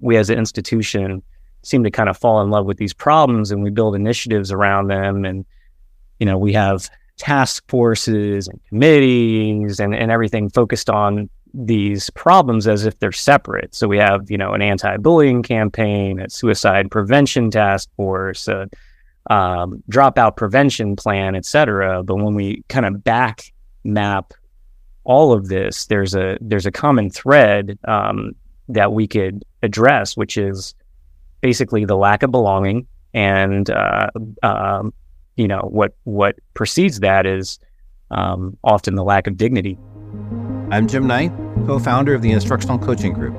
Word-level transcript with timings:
we 0.00 0.16
as 0.16 0.30
an 0.30 0.38
institution 0.38 1.22
seem 1.62 1.84
to 1.84 1.90
kind 1.90 2.08
of 2.08 2.16
fall 2.16 2.40
in 2.40 2.50
love 2.50 2.66
with 2.66 2.78
these 2.78 2.94
problems 2.94 3.50
and 3.50 3.62
we 3.62 3.70
build 3.70 3.94
initiatives 3.94 4.52
around 4.52 4.88
them. 4.88 5.24
And, 5.24 5.44
you 6.18 6.26
know, 6.26 6.38
we 6.38 6.52
have 6.52 6.88
task 7.16 7.64
forces 7.68 8.46
and 8.48 8.60
committees 8.68 9.80
and, 9.80 9.94
and 9.94 10.10
everything 10.10 10.50
focused 10.50 10.88
on 10.88 11.28
these 11.54 12.10
problems 12.10 12.68
as 12.68 12.84
if 12.84 12.98
they're 12.98 13.10
separate. 13.10 13.74
So 13.74 13.88
we 13.88 13.98
have, 13.98 14.30
you 14.30 14.38
know, 14.38 14.52
an 14.52 14.62
anti-bullying 14.62 15.42
campaign, 15.42 16.20
a 16.20 16.30
suicide 16.30 16.90
prevention 16.90 17.50
task 17.50 17.88
force, 17.96 18.48
a 18.48 18.68
um, 19.30 19.82
dropout 19.90 20.36
prevention 20.36 20.94
plan, 20.94 21.34
et 21.34 21.44
cetera. 21.44 22.02
But 22.02 22.16
when 22.16 22.34
we 22.34 22.62
kind 22.68 22.86
of 22.86 23.02
back 23.02 23.52
map 23.82 24.32
all 25.04 25.32
of 25.32 25.48
this, 25.48 25.86
there's 25.86 26.14
a 26.14 26.36
there's 26.40 26.66
a 26.66 26.70
common 26.70 27.10
thread 27.10 27.78
um, 27.88 28.32
that 28.68 28.92
we 28.92 29.06
could 29.06 29.44
address, 29.62 30.16
which 30.16 30.36
is 30.36 30.74
basically 31.40 31.84
the 31.84 31.96
lack 31.96 32.22
of 32.22 32.30
belonging, 32.30 32.86
and 33.14 33.70
uh, 33.70 34.08
um, 34.42 34.92
you 35.36 35.48
know 35.48 35.60
what 35.70 35.96
what 36.04 36.36
precedes 36.54 37.00
that 37.00 37.26
is 37.26 37.58
um, 38.10 38.56
often 38.64 38.94
the 38.94 39.04
lack 39.04 39.26
of 39.26 39.36
dignity. 39.36 39.78
I'm 40.70 40.86
Jim 40.86 41.06
Knight, 41.06 41.32
co-founder 41.66 42.14
of 42.14 42.22
the 42.22 42.30
Instructional 42.30 42.78
Coaching 42.78 43.12
Group, 43.12 43.36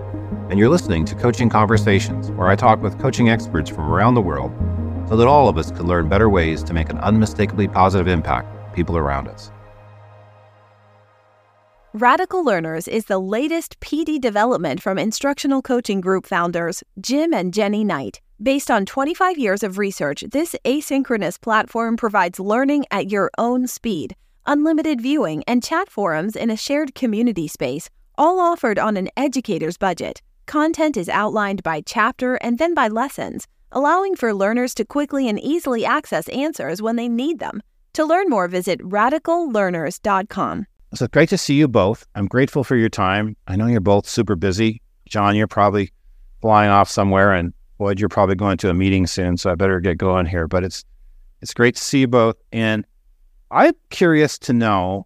and 0.49 0.57
you're 0.57 0.69
listening 0.69 1.05
to 1.05 1.15
Coaching 1.15 1.49
Conversations, 1.49 2.31
where 2.31 2.47
I 2.47 2.55
talk 2.55 2.81
with 2.81 2.99
coaching 2.99 3.29
experts 3.29 3.69
from 3.69 3.91
around 3.91 4.15
the 4.15 4.21
world, 4.21 4.51
so 5.07 5.15
that 5.15 5.27
all 5.27 5.47
of 5.47 5.57
us 5.57 5.71
can 5.71 5.85
learn 5.85 6.09
better 6.09 6.29
ways 6.29 6.63
to 6.63 6.73
make 6.73 6.89
an 6.89 6.97
unmistakably 6.99 7.67
positive 7.67 8.07
impact 8.07 8.73
people 8.73 8.97
around 8.97 9.27
us. 9.27 9.51
Radical 11.93 12.45
Learners 12.45 12.87
is 12.87 13.05
the 13.05 13.17
latest 13.17 13.79
PD 13.79 14.21
development 14.21 14.79
from 14.79 14.99
Instructional 14.99 15.63
Coaching 15.63 16.01
Group 16.01 16.27
founders 16.27 16.83
Jim 17.01 17.33
and 17.33 17.51
Jenny 17.51 17.83
Knight. 17.83 18.21
Based 18.39 18.69
on 18.69 18.85
25 18.85 19.39
years 19.39 19.63
of 19.63 19.79
research, 19.79 20.23
this 20.29 20.55
asynchronous 20.65 21.41
platform 21.41 21.97
provides 21.97 22.39
learning 22.39 22.85
at 22.91 23.09
your 23.09 23.31
own 23.39 23.65
speed, 23.65 24.15
unlimited 24.45 25.01
viewing, 25.01 25.43
and 25.47 25.63
chat 25.63 25.89
forums 25.89 26.35
in 26.35 26.51
a 26.51 26.55
shared 26.55 26.93
community 26.93 27.47
space, 27.47 27.89
all 28.19 28.39
offered 28.39 28.77
on 28.77 28.95
an 28.95 29.09
educator's 29.17 29.77
budget. 29.77 30.21
Content 30.45 30.95
is 30.95 31.09
outlined 31.09 31.63
by 31.63 31.81
chapter 31.81 32.35
and 32.35 32.59
then 32.59 32.75
by 32.75 32.87
lessons, 32.87 33.47
allowing 33.71 34.15
for 34.15 34.31
learners 34.31 34.75
to 34.75 34.85
quickly 34.85 35.27
and 35.27 35.39
easily 35.39 35.83
access 35.83 36.29
answers 36.29 36.83
when 36.83 36.97
they 36.97 37.09
need 37.09 37.39
them. 37.39 37.63
To 37.93 38.05
learn 38.05 38.29
more, 38.29 38.47
visit 38.47 38.79
radicallearners.com. 38.81 40.67
So 40.95 41.07
great 41.07 41.29
to 41.29 41.37
see 41.37 41.53
you 41.53 41.67
both. 41.67 42.07
I'm 42.15 42.25
grateful 42.25 42.63
for 42.63 42.75
your 42.75 42.89
time. 42.89 43.35
I 43.47 43.55
know 43.55 43.67
you're 43.67 43.79
both 43.79 44.07
super 44.07 44.35
busy. 44.35 44.81
John, 45.07 45.35
you're 45.35 45.47
probably 45.47 45.91
flying 46.41 46.71
off 46.71 46.89
somewhere, 46.89 47.31
and 47.31 47.53
Floyd, 47.77 47.99
you're 47.99 48.09
probably 48.09 48.35
going 48.35 48.57
to 48.57 48.69
a 48.69 48.73
meeting 48.73 49.05
soon. 49.05 49.37
So 49.37 49.51
I 49.51 49.55
better 49.55 49.79
get 49.79 49.97
going 49.97 50.25
here. 50.25 50.47
But 50.47 50.63
it's 50.63 50.83
it's 51.41 51.53
great 51.53 51.75
to 51.75 51.83
see 51.83 51.99
you 51.99 52.07
both, 52.07 52.35
and 52.51 52.85
I'm 53.51 53.73
curious 53.91 54.37
to 54.39 54.53
know 54.53 55.05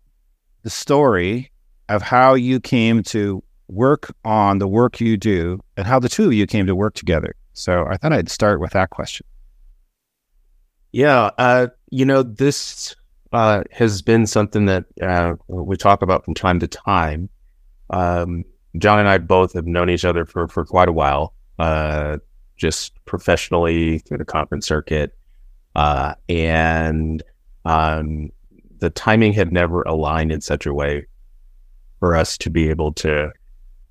the 0.63 0.69
story 0.69 1.51
of 1.89 2.01
how 2.01 2.33
you 2.33 2.59
came 2.59 3.03
to 3.03 3.43
work 3.67 4.13
on 4.23 4.59
the 4.59 4.67
work 4.67 5.01
you 5.01 5.17
do, 5.17 5.59
and 5.75 5.85
how 5.85 5.99
the 5.99 6.09
two 6.09 6.27
of 6.27 6.33
you 6.33 6.47
came 6.47 6.65
to 6.65 6.75
work 6.75 6.95
together. 6.95 7.35
So 7.53 7.85
I 7.87 7.97
thought 7.97 8.13
I'd 8.13 8.29
start 8.29 8.59
with 8.59 8.71
that 8.71 8.89
question. 8.89 9.25
Yeah, 10.91 11.31
uh, 11.37 11.67
you 11.91 12.05
know 12.05 12.23
this 12.23 12.95
uh, 13.33 13.63
has 13.71 14.01
been 14.01 14.27
something 14.27 14.65
that 14.67 14.85
uh, 15.01 15.33
we 15.47 15.75
talk 15.75 16.01
about 16.01 16.23
from 16.23 16.35
time 16.35 16.59
to 16.59 16.67
time. 16.67 17.29
Um, 17.89 18.45
John 18.77 18.99
and 18.99 19.09
I 19.09 19.17
both 19.17 19.53
have 19.53 19.65
known 19.65 19.89
each 19.89 20.05
other 20.05 20.25
for, 20.25 20.47
for 20.47 20.65
quite 20.65 20.87
a 20.87 20.93
while, 20.93 21.33
uh, 21.59 22.17
just 22.57 22.93
professionally 23.05 23.99
through 23.99 24.19
the 24.19 24.25
conference 24.25 24.67
circuit. 24.67 25.17
Uh, 25.75 26.13
and 26.29 27.23
um, 27.65 28.29
the 28.77 28.91
timing 28.91 29.33
had 29.33 29.51
never 29.51 29.81
aligned 29.81 30.31
in 30.31 30.41
such 30.41 30.65
a 30.65 30.73
way 30.73 31.07
for 31.99 32.15
us 32.15 32.37
to 32.37 32.49
be 32.49 32.69
able 32.69 32.93
to 32.93 33.31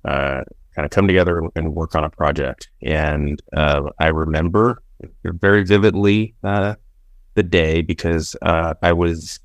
uh, 0.05 0.41
kind 0.75 0.85
of 0.85 0.91
come 0.91 1.07
together 1.07 1.41
and 1.55 1.75
work 1.75 1.95
on 1.95 2.03
a 2.05 2.09
project. 2.09 2.69
And 2.81 3.41
uh, 3.51 3.89
I 3.99 4.07
remember 4.07 4.81
very 5.23 5.65
vividly 5.65 6.35
the 7.35 7.43
day 7.43 7.81
because 7.81 8.35
uh, 8.41 8.73
I 8.81 8.93
was 8.93 9.39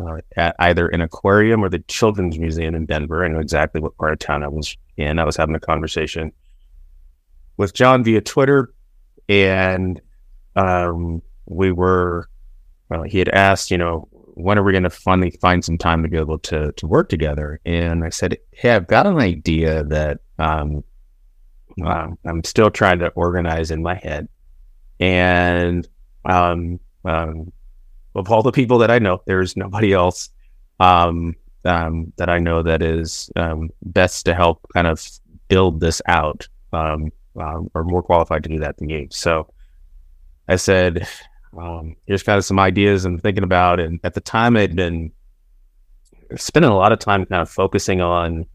uh, 0.00 0.18
at 0.36 0.54
either 0.58 0.88
an 0.88 1.00
aquarium 1.00 1.64
or 1.64 1.68
the 1.68 1.80
Children's 1.80 2.38
Museum 2.38 2.74
in 2.74 2.86
Denver. 2.86 3.24
I 3.24 3.28
know 3.28 3.40
exactly 3.40 3.80
what 3.80 3.96
part 3.96 4.12
of 4.12 4.18
town 4.18 4.42
I 4.42 4.48
was 4.48 4.76
in. 4.96 5.18
I 5.18 5.24
was 5.24 5.36
having 5.36 5.54
a 5.54 5.60
conversation 5.60 6.32
with 7.56 7.74
John 7.74 8.04
via 8.04 8.20
Twitter, 8.20 8.72
and 9.28 10.00
um, 10.56 11.22
we 11.46 11.72
were. 11.72 12.28
Well, 12.90 13.02
he 13.02 13.18
had 13.18 13.28
asked, 13.28 13.70
you 13.70 13.76
know, 13.76 14.08
when 14.12 14.58
are 14.58 14.62
we 14.62 14.72
going 14.72 14.84
to 14.84 14.90
finally 14.90 15.30
find 15.42 15.62
some 15.62 15.76
time 15.76 16.02
to 16.02 16.08
be 16.08 16.16
able 16.16 16.38
to 16.38 16.72
to 16.72 16.86
work 16.86 17.08
together? 17.08 17.60
And 17.66 18.04
I 18.04 18.08
said, 18.08 18.38
hey, 18.52 18.70
I've 18.70 18.86
got 18.86 19.06
an 19.06 19.18
idea 19.18 19.84
that 19.84 20.20
um, 20.38 20.84
um 21.84 22.16
I'm 22.24 22.44
still 22.44 22.70
trying 22.70 23.00
to 23.00 23.08
organize 23.08 23.70
in 23.70 23.82
my 23.82 23.96
head, 23.96 24.28
and 25.00 25.86
um, 26.24 26.78
um, 27.04 27.52
of 28.14 28.30
all 28.30 28.42
the 28.42 28.52
people 28.52 28.78
that 28.78 28.90
I 28.90 28.98
know, 28.98 29.22
there's 29.26 29.56
nobody 29.56 29.92
else 29.92 30.30
um, 30.80 31.34
um, 31.64 32.12
that 32.16 32.28
I 32.28 32.38
know 32.38 32.62
that 32.62 32.82
is 32.82 33.30
um, 33.36 33.70
best 33.82 34.24
to 34.26 34.34
help 34.34 34.66
kind 34.72 34.86
of 34.86 35.06
build 35.48 35.80
this 35.80 36.00
out 36.06 36.48
um, 36.72 37.10
um, 37.36 37.70
or 37.74 37.84
more 37.84 38.02
qualified 38.02 38.42
to 38.44 38.48
do 38.48 38.58
that 38.58 38.76
than 38.78 38.88
you. 38.88 39.08
So 39.10 39.52
I 40.48 40.56
said, 40.56 41.06
here's 42.06 42.22
kind 42.22 42.38
of 42.38 42.44
some 42.44 42.58
ideas 42.58 43.04
I'm 43.04 43.18
thinking 43.18 43.44
about. 43.44 43.80
And 43.80 44.00
at 44.04 44.14
the 44.14 44.20
time, 44.20 44.56
I'd 44.56 44.76
been 44.76 45.12
spending 46.36 46.70
a 46.70 46.76
lot 46.76 46.92
of 46.92 46.98
time 46.98 47.24
kind 47.26 47.42
of 47.42 47.50
focusing 47.50 48.00
on 48.00 48.46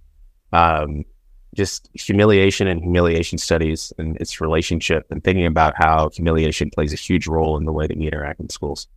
just 1.53 1.89
humiliation 1.93 2.67
and 2.67 2.81
humiliation 2.81 3.37
studies 3.37 3.93
and 3.97 4.17
its 4.17 4.41
relationship 4.41 5.05
and 5.11 5.23
thinking 5.23 5.45
about 5.45 5.73
how 5.77 6.09
humiliation 6.09 6.69
plays 6.69 6.93
a 6.93 6.95
huge 6.97 7.27
role 7.27 7.57
in 7.57 7.65
the 7.65 7.71
way 7.71 7.87
that 7.87 7.97
we 7.97 8.07
interact 8.07 8.39
in 8.39 8.49
schools 8.49 8.87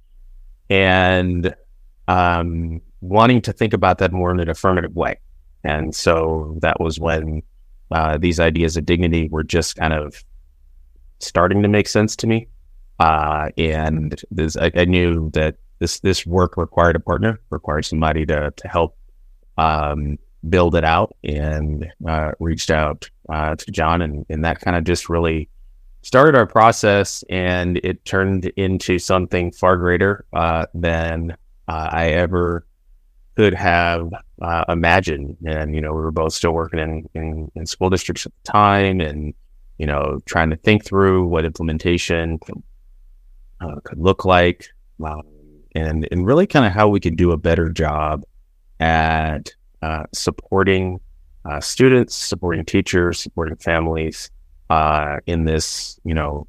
and 0.70 1.54
um, 2.08 2.80
wanting 3.00 3.40
to 3.42 3.52
think 3.52 3.72
about 3.72 3.98
that 3.98 4.12
more 4.12 4.30
in 4.30 4.40
an 4.40 4.48
affirmative 4.48 4.94
way. 4.94 5.18
And 5.64 5.94
so 5.94 6.56
that 6.60 6.80
was 6.80 7.00
when 7.00 7.42
uh, 7.90 8.18
these 8.18 8.40
ideas 8.40 8.76
of 8.76 8.86
dignity 8.86 9.28
were 9.28 9.44
just 9.44 9.76
kind 9.76 9.92
of 9.92 10.24
starting 11.20 11.62
to 11.62 11.68
make 11.68 11.88
sense 11.88 12.16
to 12.16 12.26
me. 12.26 12.48
Uh, 12.98 13.50
and 13.58 14.22
this, 14.30 14.56
I, 14.56 14.70
I, 14.74 14.84
knew 14.86 15.30
that 15.34 15.56
this 15.80 16.00
this 16.00 16.24
work 16.24 16.56
required 16.56 16.96
a 16.96 17.00
partner, 17.00 17.38
required 17.50 17.84
somebody 17.84 18.24
to 18.24 18.50
to 18.56 18.68
help 18.68 18.96
um, 19.58 20.18
build 20.48 20.74
it 20.74 20.84
out 20.84 21.16
and 21.24 21.90
uh, 22.06 22.32
reached 22.38 22.70
out 22.70 23.08
uh, 23.28 23.56
to 23.56 23.70
John, 23.70 24.02
and, 24.02 24.26
and 24.28 24.44
that 24.44 24.60
kind 24.60 24.76
of 24.76 24.84
just 24.84 25.08
really 25.08 25.48
started 26.02 26.34
our 26.34 26.46
process. 26.46 27.24
And 27.28 27.78
it 27.82 28.04
turned 28.04 28.46
into 28.56 28.98
something 28.98 29.52
far 29.52 29.76
greater 29.76 30.24
uh, 30.32 30.66
than 30.74 31.32
uh, 31.68 31.88
I 31.92 32.10
ever 32.10 32.66
could 33.36 33.54
have 33.54 34.12
uh, 34.40 34.64
imagined. 34.68 35.36
And 35.46 35.74
you 35.74 35.80
know, 35.80 35.92
we 35.92 36.00
were 36.00 36.12
both 36.12 36.32
still 36.32 36.52
working 36.52 36.78
in, 36.78 37.08
in, 37.14 37.50
in 37.54 37.66
school 37.66 37.90
districts 37.90 38.26
at 38.26 38.32
the 38.44 38.52
time, 38.52 39.00
and 39.00 39.34
you 39.78 39.86
know, 39.86 40.20
trying 40.24 40.50
to 40.50 40.56
think 40.56 40.84
through 40.84 41.26
what 41.26 41.44
implementation 41.44 42.38
could, 42.38 42.62
uh, 43.60 43.80
could 43.84 43.98
look 43.98 44.24
like. 44.24 44.68
Um, 45.04 45.22
and, 45.74 46.08
and 46.10 46.26
really 46.26 46.46
kind 46.46 46.64
of 46.64 46.72
how 46.72 46.88
we 46.88 47.00
could 47.00 47.16
do 47.16 47.32
a 47.32 47.36
better 47.36 47.68
job 47.68 48.24
at 48.80 49.54
uh, 49.82 50.04
supporting 50.12 51.00
uh, 51.44 51.60
students, 51.60 52.14
supporting 52.14 52.64
teachers, 52.64 53.20
supporting 53.20 53.56
families 53.56 54.30
uh, 54.70 55.18
in 55.26 55.44
this, 55.44 55.98
you 56.04 56.14
know, 56.14 56.46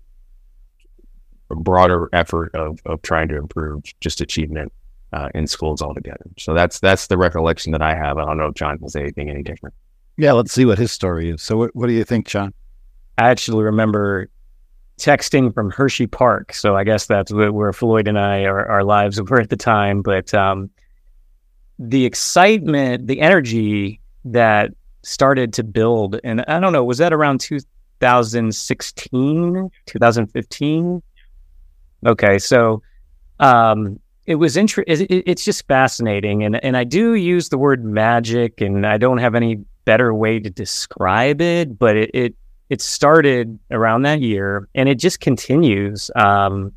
broader 1.50 2.10
effort 2.12 2.54
of 2.56 2.80
of 2.86 3.01
trying 3.04 3.28
to 3.30 3.38
improve 3.38 3.84
just 4.01 4.19
achievement 4.19 4.72
uh, 5.13 5.30
in 5.34 5.48
schools 5.48 5.81
altogether. 5.81 6.25
So 6.38 6.54
that's 6.54 6.80
that's 6.80 7.07
the 7.07 7.18
recollection 7.18 7.72
that 7.72 7.81
I 7.81 7.96
have. 7.96 8.18
I 8.18 8.25
don't 8.25 8.38
know 8.38 8.48
if 8.48 8.56
John 8.56 8.78
will 8.80 8.90
say 8.90 9.01
anything 9.01 9.30
any 9.30 9.44
different. 9.44 9.75
Yeah, 10.18 10.31
let's 10.31 10.51
see 10.51 10.66
what 10.66 10.80
his 10.80 10.92
story 10.92 11.30
is. 11.30 11.44
So, 11.44 11.57
what, 11.57 11.75
what 11.75 11.88
do 11.88 11.94
you 11.94 12.04
think, 12.04 12.28
John? 12.28 12.54
I 13.19 13.30
actually 13.30 13.63
remember 13.63 14.30
texting 14.98 15.54
from 15.54 15.69
Hershey 15.69 16.07
Park. 16.07 16.54
So 16.54 16.75
I 16.75 16.84
guess 16.84 17.06
that's 17.06 17.31
where 17.31 17.72
Floyd 17.72 18.07
and 18.07 18.19
I, 18.19 18.46
our, 18.46 18.66
our 18.68 18.84
lives 18.84 19.22
were 19.22 19.40
at 19.40 19.50
the 19.50 19.57
time. 19.57 20.01
But 20.01 20.34
um, 20.34 20.69
the 21.79 22.06
excitement, 22.06 23.07
the 23.07 23.19
energy 23.21 24.00
that 24.25 24.71
started 25.03 25.53
to 25.53 25.63
build, 25.63 26.19
and 26.24 26.44
I 26.47 26.59
don't 26.59 26.74
know, 26.74 26.83
was 26.83 26.97
that 26.97 27.13
around 27.13 27.39
2016, 27.41 29.71
2015? 29.85 31.03
Okay, 32.06 32.39
so 32.39 32.81
um, 33.39 34.00
it 34.25 34.35
was 34.35 34.57
inter- 34.57 34.83
it's 34.88 35.44
just 35.44 35.68
fascinating, 35.68 36.44
and 36.44 36.63
and 36.63 36.77
I 36.77 36.83
do 36.83 37.15
use 37.15 37.50
the 37.50 37.57
word 37.57 37.83
magic, 37.85 38.62
and 38.62 38.85
I 38.85 38.97
don't 38.97 39.18
have 39.19 39.35
any 39.35 39.63
better 39.85 40.13
way 40.13 40.39
to 40.39 40.50
describe 40.50 41.41
it, 41.41 41.79
but 41.79 41.95
it, 41.95 42.12
it 42.13 42.35
it 42.69 42.81
started 42.81 43.57
around 43.71 44.03
that 44.03 44.21
year 44.21 44.68
and 44.75 44.89
it 44.89 45.00
just 45.00 45.19
continues. 45.19 46.12
Um, 46.15 46.74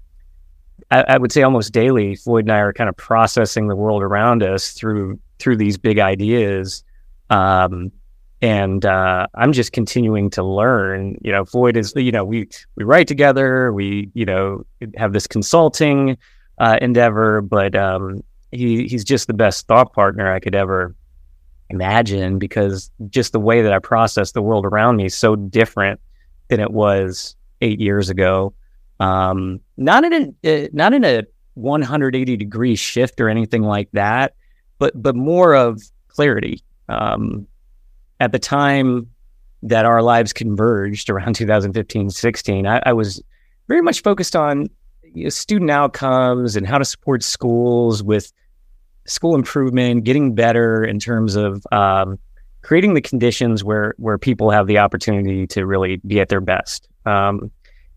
I, 0.90 1.02
I, 1.02 1.18
would 1.18 1.32
say 1.32 1.42
almost 1.42 1.72
daily, 1.72 2.16
Floyd 2.16 2.44
and 2.44 2.52
I 2.52 2.58
are 2.58 2.72
kind 2.72 2.88
of 2.88 2.96
processing 2.96 3.68
the 3.68 3.76
world 3.76 4.02
around 4.02 4.42
us 4.42 4.72
through 4.72 5.18
through 5.38 5.56
these 5.56 5.78
big 5.78 5.98
ideas. 5.98 6.84
Um, 7.30 7.92
and 8.42 8.84
uh, 8.86 9.26
I'm 9.34 9.52
just 9.52 9.72
continuing 9.72 10.30
to 10.30 10.42
learn. 10.42 11.16
You 11.20 11.32
know, 11.32 11.44
Floyd 11.44 11.76
is, 11.76 11.92
you 11.96 12.12
know, 12.12 12.24
we 12.24 12.48
we 12.76 12.84
write 12.84 13.06
together, 13.06 13.72
we, 13.72 14.10
you 14.14 14.24
know, 14.24 14.64
have 14.96 15.12
this 15.12 15.26
consulting 15.26 16.16
uh, 16.58 16.78
endeavor, 16.80 17.40
but 17.42 17.74
um, 17.74 18.22
he 18.52 18.86
he's 18.86 19.04
just 19.04 19.26
the 19.26 19.34
best 19.34 19.66
thought 19.66 19.92
partner 19.92 20.32
I 20.32 20.40
could 20.40 20.54
ever 20.54 20.94
imagine 21.68 22.38
because 22.38 22.90
just 23.10 23.32
the 23.32 23.40
way 23.40 23.62
that 23.62 23.72
I 23.72 23.78
process 23.78 24.32
the 24.32 24.42
world 24.42 24.64
around 24.64 24.96
me 24.96 25.06
is 25.06 25.14
so 25.14 25.36
different 25.36 26.00
than 26.48 26.60
it 26.60 26.72
was 26.72 27.36
eight 27.60 27.80
years 27.80 28.10
ago. 28.10 28.52
Um, 29.00 29.60
not 29.76 30.04
in 30.04 30.34
a, 30.44 30.64
uh, 30.64 30.68
not 30.72 30.92
in 30.92 31.04
a 31.04 31.24
180 31.54 32.36
degree 32.36 32.76
shift 32.76 33.20
or 33.20 33.28
anything 33.28 33.62
like 33.62 33.88
that, 33.92 34.34
but 34.78 35.00
but 35.00 35.16
more 35.16 35.54
of 35.54 35.82
clarity. 36.08 36.62
Um, 36.88 37.46
at 38.20 38.32
the 38.32 38.38
time 38.38 39.08
that 39.62 39.84
our 39.84 40.02
lives 40.02 40.32
converged 40.32 41.08
around 41.08 41.34
2015, 41.36 42.10
16, 42.10 42.66
I, 42.66 42.82
I 42.84 42.92
was 42.92 43.22
very 43.68 43.80
much 43.80 44.02
focused 44.02 44.36
on 44.36 44.68
you 45.14 45.24
know, 45.24 45.30
student 45.30 45.70
outcomes 45.70 46.56
and 46.56 46.66
how 46.66 46.78
to 46.78 46.84
support 46.84 47.22
schools 47.22 48.02
with 48.02 48.32
school 49.06 49.34
improvement, 49.34 50.04
getting 50.04 50.34
better 50.34 50.84
in 50.84 50.98
terms 50.98 51.36
of 51.36 51.66
um, 51.72 52.18
creating 52.62 52.94
the 52.94 53.00
conditions 53.00 53.64
where 53.64 53.94
where 53.96 54.18
people 54.18 54.50
have 54.50 54.66
the 54.66 54.78
opportunity 54.78 55.46
to 55.46 55.64
really 55.66 55.96
be 56.06 56.20
at 56.20 56.28
their 56.28 56.40
best. 56.40 56.88
Um, 57.06 57.50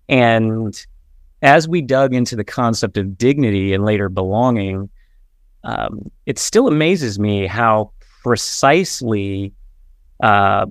and 0.10 0.86
as 1.44 1.68
we 1.68 1.82
dug 1.82 2.14
into 2.14 2.36
the 2.36 2.44
concept 2.44 2.98
of 2.98 3.18
dignity 3.18 3.74
and 3.74 3.84
later 3.84 4.10
belonging, 4.10 4.90
um, 5.66 6.10
it 6.26 6.40
still 6.40 6.68
amazes 6.68 7.20
me 7.20 7.46
how 7.46 7.92
precisely 8.24 9.54
uh, 10.24 10.66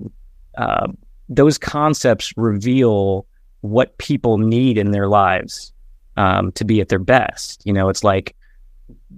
uh, 0.57 0.87
those 1.29 1.57
concepts 1.57 2.33
reveal 2.35 3.25
what 3.61 3.97
people 3.99 4.39
need 4.39 4.77
in 4.77 4.91
their 4.91 5.07
lives 5.07 5.71
um, 6.17 6.51
to 6.53 6.65
be 6.65 6.81
at 6.81 6.89
their 6.89 6.99
best. 6.99 7.61
You 7.65 7.73
know, 7.73 7.87
it's 7.87 8.03
like 8.03 8.35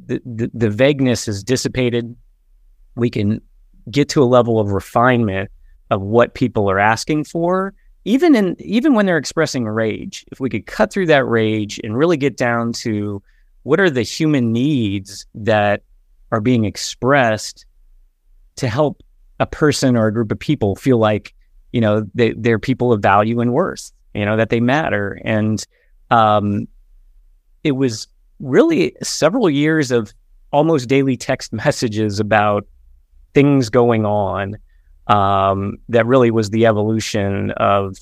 the, 0.05 0.21
the, 0.25 0.51
the 0.53 0.69
vagueness 0.69 1.27
is 1.27 1.43
dissipated. 1.43 2.15
We 2.95 3.09
can 3.09 3.41
get 3.89 4.09
to 4.09 4.21
a 4.21 4.25
level 4.25 4.59
of 4.59 4.71
refinement 4.71 5.49
of 5.89 6.01
what 6.01 6.33
people 6.33 6.69
are 6.69 6.79
asking 6.79 7.23
for, 7.23 7.73
even 8.05 8.35
in 8.35 8.55
even 8.59 8.93
when 8.93 9.05
they're 9.05 9.17
expressing 9.17 9.65
rage. 9.65 10.25
If 10.31 10.39
we 10.39 10.49
could 10.49 10.65
cut 10.67 10.93
through 10.93 11.07
that 11.07 11.25
rage 11.25 11.79
and 11.83 11.97
really 11.97 12.17
get 12.17 12.37
down 12.37 12.71
to 12.73 13.21
what 13.63 13.79
are 13.79 13.89
the 13.89 14.03
human 14.03 14.51
needs 14.53 15.25
that 15.33 15.83
are 16.31 16.39
being 16.39 16.65
expressed 16.65 17.65
to 18.57 18.69
help 18.69 19.03
a 19.39 19.45
person 19.45 19.97
or 19.97 20.07
a 20.07 20.13
group 20.13 20.31
of 20.31 20.39
people 20.39 20.75
feel 20.75 20.97
like 20.97 21.33
you 21.71 21.81
know 21.81 22.05
they, 22.13 22.31
they're 22.33 22.59
people 22.59 22.93
of 22.93 23.01
value 23.01 23.41
and 23.41 23.53
worth 23.53 23.91
you 24.13 24.23
know 24.23 24.37
that 24.37 24.49
they 24.49 24.59
matter 24.59 25.19
and 25.25 25.65
um, 26.11 26.67
it 27.63 27.73
was 27.73 28.07
really 28.39 28.95
several 29.01 29.49
years 29.49 29.91
of 29.91 30.13
almost 30.51 30.87
daily 30.87 31.17
text 31.17 31.51
messages 31.65 32.19
about 32.19 32.65
things 33.33 33.69
going 33.69 34.05
on 34.05 34.57
um, 35.07 35.77
that 35.89 36.05
really 36.05 36.31
was 36.31 36.49
the 36.49 36.65
evolution 36.65 37.51
of 37.51 37.97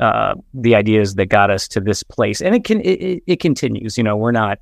uh, 0.00 0.34
the 0.54 0.74
ideas 0.74 1.14
that 1.14 1.26
got 1.26 1.50
us 1.50 1.68
to 1.68 1.80
this 1.80 2.02
place 2.02 2.40
and 2.40 2.54
it 2.54 2.64
can 2.64 2.80
it, 2.80 3.22
it 3.26 3.40
continues 3.40 3.96
you 3.96 4.02
know 4.02 4.16
we're 4.16 4.32
not 4.32 4.58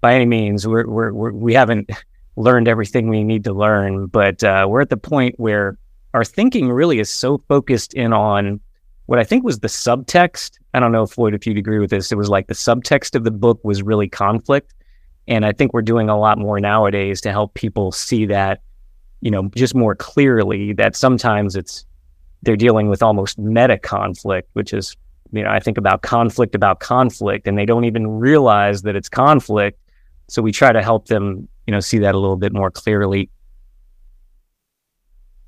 by 0.00 0.14
any 0.14 0.26
means 0.26 0.66
we're, 0.66 0.86
we're, 0.86 1.12
we're 1.12 1.32
we 1.32 1.54
haven't 1.54 1.90
learned 2.36 2.68
everything 2.68 3.08
we 3.08 3.24
need 3.24 3.44
to 3.44 3.52
learn 3.52 4.06
but 4.06 4.42
uh, 4.44 4.66
we're 4.68 4.80
at 4.80 4.90
the 4.90 4.96
point 4.96 5.34
where 5.38 5.76
our 6.14 6.24
thinking 6.24 6.70
really 6.70 6.98
is 6.98 7.10
so 7.10 7.38
focused 7.48 7.94
in 7.94 8.12
on 8.12 8.60
what 9.06 9.18
I 9.18 9.24
think 9.24 9.44
was 9.44 9.60
the 9.60 9.68
subtext. 9.68 10.58
I 10.74 10.80
don't 10.80 10.92
know, 10.92 11.06
Floyd, 11.06 11.34
if 11.34 11.46
you'd 11.46 11.58
agree 11.58 11.78
with 11.78 11.90
this. 11.90 12.12
It 12.12 12.18
was 12.18 12.28
like 12.28 12.46
the 12.46 12.54
subtext 12.54 13.14
of 13.14 13.24
the 13.24 13.30
book 13.30 13.60
was 13.64 13.82
really 13.82 14.08
conflict. 14.08 14.74
And 15.28 15.44
I 15.44 15.52
think 15.52 15.72
we're 15.72 15.82
doing 15.82 16.08
a 16.08 16.18
lot 16.18 16.38
more 16.38 16.58
nowadays 16.60 17.20
to 17.22 17.30
help 17.30 17.54
people 17.54 17.92
see 17.92 18.26
that, 18.26 18.62
you 19.22 19.30
know, 19.30 19.48
just 19.54 19.74
more 19.74 19.94
clearly 19.94 20.74
that 20.74 20.94
sometimes 20.96 21.56
it's 21.56 21.86
they're 22.42 22.56
dealing 22.56 22.88
with 22.88 23.02
almost 23.02 23.38
meta 23.38 23.78
conflict, 23.78 24.50
which 24.54 24.74
is, 24.74 24.96
you 25.32 25.44
know, 25.44 25.48
I 25.48 25.60
think 25.60 25.78
about 25.78 26.02
conflict 26.02 26.56
about 26.56 26.80
conflict 26.80 27.46
and 27.46 27.56
they 27.56 27.64
don't 27.64 27.84
even 27.84 28.06
realize 28.08 28.82
that 28.82 28.96
it's 28.96 29.08
conflict. 29.08 29.78
So 30.28 30.42
we 30.42 30.50
try 30.50 30.72
to 30.72 30.82
help 30.82 31.06
them, 31.06 31.48
you 31.66 31.72
know, 31.72 31.78
see 31.78 31.98
that 31.98 32.16
a 32.16 32.18
little 32.18 32.36
bit 32.36 32.52
more 32.52 32.70
clearly. 32.70 33.30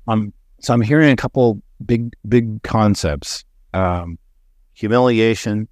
Um, 0.07 0.31
so 0.61 0.73
I'm 0.73 0.81
hearing 0.81 1.11
a 1.11 1.17
couple 1.17 1.61
big, 1.85 2.13
big 2.29 2.63
concepts. 2.63 3.43
Um, 3.73 4.17
humiliation, 4.73 5.67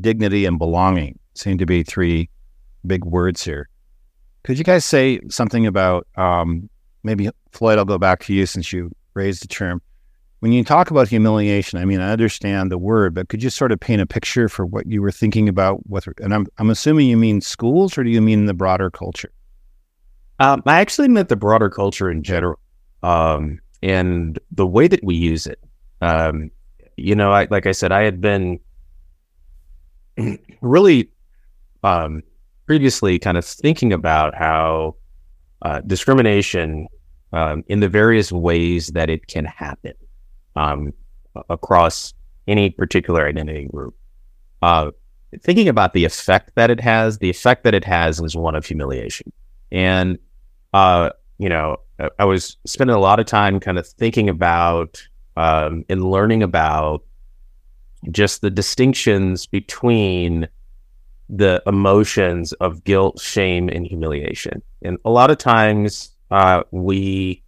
dignity, 0.00 0.44
and 0.44 0.58
belonging 0.58 1.18
seem 1.34 1.58
to 1.58 1.66
be 1.66 1.82
three 1.82 2.30
big 2.86 3.04
words 3.04 3.42
here. 3.42 3.68
Could 4.44 4.58
you 4.58 4.64
guys 4.64 4.84
say 4.84 5.20
something 5.28 5.66
about 5.66 6.06
um, 6.16 6.70
maybe 7.02 7.30
Floyd? 7.52 7.78
I'll 7.78 7.84
go 7.84 7.98
back 7.98 8.24
to 8.24 8.34
you 8.34 8.46
since 8.46 8.72
you 8.72 8.90
raised 9.14 9.42
the 9.42 9.48
term. 9.48 9.82
When 10.40 10.52
you 10.52 10.62
talk 10.62 10.90
about 10.90 11.08
humiliation, 11.08 11.78
I 11.80 11.84
mean 11.84 12.00
I 12.00 12.12
understand 12.12 12.70
the 12.70 12.78
word, 12.78 13.14
but 13.14 13.28
could 13.28 13.42
you 13.42 13.50
sort 13.50 13.72
of 13.72 13.80
paint 13.80 14.00
a 14.00 14.06
picture 14.06 14.48
for 14.48 14.64
what 14.64 14.86
you 14.86 15.02
were 15.02 15.10
thinking 15.10 15.48
about? 15.48 15.80
With 15.88 16.08
and 16.20 16.32
I'm 16.32 16.46
I'm 16.58 16.70
assuming 16.70 17.08
you 17.08 17.16
mean 17.16 17.40
schools, 17.40 17.98
or 17.98 18.04
do 18.04 18.10
you 18.10 18.20
mean 18.20 18.46
the 18.46 18.54
broader 18.54 18.90
culture? 18.90 19.32
Um, 20.40 20.62
I 20.66 20.80
actually 20.80 21.08
meant 21.08 21.28
the 21.28 21.36
broader 21.36 21.68
culture 21.68 22.10
in 22.10 22.22
general. 22.22 22.60
Um, 23.02 23.60
and 23.82 24.38
the 24.50 24.66
way 24.66 24.88
that 24.88 25.02
we 25.04 25.14
use 25.14 25.46
it. 25.46 25.58
Um, 26.00 26.50
you 26.96 27.14
know, 27.14 27.32
I, 27.32 27.46
like 27.50 27.66
I 27.66 27.72
said, 27.72 27.92
I 27.92 28.02
had 28.02 28.20
been 28.20 28.58
really 30.60 31.10
um, 31.84 32.22
previously 32.66 33.18
kind 33.18 33.38
of 33.38 33.44
thinking 33.44 33.92
about 33.92 34.34
how 34.34 34.96
uh, 35.62 35.80
discrimination 35.80 36.88
um, 37.32 37.64
in 37.68 37.80
the 37.80 37.88
various 37.88 38.32
ways 38.32 38.88
that 38.88 39.10
it 39.10 39.26
can 39.26 39.44
happen 39.44 39.94
um, 40.56 40.92
across 41.48 42.14
any 42.46 42.70
particular 42.70 43.26
identity 43.26 43.66
group. 43.66 43.94
Uh, 44.62 44.90
thinking 45.40 45.68
about 45.68 45.92
the 45.92 46.04
effect 46.04 46.52
that 46.54 46.70
it 46.70 46.80
has, 46.80 47.18
the 47.18 47.30
effect 47.30 47.64
that 47.64 47.74
it 47.74 47.84
has 47.84 48.20
is 48.20 48.34
one 48.34 48.54
of 48.54 48.64
humiliation. 48.64 49.32
And, 49.70 50.18
uh, 50.72 51.10
you 51.38 51.48
know, 51.48 51.76
I 52.18 52.24
was 52.24 52.56
spending 52.64 52.96
a 52.96 53.00
lot 53.00 53.20
of 53.20 53.26
time 53.26 53.60
kind 53.60 53.78
of 53.78 53.86
thinking 53.86 54.28
about 54.28 55.02
um, 55.36 55.84
and 55.88 56.10
learning 56.10 56.42
about 56.42 57.04
just 58.10 58.40
the 58.40 58.50
distinctions 58.50 59.46
between 59.46 60.48
the 61.28 61.62
emotions 61.66 62.52
of 62.54 62.84
guilt, 62.84 63.20
shame, 63.20 63.68
and 63.68 63.86
humiliation. 63.86 64.62
And 64.82 64.98
a 65.04 65.10
lot 65.10 65.30
of 65.30 65.38
times 65.38 66.10
uh, 66.30 66.62
we 66.70 67.42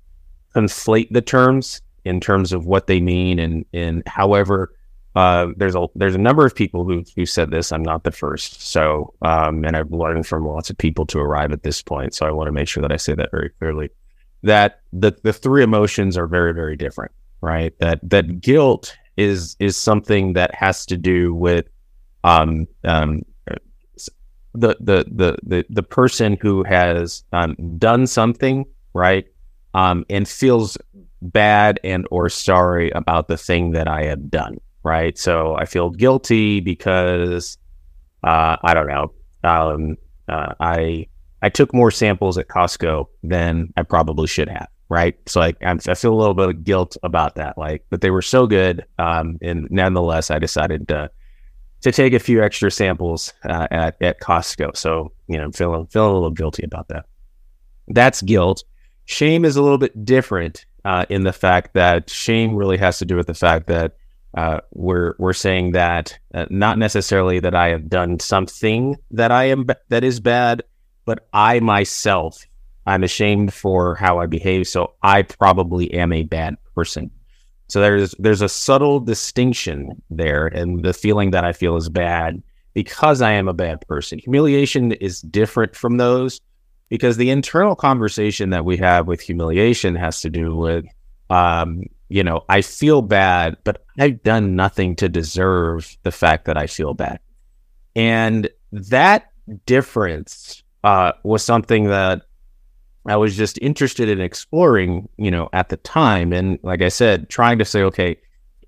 conflate 0.55 1.09
the 1.11 1.23
terms 1.23 1.81
in 2.05 2.21
terms 2.21 2.53
of 2.53 2.67
what 2.67 2.87
they 2.87 3.01
mean, 3.01 3.39
and 3.39 3.65
and 3.73 4.03
however. 4.07 4.75
Uh, 5.17 5.49
there's 5.57 5.75
a 5.75 5.89
there's 5.97 6.15
a 6.15 6.19
number 6.19 6.47
of 6.47 6.55
people 6.55 6.85
who 6.85 7.03
who 7.17 7.27
said 7.27 7.51
this. 7.51 7.73
I'm 7.73 7.83
not 7.83 8.05
the 8.05 8.13
first. 8.13 8.63
So, 8.63 9.13
um, 9.23 9.65
and 9.65 9.77
I've 9.77 9.91
learned 9.91 10.25
from 10.25 10.47
lots 10.47 10.71
of 10.71 10.79
people 10.79 11.05
to 11.07 11.19
arrive 11.19 11.51
at 11.51 11.65
this 11.65 11.83
point. 11.83 12.15
So 12.15 12.27
I 12.27 12.31
want 12.31 12.47
to 12.47 12.53
make 12.53 12.69
sure 12.69 12.81
that 12.81 12.93
I 12.93 12.97
say 12.97 13.15
that 13.15 13.33
very 13.33 13.51
clearly 13.59 13.91
that 14.43 14.81
the 14.93 15.13
the 15.23 15.33
three 15.33 15.63
emotions 15.63 16.17
are 16.17 16.27
very 16.27 16.53
very 16.53 16.77
different, 16.77 17.13
right? 17.41 17.73
That 17.81 18.01
that 18.09 18.41
guilt 18.41 18.97
is 19.17 19.57
is 19.59 19.77
something 19.77 20.35
that 20.35 20.55
has 20.55 20.87
to 20.87 20.97
do 20.97 21.35
with 21.35 21.67
um 22.25 22.67
um 22.85 23.23
the 24.55 24.77
the 24.81 25.05
the 25.11 25.37
the, 25.43 25.65
the 25.71 25.83
person 25.83 26.37
who 26.41 26.65
has 26.65 27.25
um, 27.33 27.55
done 27.79 28.07
something 28.07 28.65
right 28.95 29.27
um 29.75 30.05
and 30.11 30.29
feels 30.29 30.77
bad 31.23 31.79
and 31.85 32.07
or 32.11 32.29
sorry 32.29 32.91
about 32.91 33.29
the 33.29 33.37
thing 33.37 33.73
that 33.73 33.87
I 33.87 34.05
have 34.05 34.31
done 34.31 34.59
right 34.83 35.17
so 35.17 35.55
I 35.55 35.67
feel 35.67 35.91
guilty 35.91 36.61
because 36.61 37.59
uh 38.25 38.57
I 38.63 38.75
don't 38.75 38.89
know 38.89 39.13
um 39.45 39.97
uh, 40.29 40.55
I 40.61 41.07
I 41.43 41.49
took 41.49 41.75
more 41.75 41.91
samples 41.91 42.39
at 42.39 42.49
Costco 42.49 43.07
than 43.23 43.73
I 43.77 43.83
probably 43.83 44.27
should 44.27 44.49
have. 44.49 44.69
Right. 44.89 45.17
So 45.27 45.41
I, 45.41 45.55
I 45.63 45.77
feel 45.77 46.13
a 46.13 46.19
little 46.19 46.35
bit 46.35 46.49
of 46.49 46.65
guilt 46.65 46.97
about 47.03 47.37
that. 47.37 47.57
Like, 47.57 47.85
but 47.91 48.01
they 48.01 48.11
were 48.11 48.23
so 48.23 48.47
good. 48.47 48.85
Um, 48.99 49.39
and 49.41 49.69
nonetheless, 49.71 50.31
I 50.33 50.41
decided 50.41 50.89
to, 50.89 51.11
to 51.83 51.93
take 51.93 52.13
a 52.13 52.19
few 52.19 52.43
extra 52.43 52.71
samples 52.71 53.33
uh, 53.45 53.67
at, 53.71 53.97
at 54.01 54.21
Costco. 54.21 54.77
So, 54.77 55.13
you 55.29 55.39
know, 55.39 55.51
feeling, 55.53 55.87
feeling 55.87 56.11
a 56.11 56.15
little 56.15 56.31
guilty 56.31 56.65
about 56.65 56.89
that. 56.89 57.07
That's 57.89 58.23
guilt. 58.23 58.65
Shame 59.07 59.45
is 59.45 59.57
a 59.57 59.63
little 59.63 59.79
bit 59.79 60.05
different 60.05 60.67
uh, 60.85 61.07
in 61.09 61.25
the 61.25 61.33
fact 61.33 61.75
that 61.75 62.11
shame 62.11 62.55
really 62.55 62.79
has 62.79 62.99
to 62.99 63.05
do 63.05 63.17
with 63.17 63.27
the 63.27 63.35
fact 63.35 63.67
that 63.67 63.97
uh, 64.37 64.61
we're 64.73 65.15
we're 65.19 65.33
saying 65.33 65.73
that 65.73 66.17
uh, 66.35 66.47
not 66.51 66.79
necessarily 66.79 67.41
that 67.41 67.55
I 67.55 67.71
have 67.71 67.89
done 67.89 68.21
something 68.21 68.97
that 69.11 69.33
I 69.33 69.45
am 69.45 69.67
that 69.89 70.05
is 70.05 70.21
bad, 70.21 70.63
but 71.05 71.27
I 71.33 71.59
myself 71.59 72.47
I'm 72.87 73.05
ashamed 73.05 73.53
for 73.53 73.95
how 73.95 74.19
I 74.19 74.27
behave, 74.27 74.67
so 74.67 74.95
I 75.03 75.23
probably 75.23 75.93
am 75.93 76.13
a 76.13 76.23
bad 76.23 76.57
person. 76.75 77.11
So 77.71 77.81
there's 77.81 78.15
there's 78.19 78.43
a 78.43 78.49
subtle 78.49 79.01
distinction 79.01 80.03
there, 80.11 80.47
and 80.47 80.83
the 80.83 80.93
feeling 80.93 81.31
that 81.31 81.45
I 81.45 81.53
feel 81.53 81.77
is 81.77 81.89
bad 81.89 82.43
because 82.75 83.23
I 83.23 83.33
am 83.33 83.49
a 83.49 83.55
bad 83.55 83.81
person. 83.87 84.19
Humiliation 84.19 84.93
is 84.93 85.21
different 85.21 85.75
from 85.75 85.97
those 85.97 86.41
because 86.89 87.17
the 87.17 87.31
internal 87.31 87.77
conversation 87.77 88.51
that 88.51 88.65
we 88.65 88.77
have 88.79 89.07
with 89.07 89.21
humiliation 89.21 89.95
has 89.95 90.21
to 90.23 90.31
do 90.31 90.55
with 90.55 90.85
um, 91.31 91.85
you 92.11 92.25
know, 92.25 92.45
I 92.49 92.61
feel 92.61 93.03
bad, 93.03 93.57
but 93.63 93.85
I've 93.99 94.23
done 94.25 94.57
nothing 94.57 94.97
to 94.97 95.09
deserve 95.09 95.97
the 96.03 96.11
fact 96.11 96.47
that 96.47 96.59
I 96.59 96.67
feel 96.67 96.93
bad. 96.93 97.21
And 97.95 98.51
that 98.73 99.31
difference 99.65 100.63
uh, 100.83 101.13
was 101.23 101.45
something 101.45 101.85
that 101.85 102.23
I 103.11 103.17
was 103.17 103.37
just 103.37 103.59
interested 103.61 104.09
in 104.09 104.21
exploring, 104.21 105.09
you 105.17 105.31
know, 105.31 105.49
at 105.53 105.69
the 105.69 105.77
time. 105.79 106.33
And 106.33 106.59
like 106.63 106.81
I 106.81 106.89
said, 106.89 107.29
trying 107.29 107.59
to 107.59 107.65
say, 107.65 107.83
okay, 107.83 108.17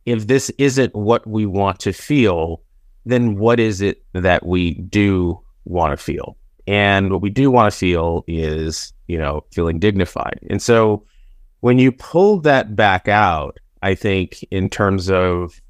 if 0.05 0.27
this 0.27 0.51
isn't 0.59 0.95
what 0.95 1.27
we 1.27 1.47
want 1.47 1.79
to 1.81 1.93
feel, 1.93 2.61
then 3.07 3.37
what 3.37 3.61
is 3.61 3.81
it 3.81 4.05
that 4.15 4.45
we 4.45 4.75
do 4.75 5.41
want 5.65 5.97
to 5.97 5.97
feel? 5.97 6.37
And 6.67 7.13
what 7.13 7.23
we 7.23 7.31
do 7.31 7.51
want 7.51 7.73
to 7.73 7.79
feel 7.79 8.25
is, 8.27 8.93
you 9.07 9.17
know, 9.17 9.45
feeling 9.53 9.79
dignified. 9.79 10.41
And 10.51 10.61
so 10.61 11.05
when 11.61 11.79
you 11.79 11.93
pull 11.93 12.41
that 12.41 12.75
back 12.75 13.07
out, 13.07 13.59
I 13.83 13.95
think 13.95 14.45
in 14.51 14.69
terms 14.69 15.09
of 15.09 15.61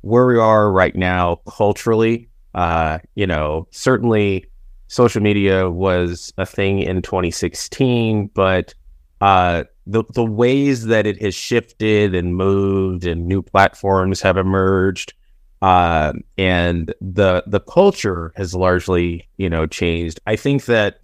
where 0.00 0.26
we 0.26 0.38
are 0.38 0.72
right 0.72 0.96
now 0.96 1.40
culturally, 1.46 2.28
uh, 2.54 2.98
you 3.14 3.26
know, 3.26 3.68
certainly 3.70 4.46
social 4.92 5.22
media 5.22 5.70
was 5.70 6.34
a 6.36 6.44
thing 6.44 6.80
in 6.80 7.00
2016, 7.00 8.26
but 8.34 8.74
uh, 9.22 9.64
the 9.86 10.04
the 10.12 10.24
ways 10.24 10.86
that 10.86 11.06
it 11.06 11.20
has 11.22 11.34
shifted 11.34 12.14
and 12.14 12.36
moved 12.36 13.06
and 13.06 13.26
new 13.26 13.40
platforms 13.40 14.20
have 14.20 14.36
emerged, 14.36 15.14
uh, 15.62 16.12
and 16.36 16.94
the 17.00 17.42
the 17.46 17.60
culture 17.60 18.32
has 18.36 18.54
largely 18.54 19.26
you 19.38 19.48
know 19.48 19.66
changed. 19.66 20.20
I 20.26 20.36
think 20.36 20.66
that 20.66 21.00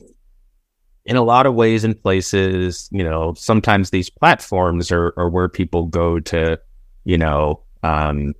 in 1.07 1.17
a 1.17 1.23
lot 1.23 1.47
of 1.47 1.55
ways 1.55 1.83
and 1.83 2.01
places, 2.01 2.91
you 2.93 3.03
know, 3.03 3.33
sometimes 3.39 3.89
these 3.89 4.11
platforms 4.11 4.93
are, 4.93 5.15
are 5.17 5.31
where 5.31 5.49
people 5.49 5.87
go 5.87 6.21
to, 6.21 6.61
you 7.05 7.17
know, 7.17 7.63
um, 7.83 8.35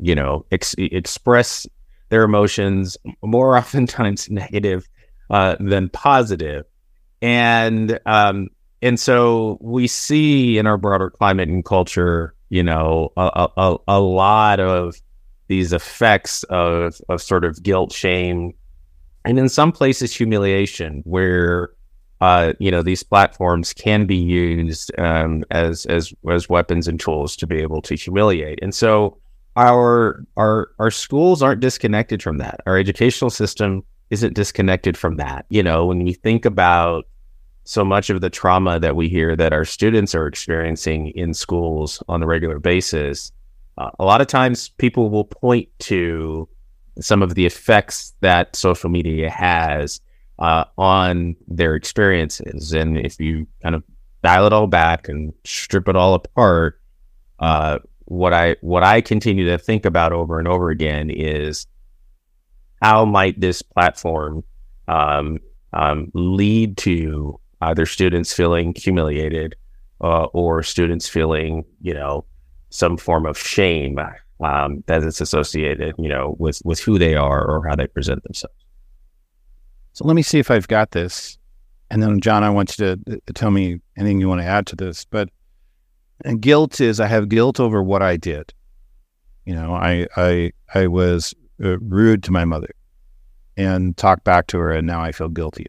you 0.00 0.16
know, 0.16 0.44
ex- 0.50 0.74
express 0.78 1.64
their 2.08 2.22
emotions 2.22 2.96
more 3.22 3.56
oftentimes 3.58 4.30
negative 4.30 4.88
uh, 5.30 5.56
than 5.60 5.88
positive. 5.90 6.64
And 7.20 7.98
um, 8.06 8.48
and 8.80 8.98
so 8.98 9.58
we 9.60 9.88
see 9.88 10.58
in 10.58 10.66
our 10.66 10.78
broader 10.78 11.10
climate 11.10 11.48
and 11.48 11.64
culture, 11.64 12.34
you 12.48 12.62
know, 12.62 13.12
a, 13.16 13.48
a, 13.56 13.76
a 13.88 14.00
lot 14.00 14.60
of 14.60 14.94
these 15.48 15.72
effects 15.72 16.44
of 16.44 17.00
of 17.08 17.20
sort 17.20 17.44
of 17.44 17.60
guilt, 17.62 17.92
shame, 17.92 18.52
and 19.24 19.38
in 19.38 19.48
some 19.48 19.72
places 19.72 20.14
humiliation, 20.14 21.02
where 21.04 21.70
uh, 22.20 22.52
you 22.58 22.70
know, 22.70 22.82
these 22.82 23.02
platforms 23.02 23.72
can 23.72 24.04
be 24.06 24.16
used 24.16 24.90
um, 24.98 25.44
as 25.50 25.86
as 25.86 26.12
as 26.30 26.48
weapons 26.48 26.88
and 26.88 26.98
tools 26.98 27.36
to 27.36 27.46
be 27.46 27.58
able 27.58 27.80
to 27.82 27.94
humiliate. 27.94 28.58
And 28.62 28.74
so 28.74 29.18
our 29.58 30.24
our 30.36 30.70
our 30.78 30.90
schools 30.90 31.42
aren't 31.42 31.60
disconnected 31.60 32.22
from 32.22 32.38
that. 32.38 32.60
Our 32.66 32.78
educational 32.78 33.30
system 33.30 33.84
isn't 34.10 34.34
disconnected 34.34 34.96
from 34.96 35.16
that. 35.16 35.44
You 35.50 35.62
know, 35.62 35.84
when 35.84 36.04
we 36.04 36.12
think 36.14 36.44
about 36.44 37.06
so 37.64 37.84
much 37.84 38.08
of 38.08 38.22
the 38.22 38.30
trauma 38.30 38.80
that 38.80 38.96
we 38.96 39.08
hear 39.08 39.36
that 39.36 39.52
our 39.52 39.64
students 39.64 40.14
are 40.14 40.26
experiencing 40.26 41.08
in 41.08 41.34
schools 41.34 42.02
on 42.08 42.22
a 42.22 42.26
regular 42.26 42.58
basis, 42.58 43.30
uh, 43.76 43.90
a 43.98 44.04
lot 44.04 44.20
of 44.20 44.26
times 44.28 44.70
people 44.70 45.10
will 45.10 45.24
point 45.24 45.68
to 45.80 46.48
some 47.00 47.22
of 47.22 47.34
the 47.34 47.44
effects 47.44 48.14
that 48.20 48.56
social 48.56 48.88
media 48.88 49.28
has 49.28 50.00
uh, 50.38 50.64
on 50.78 51.36
their 51.46 51.74
experiences. 51.74 52.72
And 52.72 52.96
if 52.96 53.20
you 53.20 53.46
kind 53.62 53.74
of 53.74 53.82
dial 54.22 54.46
it 54.46 54.52
all 54.52 54.66
back 54.66 55.08
and 55.08 55.32
strip 55.44 55.88
it 55.88 55.96
all 55.96 56.14
apart, 56.14 56.80
uh, 57.40 57.80
what 58.08 58.32
I 58.32 58.56
what 58.62 58.82
I 58.82 59.02
continue 59.02 59.46
to 59.50 59.58
think 59.58 59.84
about 59.84 60.12
over 60.12 60.38
and 60.38 60.48
over 60.48 60.70
again 60.70 61.10
is 61.10 61.66
how 62.80 63.04
might 63.04 63.38
this 63.38 63.60
platform 63.60 64.42
um, 64.88 65.38
um, 65.74 66.10
lead 66.14 66.78
to 66.78 67.38
either 67.60 67.84
students 67.84 68.32
feeling 68.32 68.72
humiliated 68.74 69.56
uh, 70.00 70.24
or 70.26 70.62
students 70.62 71.06
feeling, 71.06 71.64
you 71.82 71.92
know, 71.92 72.24
some 72.70 72.96
form 72.96 73.26
of 73.26 73.36
shame 73.36 73.98
um, 74.40 74.82
that 74.86 75.02
is 75.02 75.20
associated, 75.20 75.94
you 75.98 76.08
know, 76.08 76.34
with 76.38 76.62
with 76.64 76.80
who 76.80 76.98
they 76.98 77.14
are 77.14 77.44
or 77.44 77.68
how 77.68 77.76
they 77.76 77.86
present 77.88 78.22
themselves. 78.22 78.56
So 79.92 80.06
let 80.06 80.14
me 80.14 80.22
see 80.22 80.38
if 80.38 80.50
I've 80.50 80.68
got 80.68 80.92
this. 80.92 81.36
And 81.90 82.02
then, 82.02 82.20
John, 82.20 82.42
I 82.42 82.50
want 82.50 82.78
you 82.78 82.96
to 82.96 83.16
uh, 83.16 83.16
tell 83.34 83.50
me 83.50 83.80
anything 83.98 84.18
you 84.18 84.28
want 84.28 84.40
to 84.40 84.46
add 84.46 84.66
to 84.68 84.76
this. 84.76 85.04
But 85.04 85.28
guilt 86.40 86.80
is 86.80 87.00
I 87.00 87.06
have 87.06 87.28
guilt 87.28 87.60
over 87.60 87.82
what 87.82 88.02
I 88.02 88.16
did. 88.16 88.52
You 89.44 89.54
know, 89.54 89.74
I 89.74 90.06
I 90.16 90.52
I 90.74 90.86
was 90.86 91.34
uh, 91.62 91.78
rude 91.78 92.22
to 92.24 92.32
my 92.32 92.44
mother 92.44 92.70
and 93.56 93.96
talked 93.96 94.24
back 94.24 94.46
to 94.48 94.58
her, 94.58 94.72
and 94.72 94.86
now 94.86 95.00
I 95.00 95.12
feel 95.12 95.28
guilty. 95.28 95.66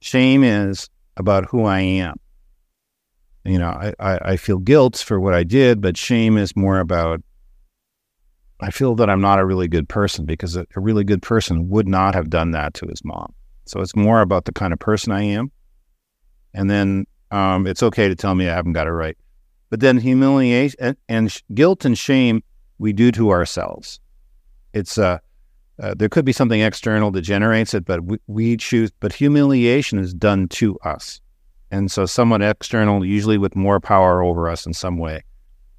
Shame 0.00 0.44
is 0.44 0.88
about 1.16 1.46
who 1.46 1.64
I 1.64 1.80
am. 1.80 2.16
You 3.44 3.58
know, 3.58 3.68
I, 3.68 3.94
I, 3.98 4.18
I 4.32 4.36
feel 4.36 4.58
guilt 4.58 4.96
for 4.98 5.18
what 5.18 5.34
I 5.34 5.42
did, 5.42 5.80
but 5.80 5.96
shame 5.96 6.36
is 6.36 6.54
more 6.54 6.78
about 6.78 7.22
I 8.60 8.70
feel 8.70 8.94
that 8.96 9.08
I'm 9.08 9.20
not 9.20 9.38
a 9.38 9.46
really 9.46 9.68
good 9.68 9.88
person 9.88 10.24
because 10.24 10.56
a, 10.56 10.66
a, 10.74 10.80
really 10.80 11.04
good 11.04 11.22
person 11.22 11.68
would 11.68 11.86
not 11.86 12.14
have 12.14 12.28
done 12.28 12.50
that 12.52 12.74
to 12.74 12.86
his 12.86 13.04
mom. 13.04 13.32
So 13.66 13.80
it's 13.80 13.94
more 13.94 14.20
about 14.20 14.46
the 14.46 14.52
kind 14.52 14.72
of 14.72 14.80
person 14.80 15.12
I 15.12 15.22
am. 15.22 15.52
And 16.54 16.68
then 16.68 17.06
um, 17.30 17.66
it's 17.66 17.82
okay 17.82 18.08
to 18.08 18.14
tell 18.14 18.34
me 18.34 18.48
I 18.48 18.54
haven't 18.54 18.72
got 18.72 18.86
it 18.86 18.92
right. 18.92 19.16
But 19.70 19.80
then 19.80 19.98
humiliation 19.98 20.78
and, 20.80 20.96
and 21.08 21.42
guilt 21.54 21.84
and 21.84 21.96
shame 21.96 22.42
we 22.78 22.92
do 22.92 23.12
to 23.12 23.30
ourselves. 23.30 24.00
It's 24.72 24.98
uh, 24.98 25.18
uh, 25.80 25.94
there 25.96 26.08
could 26.08 26.24
be 26.24 26.32
something 26.32 26.60
external 26.60 27.10
that 27.12 27.22
generates 27.22 27.74
it, 27.74 27.84
but 27.84 28.04
we, 28.04 28.18
we 28.26 28.56
choose. 28.56 28.90
But 29.00 29.12
humiliation 29.12 29.98
is 29.98 30.14
done 30.14 30.48
to 30.48 30.78
us, 30.80 31.20
and 31.70 31.90
so 31.90 32.06
someone 32.06 32.42
external, 32.42 33.04
usually 33.04 33.38
with 33.38 33.54
more 33.54 33.80
power 33.80 34.22
over 34.22 34.48
us 34.48 34.66
in 34.66 34.72
some 34.72 34.98
way, 34.98 35.22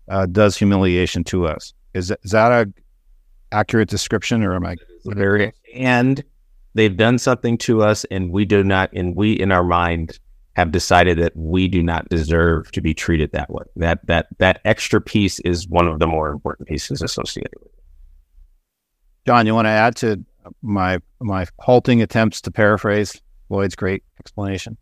uh, 0.07 0.25
does 0.27 0.57
humiliation 0.57 1.23
to 1.25 1.47
us. 1.47 1.73
Is 1.93 2.09
that, 2.09 2.19
is 2.23 2.31
that 2.31 2.51
a 2.51 2.71
accurate 3.51 3.89
description, 3.89 4.43
or 4.43 4.55
am 4.55 4.65
I 4.65 4.75
very? 5.05 5.53
And 5.73 6.23
they've 6.75 6.95
done 6.95 7.17
something 7.17 7.57
to 7.59 7.81
us, 7.81 8.05
and 8.05 8.31
we 8.31 8.45
do 8.45 8.63
not, 8.63 8.91
and 8.93 9.15
we 9.15 9.33
in 9.33 9.51
our 9.51 9.63
mind 9.63 10.19
have 10.59 10.71
decided 10.71 11.17
that 11.19 11.35
we 11.35 11.67
do 11.67 11.81
not 11.81 12.09
deserve 12.09 12.71
to 12.73 12.81
be 12.81 12.93
treated 12.93 13.31
that 13.31 13.49
way. 13.49 13.63
That 13.77 14.05
that 14.07 14.27
that 14.37 14.61
extra 14.65 14.99
piece 14.99 15.39
is 15.39 15.67
one 15.67 15.87
of 15.87 15.99
the 15.99 16.07
more 16.07 16.29
important 16.29 16.67
pieces 16.67 17.01
associated 17.01 17.53
with 17.55 17.71
it. 17.73 17.83
John, 19.25 19.45
you 19.45 19.55
want 19.55 19.65
to 19.65 19.71
add 19.71 19.95
to 19.97 20.23
my 20.61 20.99
my 21.19 21.45
halting 21.59 22.01
attempts 22.01 22.41
to 22.41 22.51
paraphrase 22.51 23.19
Floyd's 23.47 23.75
great 23.75 24.03
explanation? 24.19 24.77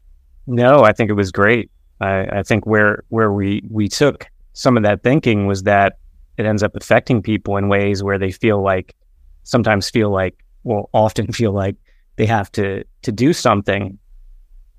No, 0.48 0.84
I 0.84 0.94
think 0.94 1.10
it 1.10 1.14
was 1.14 1.32
great. 1.32 1.70
I, 2.02 2.40
I 2.40 2.44
think 2.44 2.66
where 2.66 3.04
where 3.10 3.32
we 3.32 3.62
we 3.70 3.88
took 3.88 4.28
some 4.54 4.78
of 4.78 4.84
that 4.84 5.04
thinking 5.04 5.46
was 5.46 5.64
that 5.64 5.98
it 6.38 6.46
ends 6.46 6.64
up 6.64 6.76
affecting 6.76 7.22
people 7.22 7.58
in 7.58 7.70
ways 7.70 8.04
where 8.04 8.18
they 8.18 8.32
feel 8.32 8.64
like 8.64 8.96
sometimes 9.44 9.90
feel 9.90 10.12
like 10.12 10.36
well 10.64 10.90
often 10.94 11.32
feel 11.32 11.52
like 11.52 11.76
they 12.16 12.26
have 12.26 12.52
to 12.54 12.84
to 13.04 13.12
do 13.12 13.32
something 13.34 14.00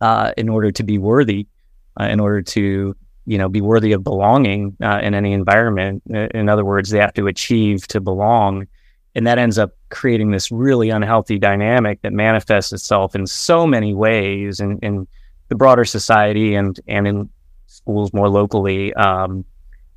uh, 0.01 0.33
in 0.37 0.49
order 0.49 0.71
to 0.71 0.83
be 0.83 0.99
worthy 0.99 1.47
uh, 1.99 2.05
in 2.05 2.21
order 2.21 2.43
to 2.43 2.97
you 3.27 3.39
know 3.39 3.49
be 3.49 3.61
worthy 3.61 3.93
of 3.93 4.03
belonging 4.03 4.77
uh, 4.83 5.01
in 5.03 5.15
any 5.15 5.33
environment. 5.33 6.03
In 6.07 6.49
other 6.49 6.65
words 6.65 6.91
they 6.91 6.99
have 6.99 7.15
to 7.15 7.27
achieve 7.27 7.87
to 7.89 8.01
belong. 8.01 8.67
And 9.15 9.27
that 9.27 9.39
ends 9.39 9.59
up 9.59 9.73
creating 9.89 10.31
this 10.31 10.53
really 10.53 10.91
unhealthy 10.91 11.39
dynamic 11.39 12.03
that 12.03 12.13
manifests 12.13 12.73
itself 12.73 13.17
in 13.17 13.27
so 13.27 13.67
many 13.67 13.93
ways 13.93 14.61
in, 14.61 14.79
in 14.79 15.09
the 15.49 15.57
broader 15.57 15.85
society 15.85 16.55
and 16.55 16.79
and 16.87 17.07
in 17.07 17.29
schools 17.67 18.13
more 18.13 18.29
locally. 18.29 18.95
Um, 18.95 19.45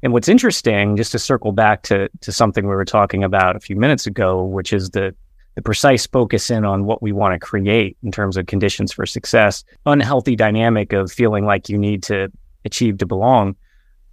and 0.03 0.11
what's 0.13 0.27
interesting, 0.27 0.97
just 0.97 1.11
to 1.11 1.19
circle 1.19 1.51
back 1.51 1.83
to 1.83 2.09
to 2.21 2.31
something 2.31 2.65
we 2.65 2.75
were 2.75 2.85
talking 2.85 3.23
about 3.23 3.55
a 3.55 3.59
few 3.59 3.75
minutes 3.75 4.07
ago, 4.07 4.43
which 4.43 4.73
is 4.73 4.89
the 4.89 5.13
the 5.55 5.61
precise 5.61 6.07
focus 6.07 6.49
in 6.49 6.63
on 6.63 6.85
what 6.85 7.01
we 7.01 7.11
want 7.11 7.33
to 7.33 7.39
create 7.39 7.97
in 8.03 8.11
terms 8.11 8.37
of 8.37 8.45
conditions 8.45 8.91
for 8.93 9.05
success, 9.05 9.63
unhealthy 9.85 10.35
dynamic 10.35 10.93
of 10.93 11.11
feeling 11.11 11.45
like 11.45 11.69
you 11.69 11.77
need 11.77 12.03
to 12.03 12.31
achieve 12.63 12.97
to 12.99 13.05
belong. 13.05 13.55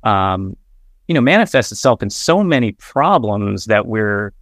Um, 0.03 0.57
you 1.07 1.15
know, 1.15 1.21
manifests 1.21 1.73
itself 1.73 2.03
in 2.03 2.11
so 2.11 2.43
many 2.43 2.73
problems 2.73 3.67
that 3.67 3.87
we're 3.87 4.33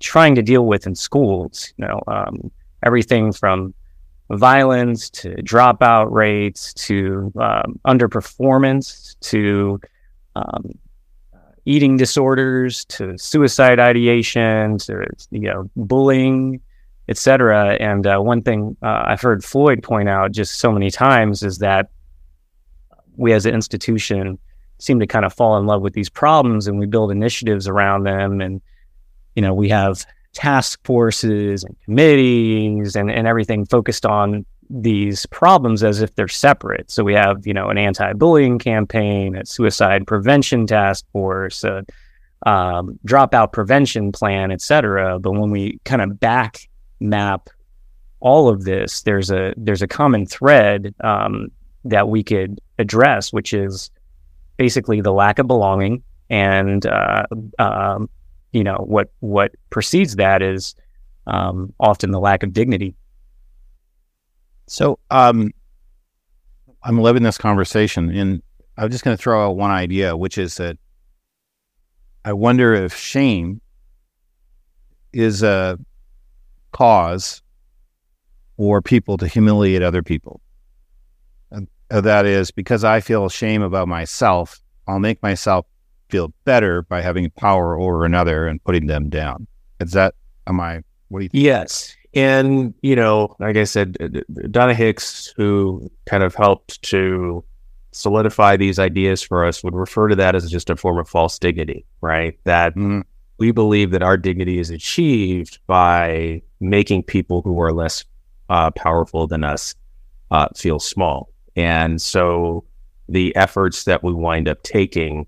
trying 0.00 0.34
to 0.34 0.42
deal 0.42 0.66
with 0.66 0.86
in 0.86 0.94
schools. 0.94 1.72
You 1.76 1.86
know, 1.86 2.00
um, 2.08 2.50
everything 2.82 3.32
from 3.32 3.72
violence 4.30 5.10
to 5.10 5.30
dropout 5.36 6.10
rates 6.10 6.74
to 6.74 7.32
um, 7.38 7.78
underperformance 7.86 9.16
to 9.20 9.80
um, 10.36 10.70
eating 11.66 11.96
disorders 11.96 12.84
to 12.86 13.16
suicide 13.18 13.78
ideation 13.78 14.78
to 14.78 15.06
you 15.30 15.40
know 15.40 15.70
bullying 15.76 16.60
etc 17.08 17.74
and 17.80 18.06
uh, 18.06 18.18
one 18.18 18.42
thing 18.42 18.76
uh, 18.82 19.04
i've 19.06 19.20
heard 19.20 19.44
floyd 19.44 19.82
point 19.82 20.08
out 20.08 20.32
just 20.32 20.56
so 20.58 20.72
many 20.72 20.90
times 20.90 21.42
is 21.42 21.58
that 21.58 21.90
we 23.16 23.32
as 23.32 23.46
an 23.46 23.54
institution 23.54 24.38
seem 24.78 25.00
to 25.00 25.06
kind 25.06 25.24
of 25.24 25.32
fall 25.32 25.56
in 25.58 25.66
love 25.66 25.82
with 25.82 25.94
these 25.94 26.10
problems 26.10 26.66
and 26.66 26.78
we 26.78 26.86
build 26.86 27.10
initiatives 27.10 27.68
around 27.68 28.04
them. 28.04 28.40
And 28.40 28.60
you 29.34 29.42
know 29.42 29.54
we 29.54 29.68
have 29.68 30.04
task 30.32 30.80
forces 30.84 31.62
and 31.62 31.76
committees 31.84 32.96
and, 32.96 33.10
and 33.10 33.26
everything 33.26 33.64
focused 33.66 34.04
on 34.04 34.44
these 34.70 35.26
problems 35.26 35.82
as 35.82 36.00
if 36.00 36.14
they're 36.14 36.28
separate. 36.28 36.90
So 36.90 37.04
we 37.04 37.14
have, 37.14 37.46
you 37.46 37.54
know, 37.54 37.68
an 37.68 37.78
anti-bullying 37.78 38.58
campaign, 38.58 39.36
a 39.36 39.46
suicide 39.46 40.06
prevention 40.06 40.66
task 40.66 41.04
force, 41.12 41.64
a 41.64 41.84
um, 42.46 42.98
dropout 43.06 43.52
prevention 43.52 44.12
plan, 44.12 44.50
et 44.50 44.60
cetera. 44.60 45.18
But 45.18 45.32
when 45.32 45.50
we 45.50 45.78
kind 45.84 46.02
of 46.02 46.20
back 46.20 46.68
map 47.00 47.48
all 48.20 48.48
of 48.48 48.64
this, 48.64 49.02
there's 49.02 49.30
a 49.30 49.54
there's 49.56 49.82
a 49.82 49.88
common 49.88 50.26
thread 50.26 50.94
um, 51.02 51.48
that 51.84 52.08
we 52.08 52.22
could 52.22 52.60
address, 52.78 53.32
which 53.32 53.52
is 53.52 53.90
basically 54.56 55.00
the 55.00 55.12
lack 55.12 55.38
of 55.38 55.46
belonging 55.46 56.02
and 56.30 56.86
uh, 56.86 57.24
um, 57.58 58.08
you 58.52 58.64
know 58.64 58.78
what 58.86 59.10
what 59.20 59.52
precedes 59.70 60.16
that 60.16 60.42
is 60.42 60.74
um, 61.26 61.72
often 61.80 62.10
the 62.12 62.20
lack 62.20 62.42
of 62.42 62.52
dignity. 62.52 62.94
So 64.66 64.98
um, 65.10 65.50
I'm 66.82 66.98
loving 67.00 67.22
this 67.22 67.38
conversation, 67.38 68.10
and 68.10 68.42
I'm 68.76 68.90
just 68.90 69.04
going 69.04 69.16
to 69.16 69.22
throw 69.22 69.46
out 69.46 69.56
one 69.56 69.70
idea, 69.70 70.16
which 70.16 70.38
is 70.38 70.56
that 70.56 70.78
I 72.24 72.32
wonder 72.32 72.74
if 72.74 72.96
shame 72.96 73.60
is 75.12 75.42
a 75.42 75.78
cause 76.72 77.42
for 78.56 78.80
people 78.80 79.16
to 79.18 79.26
humiliate 79.26 79.82
other 79.82 80.02
people. 80.02 80.40
And 81.50 81.68
that 81.88 82.26
is 82.26 82.50
because 82.50 82.84
I 82.84 83.00
feel 83.00 83.28
shame 83.28 83.62
about 83.62 83.88
myself, 83.88 84.60
I'll 84.88 84.98
make 84.98 85.22
myself 85.22 85.66
feel 86.08 86.32
better 86.44 86.82
by 86.82 87.00
having 87.00 87.30
power 87.30 87.78
over 87.78 88.04
another 88.04 88.46
and 88.46 88.62
putting 88.64 88.86
them 88.86 89.08
down. 89.08 89.46
Is 89.80 89.92
that, 89.92 90.14
am 90.46 90.60
I, 90.60 90.82
what 91.08 91.20
do 91.20 91.24
you 91.24 91.28
think? 91.28 91.44
Yes. 91.44 91.94
And, 92.14 92.74
you 92.82 92.94
know, 92.94 93.34
like 93.40 93.56
I 93.56 93.64
said, 93.64 93.96
Donna 94.50 94.74
Hicks, 94.74 95.32
who 95.36 95.90
kind 96.06 96.22
of 96.22 96.34
helped 96.34 96.80
to 96.82 97.44
solidify 97.92 98.56
these 98.56 98.78
ideas 98.78 99.22
for 99.22 99.44
us, 99.44 99.64
would 99.64 99.74
refer 99.74 100.08
to 100.08 100.16
that 100.16 100.34
as 100.34 100.50
just 100.50 100.70
a 100.70 100.76
form 100.76 100.98
of 100.98 101.08
false 101.08 101.38
dignity, 101.38 101.84
right? 102.00 102.38
That 102.44 102.74
mm-hmm. 102.74 103.00
we 103.38 103.50
believe 103.50 103.90
that 103.90 104.02
our 104.02 104.16
dignity 104.16 104.58
is 104.58 104.70
achieved 104.70 105.58
by 105.66 106.42
making 106.60 107.04
people 107.04 107.42
who 107.42 107.60
are 107.60 107.72
less 107.72 108.04
uh, 108.48 108.70
powerful 108.72 109.26
than 109.26 109.44
us 109.44 109.74
uh, 110.30 110.48
feel 110.56 110.78
small. 110.78 111.30
And 111.56 112.00
so 112.00 112.64
the 113.08 113.34
efforts 113.36 113.84
that 113.84 114.02
we 114.02 114.12
wind 114.12 114.48
up 114.48 114.62
taking 114.62 115.26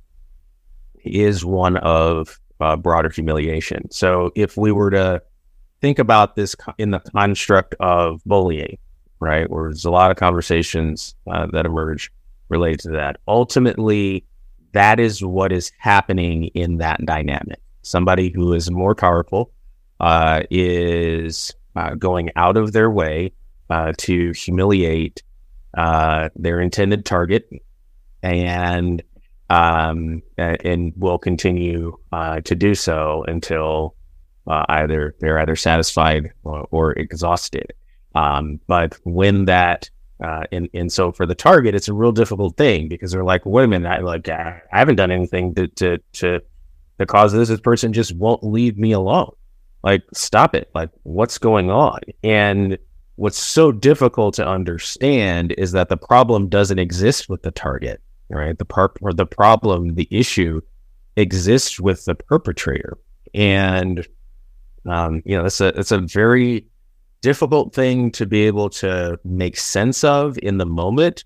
is 1.04 1.44
one 1.44 1.76
of 1.78 2.40
uh, 2.60 2.76
broader 2.76 3.10
humiliation. 3.10 3.90
So 3.90 4.30
if 4.34 4.56
we 4.56 4.72
were 4.72 4.90
to 4.90 5.22
think 5.80 5.98
about 5.98 6.36
this 6.36 6.54
in 6.78 6.90
the 6.90 7.00
construct 7.00 7.74
of 7.80 8.22
bullying, 8.24 8.78
right, 9.20 9.48
where 9.50 9.64
there's 9.64 9.84
a 9.84 9.90
lot 9.90 10.10
of 10.10 10.16
conversations 10.16 11.14
uh, 11.30 11.46
that 11.52 11.66
emerge 11.66 12.10
related 12.48 12.80
to 12.80 12.90
that, 12.90 13.16
ultimately, 13.26 14.24
that 14.72 15.00
is 15.00 15.24
what 15.24 15.52
is 15.52 15.72
happening 15.78 16.44
in 16.48 16.78
that 16.78 17.04
dynamic. 17.04 17.60
Somebody 17.82 18.30
who 18.30 18.52
is 18.52 18.70
more 18.70 18.94
powerful 18.94 19.50
uh, 20.00 20.42
is 20.50 21.54
uh, 21.76 21.94
going 21.94 22.30
out 22.36 22.56
of 22.56 22.72
their 22.72 22.90
way 22.90 23.32
uh, 23.70 23.92
to 23.98 24.32
humiliate 24.32 25.22
uh, 25.76 26.28
their 26.36 26.60
intended 26.60 27.04
target 27.04 27.48
and 28.22 29.02
um, 29.48 30.22
and 30.36 30.92
will 30.96 31.18
continue 31.18 31.96
uh, 32.10 32.40
to 32.40 32.56
do 32.56 32.74
so 32.74 33.24
until 33.28 33.94
uh, 34.46 34.64
either 34.68 35.14
they're 35.20 35.38
either 35.38 35.56
satisfied 35.56 36.32
or, 36.44 36.66
or 36.70 36.92
exhausted. 36.92 37.72
Um, 38.14 38.60
but 38.66 38.98
when 39.04 39.44
that 39.46 39.90
uh, 40.24 40.44
and 40.52 40.68
and 40.72 40.90
so 40.90 41.12
for 41.12 41.26
the 41.26 41.34
target, 41.34 41.74
it's 41.74 41.88
a 41.88 41.94
real 41.94 42.12
difficult 42.12 42.56
thing 42.56 42.88
because 42.88 43.12
they're 43.12 43.24
like, 43.24 43.44
wait 43.44 43.64
a 43.64 43.68
minute, 43.68 43.88
I 43.88 43.98
like 44.00 44.28
I 44.28 44.62
haven't 44.70 44.96
done 44.96 45.10
anything 45.10 45.54
to 45.54 45.68
to 45.68 45.98
to 46.14 46.40
the 46.98 47.06
cause 47.06 47.34
of 47.34 47.40
this. 47.40 47.48
This 47.48 47.60
person 47.60 47.92
just 47.92 48.14
won't 48.16 48.42
leave 48.42 48.78
me 48.78 48.92
alone. 48.92 49.32
Like, 49.82 50.02
stop 50.14 50.54
it. 50.54 50.70
Like, 50.74 50.90
what's 51.02 51.38
going 51.38 51.70
on? 51.70 52.00
And 52.24 52.78
what's 53.16 53.38
so 53.38 53.70
difficult 53.70 54.34
to 54.34 54.46
understand 54.46 55.52
is 55.58 55.72
that 55.72 55.88
the 55.88 55.96
problem 55.96 56.48
doesn't 56.48 56.78
exist 56.78 57.28
with 57.28 57.42
the 57.42 57.50
target 57.50 58.00
right? 58.28 58.58
The 58.58 58.64
part 58.64 58.96
or 59.00 59.12
the 59.12 59.26
problem, 59.26 59.94
the 59.94 60.08
issue 60.10 60.60
exists 61.16 61.80
with 61.80 62.04
the 62.04 62.14
perpetrator, 62.14 62.98
and 63.34 64.06
um, 64.88 65.22
you 65.24 65.36
know, 65.36 65.44
it's 65.44 65.60
a 65.60 65.68
it's 65.78 65.92
a 65.92 65.98
very 65.98 66.66
difficult 67.22 67.74
thing 67.74 68.10
to 68.12 68.26
be 68.26 68.42
able 68.42 68.68
to 68.70 69.18
make 69.24 69.56
sense 69.56 70.04
of 70.04 70.38
in 70.42 70.58
the 70.58 70.66
moment, 70.66 71.24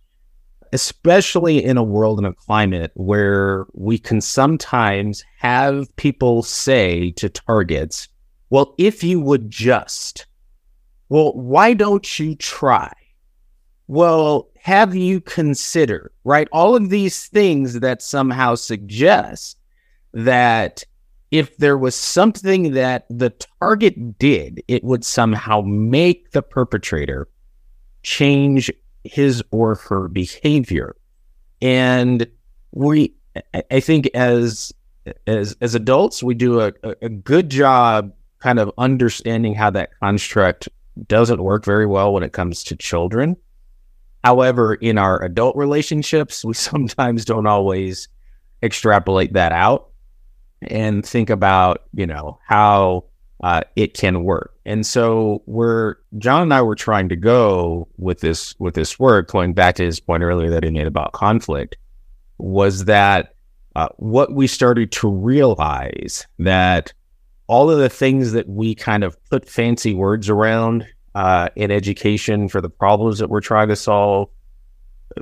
especially 0.72 1.62
in 1.62 1.76
a 1.76 1.82
world 1.82 2.18
and 2.18 2.26
a 2.26 2.32
climate 2.32 2.92
where 2.94 3.66
we 3.74 3.98
can 3.98 4.20
sometimes 4.20 5.24
have 5.38 5.94
people 5.96 6.42
say 6.42 7.10
to 7.12 7.28
targets, 7.28 8.08
"Well, 8.50 8.74
if 8.78 9.04
you 9.04 9.20
would 9.20 9.50
just." 9.50 10.26
Well, 11.08 11.32
why 11.32 11.74
don't 11.74 12.20
you 12.20 12.36
try? 12.36 12.92
Well, 13.88 14.48
have 14.62 14.94
you 14.94 15.20
considered, 15.20 16.12
right? 16.22 16.46
All 16.52 16.76
of 16.76 16.90
these 16.90 17.26
things 17.26 17.80
that 17.80 18.00
somehow 18.00 18.54
suggest 18.54 19.58
that 20.14 20.84
if 21.30 21.56
there 21.58 21.78
was 21.78 21.94
something 21.94 22.72
that 22.72 23.06
the 23.08 23.30
target 23.60 24.18
did, 24.18 24.62
it 24.66 24.82
would 24.82 25.04
somehow 25.04 25.60
make 25.60 26.32
the 26.32 26.42
perpetrator 26.42 27.28
change 28.02 28.70
his 29.04 29.42
or 29.50 29.76
her 29.76 30.08
behavior. 30.08 30.96
And 31.62 32.26
we, 32.72 33.14
I 33.70 33.80
think, 33.80 34.08
as 34.14 34.72
as 35.26 35.56
as 35.60 35.74
adults, 35.74 36.22
we 36.22 36.34
do 36.34 36.60
a, 36.60 36.72
a 37.00 37.08
good 37.08 37.48
job 37.48 38.12
kind 38.40 38.58
of 38.58 38.72
understanding 38.78 39.54
how 39.54 39.70
that 39.70 39.90
construct 40.00 40.68
doesn't 41.06 41.42
work 41.42 41.64
very 41.64 41.86
well 41.86 42.12
when 42.12 42.22
it 42.22 42.32
comes 42.32 42.64
to 42.64 42.76
children. 42.76 43.36
However, 44.24 44.74
in 44.74 44.98
our 44.98 45.22
adult 45.22 45.56
relationships, 45.56 46.44
we 46.44 46.54
sometimes 46.54 47.24
don't 47.24 47.46
always 47.46 48.08
extrapolate 48.62 49.32
that 49.34 49.52
out 49.52 49.89
and 50.62 51.04
think 51.04 51.30
about, 51.30 51.84
you 51.94 52.06
know, 52.06 52.38
how 52.46 53.04
uh, 53.42 53.62
it 53.76 53.94
can 53.94 54.22
work. 54.24 54.54
And 54.66 54.84
so 54.84 55.42
we're 55.46 55.96
John 56.18 56.42
and 56.42 56.54
I 56.54 56.62
were 56.62 56.74
trying 56.74 57.08
to 57.08 57.16
go 57.16 57.88
with 57.96 58.20
this 58.20 58.54
with 58.58 58.74
this 58.74 58.98
work, 58.98 59.28
going 59.28 59.54
back 59.54 59.76
to 59.76 59.84
his 59.84 60.00
point 60.00 60.22
earlier 60.22 60.50
that 60.50 60.64
he 60.64 60.70
made 60.70 60.86
about 60.86 61.12
conflict, 61.12 61.76
was 62.38 62.84
that 62.84 63.34
uh, 63.76 63.88
what 63.96 64.32
we 64.32 64.46
started 64.46 64.92
to 64.92 65.08
realize 65.08 66.26
that 66.38 66.92
all 67.46 67.70
of 67.70 67.78
the 67.78 67.88
things 67.88 68.32
that 68.32 68.48
we 68.48 68.74
kind 68.74 69.02
of 69.02 69.22
put 69.30 69.48
fancy 69.48 69.94
words 69.94 70.28
around 70.28 70.86
uh, 71.14 71.48
in 71.56 71.70
education 71.70 72.48
for 72.48 72.60
the 72.60 72.70
problems 72.70 73.18
that 73.18 73.28
we're 73.28 73.40
trying 73.40 73.68
to 73.68 73.74
solve, 73.74 74.28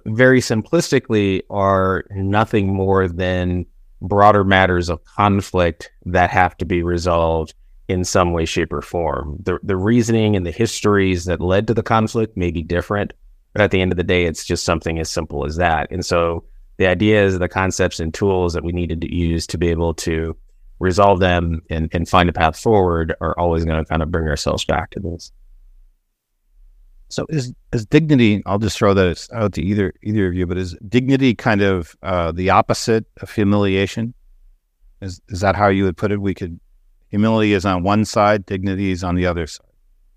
very 0.07 0.41
simplistically, 0.41 1.43
are 1.49 2.05
nothing 2.11 2.73
more 2.73 3.09
than 3.09 3.65
broader 4.01 4.45
matters 4.45 4.89
of 4.89 5.05
conflict 5.05 5.91
that 6.07 6.31
have 6.31 6.57
to 6.59 6.65
be 6.65 6.83
resolved 6.83 7.55
in 7.89 8.05
some 8.05 8.33
way, 8.33 8.45
shape, 8.45 8.73
or 8.73 8.83
form. 8.83 9.39
The, 9.43 9.59
the 9.63 9.77
reasoning 9.77 10.37
and 10.37 10.45
the 10.45 10.53
histories 10.53 11.25
that 11.25 11.41
led 11.41 11.67
to 11.67 11.75
the 11.75 11.83
conflict 11.83 12.37
may 12.37 12.51
be 12.51 12.63
different, 12.63 13.13
but 13.55 13.63
at 13.63 13.71
the 13.71 13.81
end 13.81 13.93
of 13.93 13.97
the 13.97 14.05
day, 14.05 14.25
it's 14.25 14.45
just 14.45 14.65
something 14.65 14.99
as 14.99 15.11
simple 15.11 15.47
as 15.47 15.57
that. 15.57 15.91
And 15.91 16.05
so 16.05 16.45
the 16.77 16.87
ideas, 16.87 17.39
the 17.39 17.49
concepts, 17.49 17.99
and 17.99 18.13
tools 18.13 18.53
that 18.53 18.65
we 18.65 18.73
needed 18.73 19.01
to 19.01 19.15
use 19.15 19.47
to 19.49 19.59
be 19.59 19.69
able 19.69 19.95
to 19.95 20.37
resolve 20.81 21.19
them 21.19 21.61
and, 21.71 21.89
and 21.93 22.09
find 22.09 22.29
a 22.29 22.33
path 22.33 22.59
forward 22.59 23.15
are 23.21 23.37
always 23.39 23.65
going 23.65 23.83
to 23.83 23.89
kind 23.89 24.03
of 24.03 24.11
bring 24.11 24.29
ourselves 24.29 24.65
back 24.65 24.91
to 24.91 25.01
this. 25.01 25.33
So 27.09 27.27
is 27.31 27.53
is 27.73 27.87
dignity? 27.87 28.43
I'll 28.47 28.59
just 28.59 28.77
throw 28.77 28.95
that 28.95 29.29
out 29.33 29.55
to 29.55 29.63
either 29.63 29.93
either 30.03 30.29
of 30.29 30.35
you. 30.35 30.47
But 30.47 30.59
is 30.59 30.77
dignity 30.89 31.35
kind 31.35 31.63
of 31.63 31.97
uh, 32.03 32.33
the 32.33 32.51
opposite 32.51 33.07
of 33.23 33.31
humiliation? 33.31 34.15
Is 35.01 35.21
is 35.29 35.41
that 35.41 35.57
how 35.57 35.69
you 35.69 35.85
would 35.85 35.97
put 35.97 36.13
it? 36.13 36.21
We 36.21 36.35
could 36.35 36.61
humility 37.09 37.55
is 37.55 37.65
on 37.65 37.83
one 37.83 38.05
side, 38.05 38.45
dignity 38.47 38.91
is 38.91 39.03
on 39.03 39.15
the 39.15 39.27
other 39.27 39.47
side. 39.47 39.67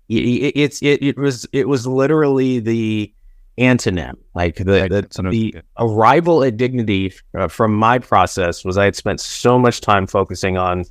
It, 0.08 0.52
it's 0.54 0.82
it, 0.82 1.02
it 1.02 1.16
was 1.16 1.46
it 1.52 1.68
was 1.68 1.86
literally 1.86 2.58
the 2.58 3.12
antonym, 3.58 4.14
like 4.34 4.56
the 4.56 4.64
the, 4.64 5.30
the 5.30 5.54
arrival 5.78 6.44
at 6.44 6.56
dignity 6.56 7.12
uh, 7.38 7.48
from 7.48 7.74
my 7.74 7.98
process 7.98 8.64
was 8.64 8.76
I 8.76 8.84
had 8.84 8.96
spent 8.96 9.20
so 9.20 9.58
much 9.58 9.80
time 9.80 10.06
focusing 10.06 10.56
on 10.56 10.84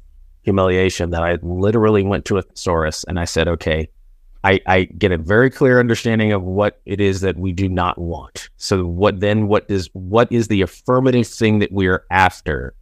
humiliation 0.43 1.11
that 1.11 1.23
I 1.23 1.37
literally 1.41 2.03
went 2.03 2.25
to 2.25 2.37
a 2.37 2.41
thesaurus 2.41 3.03
and 3.03 3.19
I 3.19 3.25
said, 3.25 3.47
okay, 3.47 3.87
I, 4.43 4.60
I 4.65 4.84
get 4.86 5.12
a 5.12 5.17
very 5.17 5.49
clear 5.49 5.80
understanding 5.80 6.32
of 6.32 6.41
what 6.41 6.82
it 6.86 6.99
is 6.99 7.21
that 7.21 7.38
we 7.38 7.51
do 7.51 7.69
not 7.69 7.97
want. 7.99 8.49
So 8.58 8.86
what 8.86 9.19
then 9.19 9.47
what 9.47 9.65
is 9.69 9.89
what 9.93 10.32
is 10.32 10.47
the 10.47 10.62
affirmative 10.62 11.27
thing 11.27 11.60
that 11.60 11.71
we 11.71 11.88
are 11.88 12.04
after 12.10 12.73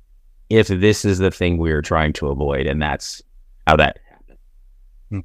if 0.50 0.67
this 0.67 1.04
is 1.04 1.17
the 1.17 1.32
thing 1.32 1.58
we 1.58 1.72
are 1.72 1.82
trying 1.82 2.13
to 2.13 2.28
avoid? 2.28 2.65
And 2.65 2.82
that's 2.82 3.22
how 3.67 3.76
that 3.76 4.00
happened. 4.10 4.39
Hmm. 5.10 5.19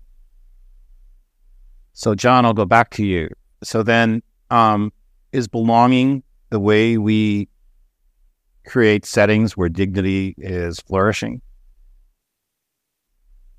So 1.93 2.15
John, 2.15 2.45
I'll 2.45 2.53
go 2.53 2.65
back 2.65 2.91
to 2.91 3.05
you. 3.05 3.29
So 3.63 3.83
then 3.85 4.23
um, 4.51 4.93
is 5.33 5.47
belonging 5.47 6.25
the 6.51 6.61
way 6.61 6.99
we 6.99 7.49
create 8.67 9.05
settings 9.05 9.57
where 9.57 9.69
dignity 9.69 10.35
is 10.39 10.81
flourishing? 10.81 11.41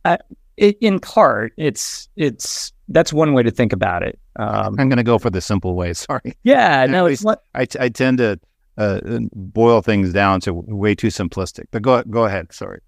Uh, 0.04 0.18
it, 0.58 0.78
in 0.82 1.00
part, 1.00 1.54
it's 1.58 2.10
it's 2.16 2.72
that's 2.90 3.12
one 3.12 3.34
way 3.34 3.44
to 3.44 3.52
think 3.52 3.74
about 3.74 4.04
it. 4.04 4.20
Um, 4.38 4.76
I'm 4.80 4.90
going 4.90 4.98
to 4.98 5.04
go 5.04 5.18
for 5.18 5.30
the 5.30 5.42
simple 5.42 5.76
way. 5.76 5.94
Sorry. 5.94 6.38
Yeah, 6.44 6.86
no, 6.86 7.06
it's 7.06 7.24
what 7.24 7.44
I, 7.54 7.68
I 7.80 7.90
tend 7.90 8.20
to 8.20 8.40
uh, 8.78 9.00
boil 9.34 9.82
things 9.82 10.14
down 10.14 10.42
to 10.42 10.54
way 10.54 10.96
too 10.96 11.08
simplistic. 11.08 11.66
But 11.72 11.82
go 11.82 12.04
go 12.04 12.26
ahead. 12.26 12.54
Sorry. 12.54 12.80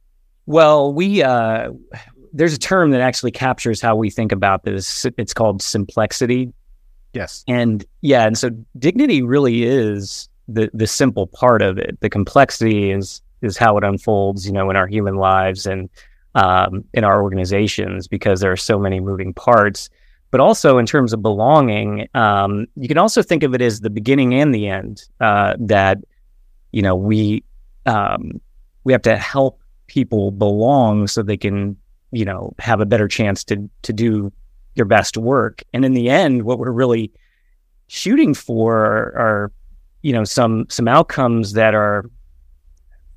Well, 0.45 0.93
we 0.93 1.23
uh, 1.23 1.71
there's 2.33 2.53
a 2.53 2.59
term 2.59 2.91
that 2.91 3.01
actually 3.01 3.31
captures 3.31 3.81
how 3.81 3.95
we 3.95 4.09
think 4.09 4.31
about 4.31 4.63
this. 4.63 5.05
It's 5.17 5.33
called 5.33 5.61
simplexity. 5.61 6.53
Yes. 7.13 7.43
And 7.47 7.85
yeah, 8.01 8.25
and 8.25 8.37
so 8.37 8.51
dignity 8.77 9.21
really 9.21 9.63
is 9.63 10.29
the 10.47 10.69
the 10.73 10.87
simple 10.87 11.27
part 11.27 11.61
of 11.61 11.77
it. 11.77 11.99
The 12.01 12.09
complexity 12.09 12.91
is 12.91 13.21
is 13.41 13.57
how 13.57 13.77
it 13.77 13.83
unfolds, 13.83 14.45
you 14.45 14.51
know, 14.51 14.69
in 14.69 14.75
our 14.75 14.87
human 14.87 15.15
lives 15.15 15.65
and 15.65 15.89
um, 16.35 16.83
in 16.93 17.03
our 17.03 17.21
organizations 17.21 18.07
because 18.07 18.39
there 18.39 18.51
are 18.51 18.57
so 18.57 18.79
many 18.79 18.99
moving 18.99 19.33
parts. 19.33 19.89
But 20.29 20.41
also 20.41 20.77
in 20.77 20.85
terms 20.85 21.13
of 21.13 21.21
belonging, 21.21 22.09
um, 22.13 22.67
you 22.75 22.89
can 22.89 22.97
also 22.97 23.21
think 23.21 23.43
of 23.43 23.53
it 23.53 23.61
as 23.61 23.79
the 23.79 23.89
beginning 23.89 24.33
and 24.33 24.53
the 24.53 24.67
end. 24.67 25.03
Uh, 25.21 25.55
that 25.59 25.99
you 26.71 26.81
know 26.81 26.95
we 26.95 27.43
um, 27.85 28.41
we 28.83 28.91
have 28.91 29.01
to 29.03 29.15
help 29.15 29.61
people 29.87 30.31
belong 30.31 31.07
so 31.07 31.23
they 31.23 31.37
can 31.37 31.77
you 32.11 32.25
know 32.25 32.53
have 32.59 32.81
a 32.81 32.85
better 32.85 33.07
chance 33.07 33.43
to 33.45 33.69
to 33.83 33.93
do 33.93 34.31
their 34.75 34.85
best 34.85 35.17
work. 35.17 35.63
And 35.73 35.83
in 35.83 35.93
the 35.93 36.09
end, 36.09 36.43
what 36.43 36.59
we're 36.59 36.71
really 36.71 37.11
shooting 37.87 38.33
for 38.33 38.75
are, 38.75 39.17
are 39.17 39.51
you 40.03 40.13
know 40.13 40.23
some 40.23 40.65
some 40.69 40.87
outcomes 40.87 41.53
that 41.53 41.73
are, 41.73 42.09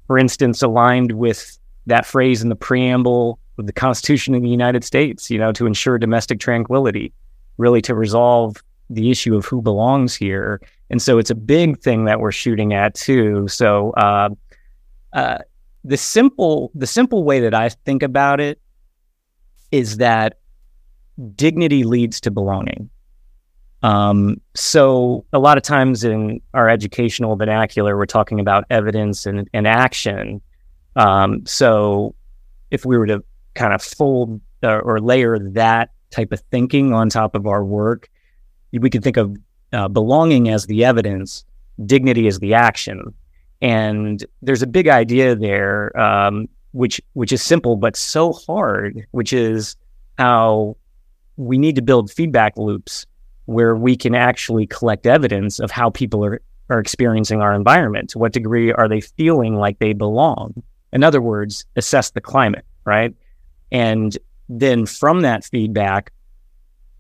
for 0.06 0.18
instance, 0.18 0.62
aligned 0.62 1.12
with 1.12 1.58
that 1.90 2.06
phrase 2.06 2.42
in 2.42 2.48
the 2.48 2.56
preamble 2.56 3.38
of 3.58 3.66
the 3.66 3.72
Constitution 3.72 4.34
of 4.34 4.42
the 4.42 4.48
United 4.48 4.82
States, 4.84 5.30
you 5.30 5.38
know, 5.38 5.52
to 5.52 5.66
ensure 5.66 5.98
domestic 5.98 6.40
tranquility, 6.40 7.12
really 7.58 7.82
to 7.82 7.94
resolve 7.94 8.62
the 8.88 9.10
issue 9.10 9.36
of 9.36 9.44
who 9.44 9.62
belongs 9.62 10.14
here. 10.14 10.60
And 10.88 11.00
so 11.00 11.18
it's 11.18 11.30
a 11.30 11.34
big 11.34 11.78
thing 11.80 12.06
that 12.06 12.18
we're 12.18 12.32
shooting 12.32 12.72
at 12.72 12.94
too. 12.94 13.46
So 13.48 13.90
uh, 13.92 14.30
uh, 15.12 15.38
the 15.84 15.96
simple 15.96 16.70
the 16.74 16.86
simple 16.86 17.22
way 17.24 17.40
that 17.40 17.54
I 17.54 17.68
think 17.68 18.02
about 18.02 18.40
it 18.40 18.60
is 19.70 19.98
that 19.98 20.38
dignity 21.36 21.84
leads 21.84 22.20
to 22.22 22.30
belonging. 22.30 22.90
Um, 23.82 24.40
so 24.54 25.24
a 25.32 25.38
lot 25.38 25.56
of 25.56 25.62
times 25.62 26.04
in 26.04 26.40
our 26.52 26.68
educational 26.68 27.36
vernacular, 27.36 27.96
we're 27.96 28.06
talking 28.06 28.40
about 28.40 28.64
evidence 28.68 29.26
and, 29.26 29.48
and 29.54 29.66
action. 29.66 30.40
Um, 30.96 31.44
so 31.46 32.14
if 32.70 32.84
we 32.84 32.98
were 32.98 33.06
to 33.06 33.22
kind 33.54 33.72
of 33.72 33.82
fold 33.82 34.40
uh, 34.62 34.78
or 34.78 35.00
layer 35.00 35.38
that 35.38 35.90
type 36.10 36.32
of 36.32 36.40
thinking 36.50 36.92
on 36.92 37.08
top 37.08 37.34
of 37.34 37.46
our 37.46 37.64
work, 37.64 38.08
we 38.72 38.90
could 38.90 39.02
think 39.02 39.16
of 39.16 39.36
uh, 39.72 39.88
belonging 39.88 40.48
as 40.48 40.66
the 40.66 40.84
evidence, 40.84 41.44
dignity 41.86 42.26
as 42.26 42.38
the 42.38 42.54
action. 42.54 43.14
And 43.62 44.24
there's 44.42 44.62
a 44.62 44.66
big 44.66 44.88
idea 44.88 45.34
there, 45.34 45.98
um, 45.98 46.48
which 46.72 47.00
which 47.12 47.32
is 47.32 47.42
simple 47.42 47.76
but 47.76 47.96
so 47.96 48.32
hard, 48.32 49.06
which 49.10 49.32
is 49.32 49.76
how 50.18 50.76
we 51.36 51.58
need 51.58 51.76
to 51.76 51.82
build 51.82 52.10
feedback 52.10 52.56
loops 52.56 53.06
where 53.46 53.74
we 53.74 53.96
can 53.96 54.14
actually 54.14 54.66
collect 54.66 55.06
evidence 55.06 55.58
of 55.58 55.70
how 55.70 55.90
people 55.90 56.24
are, 56.24 56.40
are 56.68 56.78
experiencing 56.78 57.40
our 57.40 57.54
environment. 57.54 58.10
To 58.10 58.18
what 58.18 58.32
degree 58.32 58.72
are 58.72 58.88
they 58.88 59.00
feeling 59.00 59.56
like 59.56 59.78
they 59.78 59.92
belong? 59.92 60.62
In 60.92 61.04
other 61.04 61.20
words, 61.20 61.64
assess 61.76 62.10
the 62.10 62.20
climate, 62.20 62.64
right? 62.84 63.14
And 63.70 64.16
then 64.48 64.86
from 64.86 65.22
that 65.22 65.44
feedback, 65.44 66.12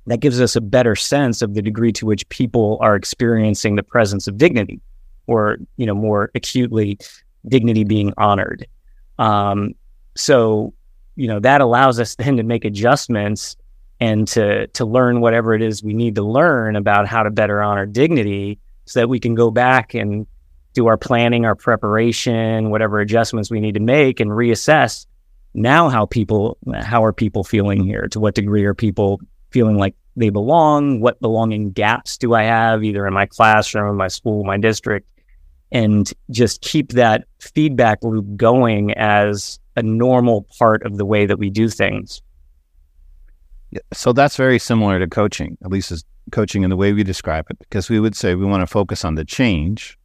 that 0.06 0.20
gives 0.20 0.40
us 0.40 0.56
a 0.56 0.60
better 0.60 0.96
sense 0.96 1.42
of 1.42 1.54
the 1.54 1.62
degree 1.62 1.92
to 1.92 2.06
which 2.06 2.28
people 2.28 2.78
are 2.80 2.96
experiencing 2.96 3.76
the 3.76 3.82
presence 3.82 4.26
of 4.26 4.38
dignity 4.38 4.80
or, 5.26 5.58
you 5.76 5.86
know, 5.86 5.94
more 5.94 6.30
acutely, 6.34 6.98
dignity 7.48 7.84
being 7.84 8.12
honored. 8.16 8.66
Um, 9.18 9.74
so, 10.16 10.72
you 11.16 11.28
know, 11.28 11.38
that 11.40 11.60
allows 11.60 12.00
us 12.00 12.14
then 12.16 12.36
to 12.36 12.42
make 12.42 12.64
adjustments 12.64 13.56
and 14.00 14.26
to 14.28 14.66
to 14.68 14.84
learn 14.84 15.20
whatever 15.20 15.54
it 15.54 15.62
is 15.62 15.82
we 15.82 15.92
need 15.92 16.14
to 16.14 16.22
learn 16.22 16.74
about 16.74 17.06
how 17.06 17.22
to 17.22 17.30
better 17.30 17.62
honor 17.62 17.84
dignity 17.84 18.58
so 18.86 19.00
that 19.00 19.08
we 19.08 19.20
can 19.20 19.34
go 19.34 19.50
back 19.50 19.94
and 19.94 20.26
do 20.72 20.86
our 20.86 20.96
planning, 20.96 21.44
our 21.44 21.54
preparation, 21.54 22.70
whatever 22.70 23.00
adjustments 23.00 23.50
we 23.50 23.60
need 23.60 23.74
to 23.74 23.80
make 23.80 24.20
and 24.20 24.30
reassess 24.30 25.06
now 25.54 25.88
how 25.88 26.06
people 26.06 26.56
how 26.74 27.04
are 27.04 27.12
people 27.12 27.44
feeling 27.44 27.84
here? 27.84 28.08
To 28.08 28.20
what 28.20 28.34
degree 28.34 28.64
are 28.64 28.74
people 28.74 29.20
feeling 29.50 29.76
like 29.76 29.94
they 30.16 30.30
belong? 30.30 31.00
What 31.00 31.20
belonging 31.20 31.72
gaps 31.72 32.16
do 32.16 32.34
I 32.34 32.44
have 32.44 32.84
either 32.84 33.06
in 33.06 33.14
my 33.14 33.26
classroom, 33.26 33.96
my 33.96 34.08
school, 34.08 34.44
my 34.44 34.58
district? 34.58 35.08
And 35.72 36.12
just 36.30 36.62
keep 36.62 36.92
that 36.92 37.24
feedback 37.40 38.02
loop 38.02 38.36
going 38.36 38.92
as 38.94 39.60
a 39.76 39.82
normal 39.82 40.46
part 40.58 40.84
of 40.84 40.96
the 40.98 41.04
way 41.04 41.26
that 41.26 41.38
we 41.38 41.48
do 41.48 41.68
things. 41.68 42.22
So 43.92 44.12
that's 44.12 44.36
very 44.36 44.58
similar 44.58 44.98
to 44.98 45.06
coaching, 45.06 45.56
at 45.64 45.70
least 45.70 45.92
as 45.92 46.04
coaching 46.32 46.64
in 46.64 46.70
the 46.70 46.76
way 46.76 46.92
we 46.92 47.04
describe 47.04 47.46
it, 47.50 47.58
because 47.60 47.88
we 47.88 48.00
would 48.00 48.16
say 48.16 48.34
we 48.34 48.44
want 48.44 48.62
to 48.62 48.66
focus 48.66 49.04
on 49.04 49.14
the 49.14 49.24
change 49.24 49.96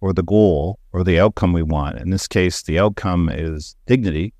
or 0.00 0.12
the 0.12 0.22
goal 0.22 0.78
or 0.92 1.04
the 1.04 1.20
outcome 1.20 1.52
we 1.52 1.62
want. 1.62 1.98
In 1.98 2.10
this 2.10 2.26
case, 2.26 2.62
the 2.62 2.78
outcome 2.78 3.28
is 3.28 3.76
dignity. 3.86 4.34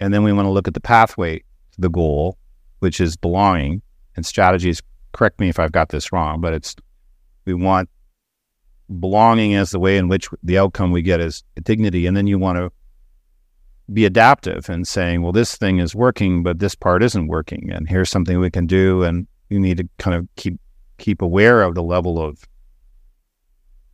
And 0.00 0.14
then 0.14 0.22
we 0.22 0.32
want 0.32 0.46
to 0.46 0.50
look 0.50 0.68
at 0.68 0.74
the 0.74 0.80
pathway 0.80 1.38
to 1.38 1.80
the 1.80 1.90
goal, 1.90 2.38
which 2.78 3.00
is 3.00 3.16
belonging 3.16 3.82
and 4.16 4.24
strategies. 4.24 4.80
Correct 5.12 5.40
me 5.40 5.48
if 5.48 5.58
I've 5.58 5.72
got 5.72 5.88
this 5.88 6.12
wrong, 6.12 6.40
but 6.40 6.52
it's 6.52 6.76
we 7.44 7.54
want 7.54 7.88
belonging 9.00 9.54
as 9.54 9.70
the 9.70 9.78
way 9.78 9.96
in 9.98 10.08
which 10.08 10.28
the 10.42 10.58
outcome 10.58 10.92
we 10.92 11.02
get 11.02 11.20
is 11.20 11.42
dignity. 11.62 12.06
And 12.06 12.16
then 12.16 12.26
you 12.26 12.38
want 12.38 12.58
to 12.58 12.72
be 13.92 14.04
adaptive 14.04 14.68
and 14.68 14.86
saying, 14.86 15.22
well, 15.22 15.32
this 15.32 15.56
thing 15.56 15.78
is 15.78 15.94
working, 15.94 16.42
but 16.42 16.58
this 16.58 16.74
part 16.74 17.02
isn't 17.02 17.26
working. 17.26 17.70
And 17.72 17.88
here's 17.88 18.10
something 18.10 18.38
we 18.38 18.50
can 18.50 18.66
do. 18.66 19.02
And 19.02 19.26
you 19.48 19.58
need 19.58 19.78
to 19.78 19.88
kind 19.98 20.16
of 20.16 20.28
keep 20.36 20.60
keep 20.98 21.22
aware 21.22 21.62
of 21.62 21.74
the 21.74 21.82
level 21.82 22.20
of 22.20 22.44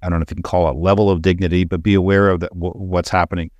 I 0.04 0.10
don't 0.10 0.18
know 0.18 0.24
if 0.24 0.30
you 0.30 0.36
can 0.36 0.42
call 0.42 0.68
it 0.68 0.76
level 0.76 1.10
of 1.10 1.22
dignity, 1.22 1.64
but 1.64 1.82
be 1.82 1.94
aware 1.94 2.28
of 2.28 2.40
the, 2.40 2.48
w- 2.48 2.74
what's 2.74 3.08
happening. 3.08 3.50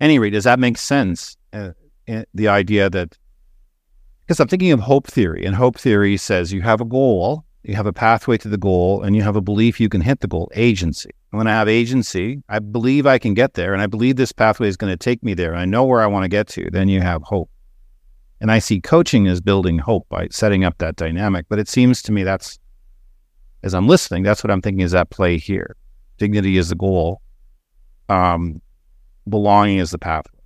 Any 0.00 0.18
rate, 0.18 0.30
does 0.30 0.44
that 0.44 0.58
make 0.58 0.78
sense? 0.78 1.36
Uh, 1.52 1.70
uh, 2.08 2.24
the 2.34 2.48
idea 2.48 2.88
that 2.90 3.16
because 4.24 4.40
I'm 4.40 4.48
thinking 4.48 4.72
of 4.72 4.80
hope 4.80 5.08
theory, 5.08 5.44
and 5.44 5.54
hope 5.54 5.78
theory 5.78 6.16
says 6.16 6.52
you 6.52 6.62
have 6.62 6.80
a 6.80 6.84
goal, 6.84 7.44
you 7.64 7.74
have 7.74 7.86
a 7.86 7.92
pathway 7.92 8.38
to 8.38 8.48
the 8.48 8.56
goal, 8.56 9.02
and 9.02 9.14
you 9.16 9.22
have 9.22 9.36
a 9.36 9.40
belief 9.40 9.80
you 9.80 9.88
can 9.88 10.00
hit 10.00 10.20
the 10.20 10.28
goal. 10.28 10.50
Agency. 10.54 11.10
When 11.30 11.46
I 11.46 11.50
have 11.50 11.68
agency, 11.68 12.42
I 12.48 12.58
believe 12.58 13.06
I 13.06 13.18
can 13.18 13.34
get 13.34 13.54
there, 13.54 13.72
and 13.72 13.82
I 13.82 13.86
believe 13.86 14.16
this 14.16 14.32
pathway 14.32 14.68
is 14.68 14.76
going 14.76 14.92
to 14.92 14.96
take 14.96 15.22
me 15.22 15.34
there. 15.34 15.52
and 15.52 15.60
I 15.60 15.64
know 15.64 15.84
where 15.84 16.00
I 16.00 16.06
want 16.06 16.24
to 16.24 16.28
get 16.28 16.46
to. 16.48 16.70
Then 16.70 16.88
you 16.88 17.00
have 17.00 17.22
hope. 17.22 17.50
And 18.40 18.50
I 18.50 18.58
see 18.58 18.80
coaching 18.80 19.28
as 19.28 19.40
building 19.40 19.78
hope 19.78 20.08
by 20.08 20.28
setting 20.30 20.64
up 20.64 20.78
that 20.78 20.96
dynamic. 20.96 21.46
But 21.48 21.58
it 21.58 21.68
seems 21.68 22.02
to 22.02 22.12
me 22.12 22.22
that's, 22.22 22.58
as 23.62 23.74
I'm 23.74 23.86
listening, 23.86 24.22
that's 24.22 24.42
what 24.42 24.50
I'm 24.50 24.62
thinking 24.62 24.80
is 24.80 24.94
at 24.94 25.10
play 25.10 25.38
here. 25.38 25.76
Dignity 26.18 26.56
is 26.56 26.68
the 26.68 26.74
goal. 26.74 27.20
Um, 28.08 28.60
belonging 29.28 29.78
is 29.78 29.90
the 29.90 29.98
pathway. 29.98 30.40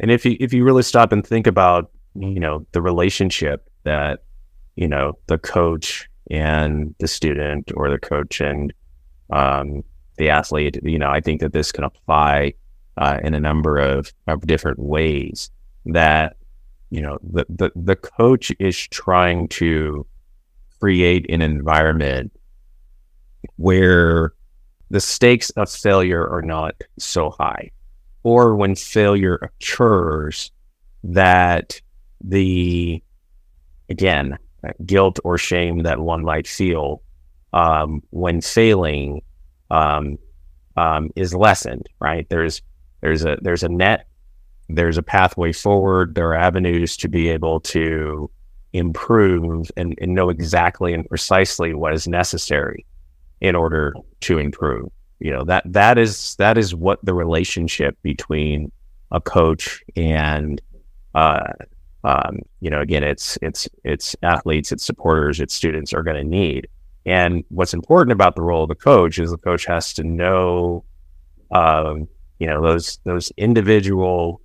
And 0.00 0.10
if 0.10 0.24
you 0.24 0.36
if 0.40 0.52
you 0.52 0.64
really 0.64 0.82
stop 0.82 1.12
and 1.12 1.24
think 1.24 1.46
about 1.46 1.90
you 2.14 2.40
know 2.40 2.66
the 2.72 2.82
relationship 2.82 3.68
that 3.84 4.24
you 4.76 4.88
know 4.88 5.16
the 5.28 5.38
coach 5.38 6.08
and 6.30 6.94
the 6.98 7.06
student 7.06 7.70
or 7.76 7.90
the 7.90 7.98
coach 7.98 8.40
and 8.40 8.72
um, 9.30 9.84
the 10.16 10.30
athlete, 10.30 10.78
you 10.82 10.98
know, 10.98 11.10
I 11.10 11.20
think 11.20 11.40
that 11.40 11.52
this 11.52 11.72
can 11.72 11.84
apply 11.84 12.54
uh, 12.96 13.18
in 13.22 13.34
a 13.34 13.40
number 13.40 13.78
of, 13.78 14.12
of 14.26 14.46
different 14.46 14.78
ways 14.78 15.50
that 15.86 16.36
you 16.90 17.02
know 17.02 17.18
the, 17.22 17.44
the 17.48 17.70
the 17.74 17.96
coach 17.96 18.52
is 18.58 18.76
trying 18.76 19.48
to 19.48 20.06
create 20.84 21.24
an 21.30 21.40
environment 21.40 22.30
where 23.56 24.34
the 24.90 25.00
stakes 25.00 25.48
of 25.56 25.70
failure 25.70 26.28
are 26.28 26.42
not 26.42 26.74
so 26.98 27.30
high 27.30 27.70
or 28.22 28.54
when 28.54 28.74
failure 28.74 29.38
occurs 29.40 30.50
that 31.02 31.80
the 32.22 33.02
again 33.88 34.38
guilt 34.84 35.18
or 35.24 35.38
shame 35.38 35.84
that 35.84 36.00
one 36.00 36.22
might 36.22 36.46
feel 36.46 37.00
um, 37.54 38.02
when 38.10 38.42
failing 38.42 39.22
um, 39.70 40.18
um, 40.76 41.08
is 41.16 41.34
lessened 41.34 41.88
right? 41.98 42.28
There's 42.28 42.60
there's 43.00 43.24
a 43.24 43.38
there's 43.40 43.62
a 43.62 43.70
net 43.70 44.06
there's 44.68 44.98
a 44.98 45.02
pathway 45.02 45.52
forward 45.52 46.14
there 46.14 46.28
are 46.28 46.34
avenues 46.34 46.94
to 46.98 47.08
be 47.08 47.30
able 47.30 47.60
to 47.60 48.30
improve 48.74 49.70
and, 49.76 49.96
and 50.00 50.14
know 50.14 50.28
exactly 50.28 50.92
and 50.92 51.08
precisely 51.08 51.72
what 51.72 51.94
is 51.94 52.06
necessary 52.06 52.84
in 53.40 53.54
order 53.54 53.94
to 54.20 54.38
improve. 54.38 54.90
You 55.20 55.30
know 55.30 55.44
that 55.44 55.62
that 55.72 55.96
is 55.96 56.34
that 56.36 56.58
is 56.58 56.74
what 56.74 57.02
the 57.04 57.14
relationship 57.14 57.96
between 58.02 58.70
a 59.10 59.20
coach 59.20 59.82
and 59.96 60.60
uh, 61.14 61.52
um, 62.02 62.40
you 62.60 62.68
know 62.68 62.80
again 62.80 63.04
it's 63.04 63.38
it's 63.40 63.68
it's 63.84 64.16
athletes 64.22 64.72
it's 64.72 64.84
supporters 64.84 65.40
it's 65.40 65.54
students 65.54 65.94
are 65.94 66.02
going 66.02 66.16
to 66.16 66.24
need. 66.24 66.68
And 67.06 67.44
what's 67.48 67.74
important 67.74 68.12
about 68.12 68.34
the 68.34 68.42
role 68.42 68.64
of 68.64 68.68
the 68.68 68.74
coach 68.74 69.18
is 69.18 69.30
the 69.30 69.38
coach 69.38 69.66
has 69.66 69.92
to 69.94 70.04
know 70.04 70.84
um, 71.52 72.08
you 72.40 72.48
know 72.48 72.60
those 72.60 72.98
those 73.04 73.30
individual 73.36 74.40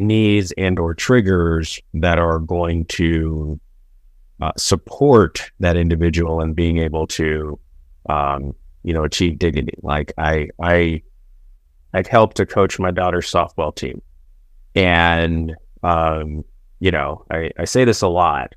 needs 0.00 0.52
and 0.52 0.78
or 0.78 0.94
triggers 0.94 1.80
that 1.94 2.18
are 2.18 2.38
going 2.38 2.84
to 2.86 3.58
uh, 4.40 4.52
support 4.56 5.50
that 5.60 5.76
individual 5.76 6.40
and 6.40 6.56
being 6.56 6.78
able 6.78 7.06
to 7.06 7.58
um, 8.08 8.54
you 8.82 8.92
know 8.92 9.04
achieve 9.04 9.38
dignity. 9.38 9.74
Like 9.82 10.12
i 10.18 10.48
i 10.62 11.02
i've 11.92 12.06
helped 12.06 12.36
to 12.38 12.46
coach 12.46 12.78
my 12.78 12.90
daughter's 12.90 13.30
softball 13.30 13.74
team. 13.74 14.00
And 14.74 15.54
um, 15.82 16.44
you 16.80 16.90
know 16.90 17.24
I, 17.30 17.50
I 17.58 17.64
say 17.64 17.84
this 17.84 18.02
a 18.02 18.08
lot 18.08 18.54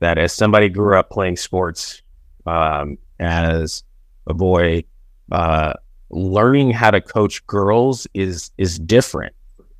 that 0.00 0.18
as 0.18 0.32
somebody 0.32 0.68
grew 0.68 0.98
up 0.98 1.10
playing 1.10 1.36
sports 1.36 2.02
um, 2.46 2.98
as 3.20 3.84
a 4.26 4.34
boy 4.34 4.84
uh, 5.30 5.72
learning 6.10 6.70
how 6.70 6.90
to 6.90 7.00
coach 7.00 7.44
girls 7.46 8.06
is 8.12 8.50
is 8.58 8.78
different 8.78 9.34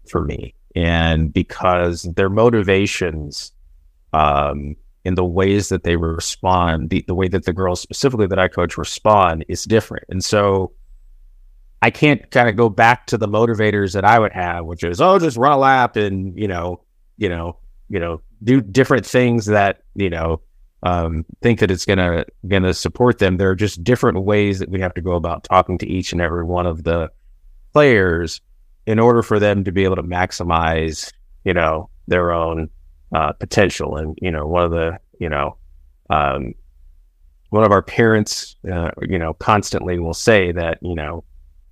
for 0.08 0.24
me 0.24 0.54
and 0.74 1.32
because 1.32 2.02
their 2.02 2.30
motivations 2.30 3.52
um, 4.12 4.76
in 5.04 5.14
the 5.14 5.24
ways 5.24 5.68
that 5.68 5.84
they 5.84 5.96
respond, 5.96 6.90
the, 6.90 7.04
the 7.06 7.14
way 7.14 7.28
that 7.28 7.44
the 7.44 7.52
girls 7.52 7.80
specifically 7.80 8.26
that 8.26 8.38
I 8.38 8.48
coach 8.48 8.76
respond 8.78 9.44
is 9.48 9.64
different. 9.64 10.04
And 10.08 10.24
so 10.24 10.72
I 11.82 11.90
can't 11.90 12.30
kind 12.30 12.48
of 12.48 12.56
go 12.56 12.68
back 12.68 13.06
to 13.08 13.18
the 13.18 13.28
motivators 13.28 13.92
that 13.94 14.04
I 14.04 14.18
would 14.18 14.32
have, 14.32 14.64
which 14.64 14.84
is, 14.84 15.00
oh, 15.00 15.18
just 15.18 15.36
run 15.36 15.52
a 15.52 15.58
lap 15.58 15.96
and, 15.96 16.38
you 16.38 16.46
know, 16.46 16.82
you 17.16 17.28
know, 17.28 17.58
you 17.88 17.98
know, 17.98 18.20
do 18.44 18.60
different 18.60 19.04
things 19.04 19.46
that, 19.46 19.82
you 19.94 20.08
know, 20.08 20.40
um, 20.84 21.24
think 21.42 21.60
that 21.60 21.70
it's 21.70 21.84
gonna 21.84 22.24
gonna 22.48 22.74
support 22.74 23.18
them. 23.18 23.36
There 23.36 23.50
are 23.50 23.56
just 23.56 23.84
different 23.84 24.22
ways 24.24 24.58
that 24.58 24.68
we 24.68 24.80
have 24.80 24.94
to 24.94 25.00
go 25.00 25.12
about 25.12 25.44
talking 25.44 25.78
to 25.78 25.86
each 25.86 26.12
and 26.12 26.20
every 26.20 26.44
one 26.44 26.66
of 26.66 26.84
the 26.84 27.10
players 27.72 28.40
in 28.86 28.98
order 28.98 29.22
for 29.22 29.38
them 29.38 29.64
to 29.64 29.72
be 29.72 29.84
able 29.84 29.96
to 29.96 30.02
maximize, 30.02 31.12
you 31.44 31.54
know, 31.54 31.88
their 32.08 32.32
own 32.32 32.68
uh, 33.14 33.32
potential. 33.32 33.96
And 33.96 34.18
you 34.20 34.30
know, 34.30 34.46
one 34.46 34.64
of 34.64 34.70
the, 34.70 34.98
you 35.18 35.28
know, 35.28 35.56
um, 36.10 36.54
one 37.50 37.64
of 37.64 37.70
our 37.70 37.82
parents, 37.82 38.56
uh, 38.72 38.90
you 39.02 39.18
know, 39.18 39.34
constantly 39.34 39.98
will 39.98 40.14
say 40.14 40.52
that, 40.52 40.78
you 40.80 40.94
know, 40.94 41.24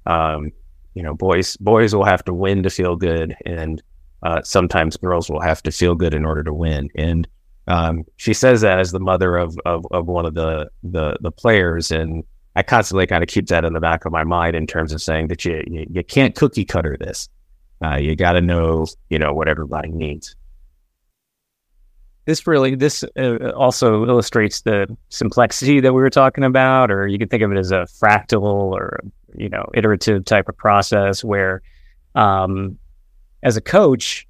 um, 0.06 0.52
you 0.94 1.02
know, 1.02 1.14
boys 1.14 1.56
boys 1.56 1.94
will 1.94 2.04
have 2.04 2.24
to 2.24 2.34
win 2.34 2.62
to 2.62 2.70
feel 2.70 2.96
good, 2.96 3.34
and 3.46 3.82
uh, 4.22 4.42
sometimes 4.42 4.96
girls 4.96 5.30
will 5.30 5.40
have 5.40 5.62
to 5.62 5.70
feel 5.70 5.94
good 5.94 6.14
in 6.14 6.24
order 6.24 6.42
to 6.44 6.52
win. 6.52 6.88
And 6.96 7.26
um, 7.68 8.04
she 8.16 8.34
says 8.34 8.60
that 8.62 8.78
as 8.78 8.92
the 8.92 9.00
mother 9.00 9.36
of, 9.36 9.56
of 9.64 9.86
of 9.90 10.06
one 10.06 10.26
of 10.26 10.34
the 10.34 10.70
the 10.82 11.16
the 11.20 11.30
players, 11.30 11.90
and 11.90 12.24
I 12.56 12.62
constantly 12.62 13.06
kind 13.06 13.22
of 13.22 13.28
keep 13.28 13.46
that 13.48 13.64
in 13.64 13.72
the 13.72 13.80
back 13.80 14.04
of 14.04 14.12
my 14.12 14.24
mind 14.24 14.56
in 14.56 14.66
terms 14.66 14.92
of 14.92 15.00
saying 15.00 15.28
that 15.28 15.44
you 15.44 15.62
you, 15.66 15.86
you 15.90 16.04
can't 16.04 16.34
cookie 16.34 16.64
cutter 16.64 16.96
this. 16.98 17.28
Uh, 17.82 17.96
you 17.96 18.16
got 18.16 18.32
to 18.32 18.40
know 18.40 18.86
you 19.08 19.18
know 19.18 19.32
what 19.32 19.48
everybody 19.48 19.90
needs. 19.90 20.34
This 22.26 22.46
really 22.46 22.74
this 22.74 23.04
uh, 23.18 23.50
also 23.56 24.06
illustrates 24.06 24.62
the 24.62 24.86
complexity 25.16 25.80
that 25.80 25.92
we 25.92 26.02
were 26.02 26.10
talking 26.10 26.44
about, 26.44 26.90
or 26.90 27.06
you 27.06 27.18
could 27.18 27.30
think 27.30 27.42
of 27.42 27.52
it 27.52 27.58
as 27.58 27.70
a 27.70 27.86
fractal 28.00 28.42
or 28.42 29.00
you 29.36 29.48
know 29.48 29.66
iterative 29.74 30.24
type 30.24 30.48
of 30.48 30.56
process 30.56 31.24
where, 31.24 31.62
um, 32.14 32.78
as 33.42 33.56
a 33.56 33.60
coach, 33.60 34.26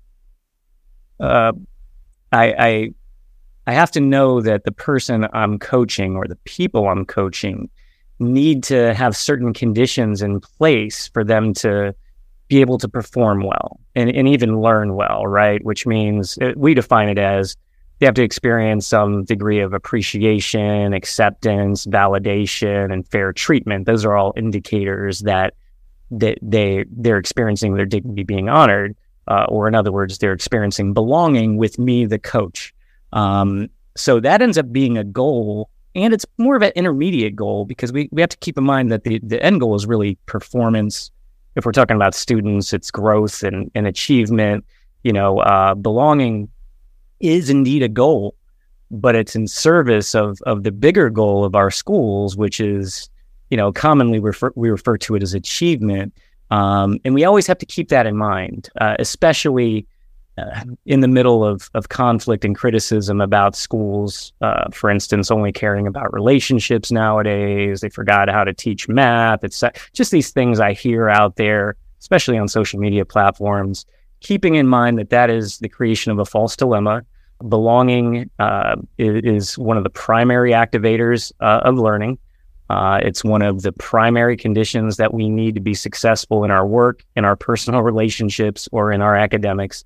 uh, 1.19 1.53
I, 2.33 2.55
I 2.59 2.95
I 3.67 3.73
have 3.73 3.91
to 3.93 4.01
know 4.01 4.41
that 4.41 4.65
the 4.65 4.73
person 4.73 5.27
I'm 5.33 5.59
coaching 5.59 6.17
or 6.17 6.27
the 6.27 6.37
people 6.45 6.89
I'm 6.89 7.05
coaching 7.05 7.71
need 8.21 8.63
to 8.65 8.95
have 8.95 9.17
certain 9.17 9.53
conditions 9.53 10.23
in 10.23 10.41
place 10.41 11.09
for 11.09 11.25
them 11.25 11.55
to 11.55 11.95
be 12.49 12.61
able 12.61 12.79
to 12.79 12.89
perform 12.89 13.43
well 13.43 13.81
and, 13.95 14.11
and 14.11 14.29
even 14.29 14.61
learn 14.61 14.95
well, 14.95 15.27
right? 15.27 15.65
Which 15.65 15.87
means 15.87 16.37
uh, 16.39 16.53
we 16.57 16.75
define 16.75 17.09
it 17.09 17.19
as 17.19 17.57
they 17.99 18.07
have 18.07 18.15
to 18.17 18.23
experience 18.23 18.87
some 18.87 19.25
degree 19.25 19.61
of 19.61 19.73
appreciation, 19.73 20.93
acceptance, 20.93 21.87
validation, 21.87 22.93
and 22.93 23.07
fair 23.07 23.33
treatment. 23.33 23.87
Those 23.87 24.05
are 24.05 24.17
all 24.17 24.33
indicators 24.37 25.21
that 25.21 25.55
that 26.11 26.39
they 26.43 26.85
they're 26.91 27.19
experiencing 27.19 27.75
their 27.75 27.87
dignity 27.87 28.25
being 28.25 28.49
honored, 28.49 28.97
uh, 29.29 29.45
or 29.49 29.69
in 29.69 29.75
other 29.75 29.93
words, 29.93 30.19
they're 30.19 30.33
experiencing 30.33 30.93
belonging 30.93 31.57
with 31.57 31.79
me, 31.79 32.05
the 32.05 32.19
coach. 32.19 32.75
Um, 33.13 33.69
so 33.97 34.19
that 34.21 34.43
ends 34.43 34.59
up 34.59 34.73
being 34.73 34.99
a 34.99 35.05
goal 35.05 35.71
and 35.95 36.15
it's 36.15 36.27
more 36.39 36.57
of 36.57 36.63
an 36.63 36.73
intermediate 36.77 37.35
goal 37.35 37.65
because 37.65 37.93
we, 37.93 38.09
we 38.13 38.21
have 38.21 38.31
to 38.31 38.37
keep 38.39 38.57
in 38.57 38.65
mind 38.65 38.93
that 38.93 39.05
the, 39.05 39.19
the 39.23 39.43
end 39.43 39.61
goal 39.61 39.75
is 39.75 39.87
really 39.87 40.17
performance. 40.27 41.11
If 41.57 41.67
we're 41.67 41.73
talking 41.73 41.97
about 41.97 42.15
students, 42.15 42.73
it's 42.73 42.91
growth 42.91 43.43
and, 43.43 43.71
and 43.75 43.87
achievement. 43.87 44.65
You 45.03 45.13
know, 45.13 45.39
uh, 45.41 45.75
belonging 45.75 46.49
is 47.19 47.51
indeed 47.51 47.83
a 47.83 47.89
goal, 47.89 48.35
but 48.91 49.15
it's 49.15 49.35
in 49.35 49.47
service 49.49 50.15
of 50.15 50.41
of 50.43 50.63
the 50.63 50.71
bigger 50.71 51.11
goal 51.11 51.45
of 51.45 51.55
our 51.55 51.71
schools, 51.71 52.37
which 52.37 52.61
is, 52.61 53.11
you 53.51 53.57
know, 53.57 53.73
commonly 53.73 54.21
refer, 54.21 54.53
we 54.55 54.71
refer 54.71 54.97
to 54.99 55.17
it 55.17 55.23
as 55.23 55.35
achievement. 55.35 56.15
Um, 56.51 56.99
and 57.05 57.15
we 57.15 57.25
always 57.25 57.47
have 57.47 57.59
to 57.59 57.67
keep 57.67 57.89
that 57.89 58.07
in 58.07 58.17
mind, 58.17 58.69
uh, 58.81 58.97
especially 58.99 59.87
uh, 60.41 60.65
in 60.87 61.01
the 61.01 61.09
middle 61.09 61.45
of, 61.45 61.71
of 61.75 61.89
conflict 61.89 62.45
and 62.45 62.57
criticism 62.57 63.21
about 63.21 63.55
schools, 63.57 64.33
uh, 64.41 64.71
for 64.73 64.91
instance, 64.91 65.31
only 65.31 65.53
caring 65.53 65.87
about 65.87 66.13
relationships 66.13 66.91
nowadays. 66.91 67.81
They 67.81 67.91
forgot 67.91 68.29
how 68.29 68.45
to 68.45 68.55
teach 68.55 68.89
math. 68.89 69.45
It's 69.45 69.63
just 69.93 70.11
these 70.11 70.31
things 70.31 70.61
I 70.61 70.73
hear 70.73 71.09
out 71.09 71.37
there, 71.37 71.77
especially 72.01 72.39
on 72.39 72.49
social 72.49 72.81
media 72.81 73.05
platforms, 73.05 73.87
keeping 74.21 74.55
in 74.55 74.67
mind 74.67 74.99
that 74.99 75.11
that 75.11 75.31
is 75.31 75.59
the 75.59 75.69
creation 75.69 76.13
of 76.13 76.19
a 76.19 76.25
false 76.25 76.57
dilemma. 76.57 77.03
Belonging 77.49 78.31
uh, 78.39 78.77
is, 78.99 79.57
one 79.57 79.79
of 79.79 79.85
the 79.85 79.91
primary 79.91 80.53
activators 80.53 81.33
uh, 81.41 81.61
of 81.65 81.79
learning. 81.79 82.19
Uh, 82.69 83.01
it's 83.03 83.25
one 83.25 83.43
of 83.43 83.63
the 83.63 83.73
primary 83.73 84.37
conditions 84.37 84.97
that 84.99 85.13
we 85.15 85.29
need 85.29 85.55
to 85.55 85.61
be 85.61 85.75
successful 85.75 86.45
in 86.45 86.51
our 86.51 86.67
work, 86.67 87.05
in 87.17 87.25
our 87.25 87.35
personal 87.35 87.83
relationships, 87.83 88.69
or 88.73 88.93
in 88.93 89.01
our 89.01 89.17
academics. 89.17 89.85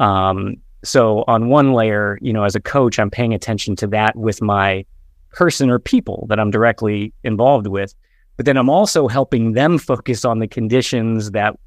Um, 0.00 0.56
so 0.84 1.24
on 1.26 1.48
one 1.48 1.72
layer, 1.72 2.18
you 2.22 2.32
know, 2.32 2.44
as 2.44 2.54
a 2.54 2.60
coach, 2.60 2.98
I'm 2.98 3.10
paying 3.10 3.34
attention 3.34 3.76
to 3.76 3.86
that 3.88 4.16
with 4.16 4.40
my 4.40 4.84
person 5.30 5.70
or 5.70 5.78
people 5.78 6.26
that 6.28 6.38
I'm 6.38 6.50
directly 6.50 7.12
involved 7.24 7.66
with. 7.66 7.94
But 8.36 8.46
then 8.46 8.56
I'm 8.56 8.70
also 8.70 9.08
helping 9.08 9.52
them 9.52 9.78
focus 9.78 10.24
on 10.24 10.38
the 10.38 10.46
conditions 10.46 11.32
that 11.32 11.58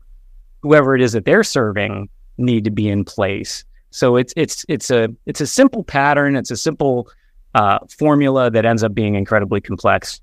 whoever 0.62 0.96
it 0.96 1.02
is 1.02 1.12
that 1.14 1.26
they're 1.26 1.44
serving 1.44 2.10
need 2.38 2.64
to 2.64 2.72
be 2.72 2.88
in 2.88 3.04
place. 3.04 3.66
So 3.90 4.16
it's 4.16 4.34
it's 4.38 4.66
it's 4.70 4.90
a 4.90 5.10
it's 5.26 5.42
a 5.42 5.48
simple 5.48 5.84
pattern. 5.84 6.38
It's 6.38 6.50
a 6.50 6.56
simple 6.56 7.10
uh, 7.56 7.80
formula 7.90 8.50
that 8.50 8.66
ends 8.66 8.84
up 8.84 8.94
being 8.94 9.16
incredibly 9.16 9.60
complex. 9.60 10.22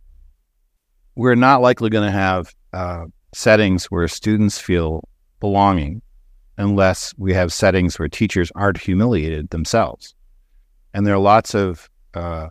We're 1.17 1.35
not 1.35 1.61
likely 1.61 1.91
going 1.91 2.07
to 2.07 2.13
have 2.13 2.55
uh, 2.73 3.05
settings 3.35 3.87
where 3.87 4.09
students 4.09 4.59
feel 4.59 5.07
belonging 5.41 6.01
unless 6.59 7.15
we 7.17 7.33
have 7.33 7.53
settings 7.53 7.99
where 7.99 8.09
teachers 8.09 8.53
aren't 8.55 8.79
humiliated 8.79 9.49
themselves. 9.51 10.15
And 10.93 11.07
there 11.07 11.15
are 11.15 11.19
lots 11.19 11.55
of 11.55 11.89
uh, 12.15 12.49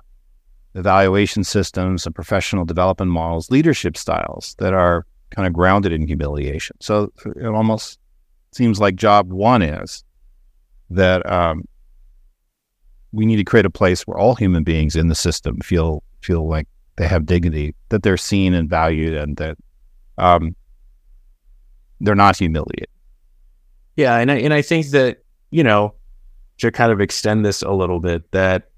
evaluation 0.74 1.44
systems 1.44 2.06
and 2.06 2.16
professional 2.16 2.66
development 2.66 3.12
models, 3.12 3.52
leadership 3.52 3.98
styles 3.98 4.56
that 4.60 4.74
are 4.74 5.06
kind 5.32 5.46
of 5.46 5.54
grounded 5.54 5.92
in 5.92 6.08
humiliation. 6.08 6.78
So 6.80 7.12
it 7.36 7.46
almost 7.46 8.00
seems 8.54 8.80
like 8.80 8.96
job 8.96 9.32
one 9.32 9.62
is 9.62 10.04
that 10.90 11.30
um, 11.30 11.66
we 13.12 13.26
need 13.26 13.36
to 13.36 13.44
create 13.44 13.66
a 13.66 13.70
place 13.70 14.08
where 14.08 14.18
all 14.18 14.36
human 14.36 14.64
beings 14.64 14.96
in 14.96 15.10
the 15.10 15.16
system 15.16 15.60
feel 15.60 16.02
feel 16.22 16.48
like 16.48 16.68
they 16.96 17.08
have 17.08 17.26
dignity, 17.26 17.76
that 17.90 18.04
they're 18.04 18.18
seen 18.18 18.54
and 18.54 18.70
valued, 18.70 19.14
and 19.14 19.38
that 19.38 19.58
um, 20.18 20.56
they're 22.00 22.16
not 22.16 22.38
humiliated. 22.38 22.88
Yeah, 23.98 24.18
and 24.18 24.32
I 24.32 24.36
and 24.36 24.54
I 24.54 24.62
think 24.62 24.88
that 24.92 25.24
you 25.50 25.64
know 25.64 25.96
to 26.60 26.72
kind 26.72 26.92
of 26.92 27.02
extend 27.02 27.46
this 27.46 27.62
a 27.64 27.72
little 27.72 28.00
bit 28.00 28.32
that 28.32 28.70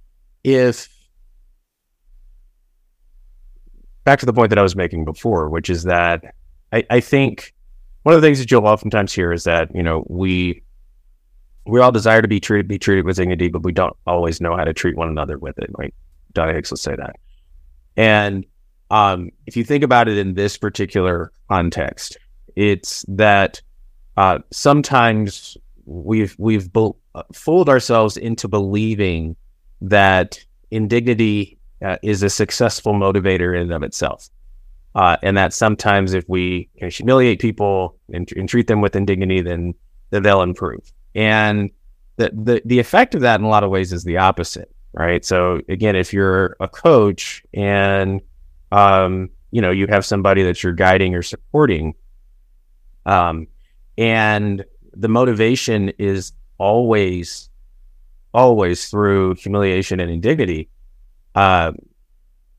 if 0.44 0.90
back 4.06 4.20
to 4.20 4.26
the 4.26 4.34
point 4.34 4.50
that 4.50 4.58
I 4.58 4.64
was 4.64 4.76
making 4.76 5.06
before, 5.06 5.50
which 5.50 5.70
is 5.70 5.84
that 5.84 6.34
I, 6.74 6.84
I 6.90 7.00
think 7.02 7.54
one 8.04 8.16
of 8.16 8.22
the 8.22 8.28
things 8.28 8.40
that 8.40 8.50
you'll 8.50 8.66
oftentimes 8.66 9.14
hear 9.14 9.32
is 9.34 9.44
that 9.44 9.76
you 9.76 9.84
know 9.84 10.06
we 10.08 10.64
we 11.66 11.82
all 11.82 11.92
desire 11.92 12.22
to 12.22 12.28
be 12.28 12.40
treated 12.40 12.70
be 12.70 12.80
treated 12.80 13.06
with 13.06 13.18
dignity, 13.18 13.50
but 13.50 13.64
we 13.64 13.74
don't 13.74 13.96
always 14.08 14.40
know 14.40 14.56
how 14.56 14.64
to 14.64 14.74
treat 14.74 14.96
one 14.96 15.10
another 15.10 15.38
with 15.38 15.60
it. 15.60 15.70
Right? 15.78 15.94
Donna 16.32 16.54
Hicks 16.54 16.72
will 16.72 16.78
say 16.78 16.96
that. 16.96 17.18
And 17.98 18.46
um, 18.90 19.32
if 19.46 19.58
you 19.58 19.66
think 19.66 19.84
about 19.84 20.08
it 20.08 20.18
in 20.18 20.36
this 20.36 20.58
particular 20.58 21.34
context, 21.50 22.18
it's 22.56 23.04
that 23.10 23.62
uh, 24.20 24.40
sometimes 24.52 25.56
we've 25.86 26.36
we've 26.38 26.74
be- 26.74 26.92
uh, 27.16 27.24
fooled 27.34 27.70
ourselves 27.70 28.18
into 28.18 28.50
believing 28.50 29.34
that 29.80 30.44
indignity 30.72 31.58
uh, 31.82 31.96
is 32.04 32.22
a 32.22 32.30
successful 32.30 32.94
motivator 32.94 33.56
in 33.56 33.62
and 33.62 33.72
of 33.72 33.82
itself. 33.82 34.30
Uh, 34.94 35.16
and 35.24 35.38
that 35.38 35.54
sometimes 35.54 36.14
if 36.14 36.28
we 36.28 36.68
you 36.76 36.82
know, 36.82 36.90
humiliate 36.90 37.40
people 37.40 37.96
and, 38.12 38.30
and, 38.36 38.50
treat 38.50 38.68
them 38.68 38.82
with 38.82 38.94
indignity, 38.94 39.40
then, 39.40 39.74
then 40.10 40.24
they'll 40.24 40.42
improve. 40.42 40.92
And 41.16 41.70
the, 42.18 42.30
the, 42.34 42.62
the 42.66 42.80
effect 42.80 43.16
of 43.16 43.22
that 43.22 43.40
in 43.40 43.46
a 43.46 43.50
lot 43.50 43.64
of 43.64 43.70
ways 43.70 43.94
is 43.94 44.04
the 44.04 44.18
opposite, 44.18 44.70
right? 44.92 45.24
So 45.24 45.62
again, 45.70 45.96
if 45.96 46.12
you're 46.12 46.58
a 46.60 46.68
coach 46.68 47.42
and, 47.54 48.20
um, 48.74 49.30
you 49.52 49.62
know, 49.62 49.72
you 49.72 49.88
have 49.88 50.06
somebody 50.06 50.44
that 50.44 50.62
you're 50.62 50.74
guiding 50.74 51.16
or 51.16 51.22
supporting, 51.22 51.94
um, 53.06 53.48
and 54.00 54.64
the 54.94 55.10
motivation 55.10 55.90
is 56.00 56.32
always, 56.58 57.50
always 58.34 58.90
through 58.90 59.36
humiliation 59.36 60.00
and 60.00 60.10
indignity, 60.10 60.70
uh, 61.36 61.74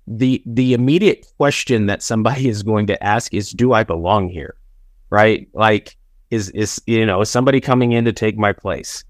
the 0.07 0.42
the 0.44 0.74
immediate 0.74 1.26
question 1.38 1.87
that 1.87 2.03
somebody 2.03 2.48
is 2.55 2.62
going 2.62 2.87
to 2.88 3.03
ask 3.03 3.33
is, 3.33 3.50
"Do 3.50 3.72
I 3.72 3.85
belong 3.85 4.29
here?" 4.29 4.55
Right? 5.09 5.48
Like, 5.55 5.96
is 6.31 6.50
is 6.50 6.81
you 6.87 7.07
know, 7.07 7.22
is 7.22 7.31
somebody 7.31 7.61
coming 7.61 7.92
in 7.92 8.05
to 8.05 8.12
take 8.12 8.37
my 8.37 8.53
place? 8.53 9.03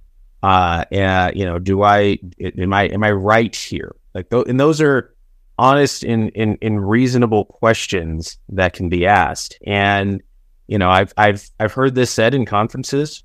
Uh, 0.42 0.84
and, 0.90 1.36
you 1.36 1.44
know, 1.44 1.58
do 1.58 1.82
I 1.82 2.18
am 2.56 2.72
I 2.72 2.84
am 2.84 3.02
I 3.02 3.10
right 3.10 3.54
here? 3.54 3.94
Like, 4.14 4.28
and 4.32 4.58
those 4.58 4.80
are 4.80 5.14
honest 5.58 6.04
and 6.04 6.30
in, 6.30 6.54
in 6.62 6.80
reasonable 6.80 7.44
questions 7.44 8.38
that 8.48 8.72
can 8.72 8.88
be 8.88 9.04
asked. 9.04 9.58
And 9.66 10.22
you 10.70 10.78
know, 10.78 10.88
I've 10.88 11.12
I've 11.16 11.50
I've 11.58 11.72
heard 11.72 11.96
this 11.96 12.12
said 12.12 12.32
in 12.32 12.46
conferences 12.46 13.24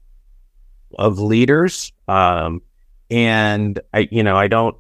of 0.98 1.20
leaders, 1.20 1.94
um, 2.08 2.64
and 3.12 3.80
I 3.94 4.08
you 4.10 4.24
know 4.24 4.36
I 4.36 4.48
don't 4.48 4.76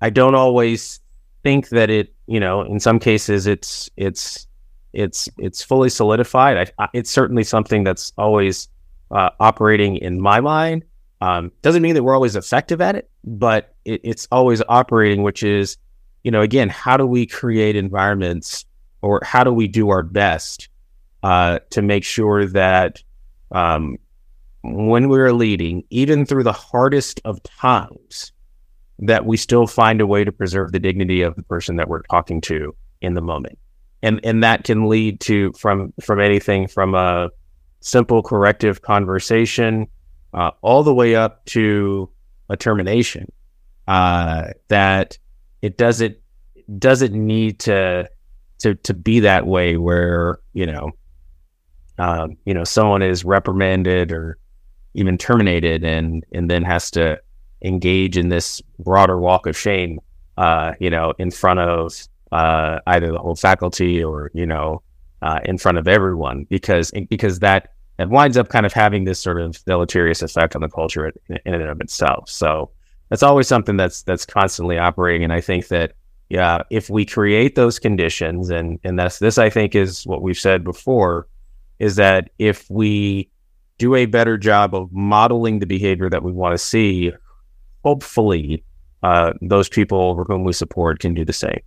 I 0.00 0.10
don't 0.10 0.36
always 0.36 1.00
think 1.42 1.70
that 1.70 1.90
it, 1.90 2.14
you 2.28 2.38
know, 2.38 2.62
in 2.62 2.78
some 2.78 3.00
cases 3.00 3.48
it's 3.48 3.90
it's 3.96 4.46
it's 4.92 5.28
it's 5.38 5.60
fully 5.60 5.90
solidified. 5.90 6.72
I, 6.78 6.84
I, 6.84 6.88
it's 6.92 7.10
certainly 7.10 7.42
something 7.42 7.82
that's 7.82 8.12
always 8.16 8.68
uh, 9.10 9.30
operating 9.40 9.96
in 9.96 10.20
my 10.20 10.40
mind. 10.40 10.84
Um, 11.20 11.50
doesn't 11.62 11.82
mean 11.82 11.96
that 11.96 12.04
we're 12.04 12.14
always 12.14 12.36
effective 12.36 12.80
at 12.80 12.94
it, 12.94 13.10
but 13.24 13.74
it, 13.84 14.02
it's 14.04 14.28
always 14.30 14.62
operating, 14.68 15.24
which 15.24 15.42
is, 15.42 15.76
you 16.22 16.30
know, 16.30 16.42
again, 16.42 16.68
how 16.68 16.96
do 16.96 17.04
we 17.04 17.26
create 17.26 17.74
environments 17.74 18.66
or 19.02 19.20
how 19.24 19.42
do 19.42 19.52
we 19.52 19.66
do 19.66 19.90
our 19.90 20.04
best 20.04 20.68
uh, 21.22 21.58
to 21.70 21.82
make 21.82 22.04
sure 22.04 22.46
that 22.46 23.02
um, 23.52 23.96
when 24.62 25.08
we're 25.08 25.32
leading, 25.32 25.84
even 25.90 26.26
through 26.26 26.44
the 26.44 26.52
hardest 26.52 27.20
of 27.24 27.42
times, 27.42 28.32
that 28.98 29.26
we 29.26 29.36
still 29.36 29.66
find 29.66 30.00
a 30.00 30.06
way 30.06 30.24
to 30.24 30.32
preserve 30.32 30.72
the 30.72 30.80
dignity 30.80 31.22
of 31.22 31.34
the 31.36 31.42
person 31.44 31.76
that 31.76 31.88
we're 31.88 32.02
talking 32.02 32.40
to 32.42 32.74
in 33.00 33.14
the 33.14 33.20
moment. 33.20 33.58
And 34.02 34.20
and 34.24 34.42
that 34.44 34.64
can 34.64 34.88
lead 34.88 35.20
to 35.20 35.52
from 35.52 35.92
from 36.00 36.20
anything 36.20 36.68
from 36.68 36.94
a 36.94 37.30
simple 37.80 38.22
corrective 38.22 38.82
conversation 38.82 39.86
uh, 40.34 40.50
all 40.62 40.82
the 40.82 40.94
way 40.94 41.14
up 41.16 41.44
to 41.46 42.08
a 42.48 42.56
termination. 42.56 43.30
Uh, 43.88 44.50
that 44.68 45.18
it 45.62 45.78
doesn't 45.78 46.16
doesn't 46.78 47.14
need 47.14 47.58
to 47.60 48.08
to 48.58 48.74
to 48.76 48.94
be 48.94 49.20
that 49.20 49.46
way 49.46 49.76
where 49.76 50.38
you 50.52 50.66
know 50.66 50.92
um, 51.98 52.36
you 52.44 52.54
know 52.54 52.64
someone 52.64 53.02
is 53.02 53.24
reprimanded 53.24 54.12
or 54.12 54.38
even 54.94 55.18
terminated 55.18 55.84
and 55.84 56.24
and 56.32 56.50
then 56.50 56.62
has 56.62 56.90
to 56.92 57.20
engage 57.62 58.16
in 58.16 58.28
this 58.28 58.62
broader 58.78 59.18
walk 59.18 59.46
of 59.46 59.56
shame, 59.56 60.00
uh, 60.36 60.72
you 60.78 60.90
know, 60.90 61.12
in 61.18 61.30
front 61.30 61.60
of 61.60 62.08
uh, 62.32 62.78
either 62.86 63.12
the 63.12 63.18
whole 63.18 63.34
faculty 63.34 64.02
or 64.02 64.30
you 64.34 64.46
know, 64.46 64.82
uh, 65.22 65.40
in 65.44 65.58
front 65.58 65.78
of 65.78 65.88
everyone, 65.88 66.44
because 66.48 66.90
because 67.08 67.40
that 67.40 67.72
that 67.96 68.10
winds 68.10 68.36
up 68.36 68.48
kind 68.48 68.64
of 68.64 68.72
having 68.72 69.04
this 69.04 69.18
sort 69.18 69.40
of 69.40 69.62
deleterious 69.64 70.22
effect 70.22 70.54
on 70.54 70.62
the 70.62 70.68
culture 70.68 71.06
in, 71.06 71.38
in 71.44 71.54
and 71.54 71.64
of 71.64 71.80
itself. 71.80 72.28
So 72.28 72.70
that's 73.08 73.22
always 73.22 73.48
something 73.48 73.76
that's 73.76 74.02
that's 74.02 74.24
constantly 74.24 74.78
operating, 74.78 75.24
and 75.24 75.32
I 75.32 75.40
think 75.40 75.68
that 75.68 75.92
yeah, 76.28 76.62
if 76.70 76.90
we 76.90 77.06
create 77.06 77.54
those 77.54 77.78
conditions, 77.78 78.50
and 78.50 78.78
and 78.84 78.98
that's 78.98 79.18
this, 79.18 79.38
I 79.38 79.50
think, 79.50 79.74
is 79.74 80.06
what 80.06 80.22
we've 80.22 80.38
said 80.38 80.62
before, 80.62 81.26
is 81.78 81.96
that 81.96 82.30
if 82.38 82.68
we 82.70 83.28
do 83.78 83.94
a 83.94 84.06
better 84.06 84.36
job 84.36 84.74
of 84.74 84.92
modeling 84.92 85.60
the 85.60 85.66
behavior 85.66 86.10
that 86.10 86.22
we 86.22 86.32
want 86.32 86.52
to 86.52 86.58
see 86.58 87.12
hopefully 87.84 88.64
uh, 89.02 89.32
those 89.40 89.68
people 89.68 90.24
whom 90.24 90.44
we 90.44 90.52
support 90.52 90.98
can 90.98 91.14
do 91.14 91.24
the 91.24 91.32
same. 91.32 91.60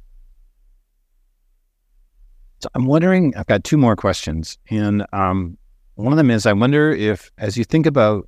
So 2.59 2.69
I'm 2.75 2.85
wondering, 2.85 3.35
I've 3.35 3.47
got 3.47 3.63
two 3.63 3.77
more 3.77 3.95
questions. 3.95 4.57
And 4.69 5.05
um, 5.13 5.57
one 5.95 6.13
of 6.13 6.17
them 6.17 6.29
is 6.29 6.45
I 6.45 6.53
wonder 6.53 6.91
if, 6.91 7.31
as 7.37 7.57
you 7.57 7.63
think 7.63 7.85
about 7.85 8.27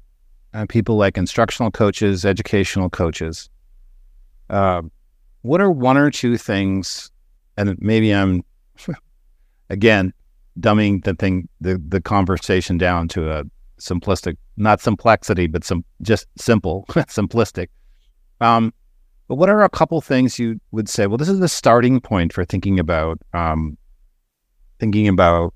uh, 0.53 0.65
people 0.67 0.95
like 0.95 1.17
instructional 1.17 1.69
coaches, 1.69 2.25
educational 2.25 2.89
coaches, 2.89 3.49
uh, 4.49 4.81
what 5.41 5.61
are 5.61 5.69
one 5.69 5.97
or 5.97 6.09
two 6.09 6.37
things, 6.37 7.11
and 7.57 7.77
maybe 7.79 8.11
I'm, 8.11 8.43
again, 9.69 10.13
dumbing 10.59 11.03
the 11.03 11.13
thing, 11.13 11.49
the, 11.61 11.81
the 11.87 12.01
conversation 12.01 12.77
down 12.77 13.07
to 13.09 13.31
a 13.31 13.43
simplistic, 13.79 14.37
not 14.57 14.81
complexity, 14.81 15.47
but 15.47 15.63
some 15.63 15.83
just 16.01 16.27
simple, 16.37 16.85
simplistic. 16.89 17.67
Um, 18.41 18.73
but 19.27 19.35
what 19.35 19.49
are 19.49 19.63
a 19.63 19.69
couple 19.69 19.99
things 20.01 20.37
you 20.37 20.59
would 20.71 20.89
say? 20.89 21.07
Well, 21.07 21.17
this 21.17 21.29
is 21.29 21.39
the 21.39 21.47
starting 21.47 22.01
point 22.01 22.33
for 22.33 22.45
thinking 22.45 22.79
about 22.79 23.19
um, 23.33 23.77
thinking 24.79 25.07
about 25.07 25.53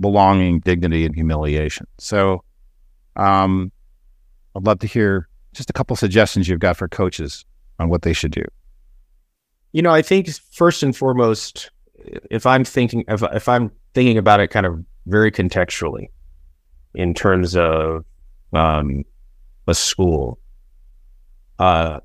belonging, 0.00 0.60
dignity, 0.60 1.04
and 1.04 1.14
humiliation. 1.14 1.86
So, 1.98 2.42
um, 3.16 3.70
I'd 4.56 4.64
love 4.64 4.78
to 4.80 4.86
hear 4.86 5.28
just 5.52 5.70
a 5.70 5.72
couple 5.72 5.94
suggestions 5.96 6.48
you've 6.48 6.60
got 6.60 6.76
for 6.76 6.88
coaches 6.88 7.44
on 7.78 7.88
what 7.88 8.02
they 8.02 8.12
should 8.12 8.32
do. 8.32 8.44
You 9.72 9.82
know, 9.82 9.90
I 9.90 10.02
think 10.02 10.28
first 10.52 10.82
and 10.82 10.96
foremost, 10.96 11.70
if 12.30 12.46
I'm 12.46 12.64
thinking 12.64 13.04
if, 13.08 13.22
if 13.22 13.48
I'm 13.48 13.70
thinking 13.94 14.18
about 14.18 14.40
it 14.40 14.48
kind 14.48 14.66
of 14.66 14.84
very 15.06 15.30
contextually, 15.30 16.08
in 16.94 17.14
terms 17.14 17.56
of 17.56 18.04
um, 18.52 19.04
a 19.66 19.74
school, 19.74 20.38
uh, 21.58 22.00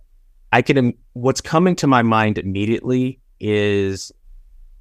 I 0.51 0.61
can. 0.61 0.93
What's 1.13 1.41
coming 1.41 1.75
to 1.77 1.87
my 1.87 2.01
mind 2.01 2.37
immediately 2.37 3.19
is 3.39 4.11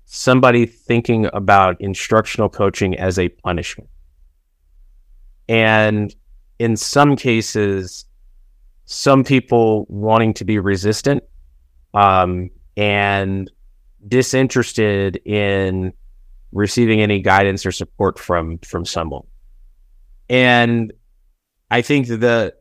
somebody 0.07 0.67
thinking 0.67 1.29
about 1.33 1.81
instructional 1.81 2.49
coaching 2.49 2.97
as 2.99 3.19
a 3.19 3.29
punishment, 3.29 3.91
and 5.49 6.15
in 6.59 6.77
some 6.77 7.17
cases, 7.17 8.05
some 8.85 9.25
people 9.25 9.87
wanting 9.89 10.35
to 10.35 10.45
be 10.45 10.59
resistant 10.59 11.25
um, 11.95 12.51
and 12.77 13.51
disinterested 14.09 15.17
in 15.25 15.93
receiving 16.53 17.01
any 17.01 17.21
guidance 17.21 17.65
or 17.67 17.73
support 17.73 18.19
from 18.19 18.59
from 18.59 18.85
someone. 18.85 19.25
And 20.29 20.93
I 21.71 21.83
think 21.83 22.09
the 22.09 22.55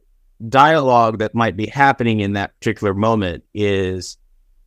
dialogue 0.50 1.20
that 1.20 1.36
might 1.36 1.58
be 1.58 1.68
happening 1.68 2.20
in 2.22 2.34
that 2.34 2.58
particular 2.60 2.94
moment 2.94 3.44
is 3.54 4.18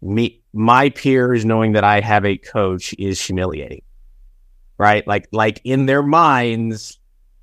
me, 0.02 0.42
my 0.52 0.90
peers 0.90 1.44
knowing 1.44 1.72
that 1.72 1.84
I 1.84 2.00
have 2.00 2.24
a 2.24 2.36
coach 2.38 2.94
is 2.98 3.20
humiliating. 3.24 3.82
right? 4.78 5.06
Like 5.06 5.28
like 5.32 5.60
in 5.64 5.86
their 5.86 6.02
minds, 6.02 6.98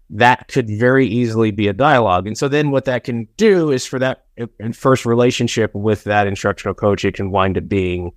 that 0.09 0.47
could 0.47 0.69
very 0.69 1.07
easily 1.07 1.51
be 1.51 1.67
a 1.67 1.73
dialogue. 1.73 2.27
And 2.27 2.37
so 2.37 2.47
then 2.47 2.71
what 2.71 2.85
that 2.85 3.03
can 3.03 3.27
do 3.37 3.71
is 3.71 3.85
for 3.85 3.99
that 3.99 4.25
first 4.73 5.05
relationship 5.05 5.73
with 5.73 6.03
that 6.05 6.27
instructional 6.27 6.73
coach, 6.73 7.05
it 7.05 7.15
can 7.15 7.31
wind 7.31 7.57
up 7.57 7.67
being 7.67 8.11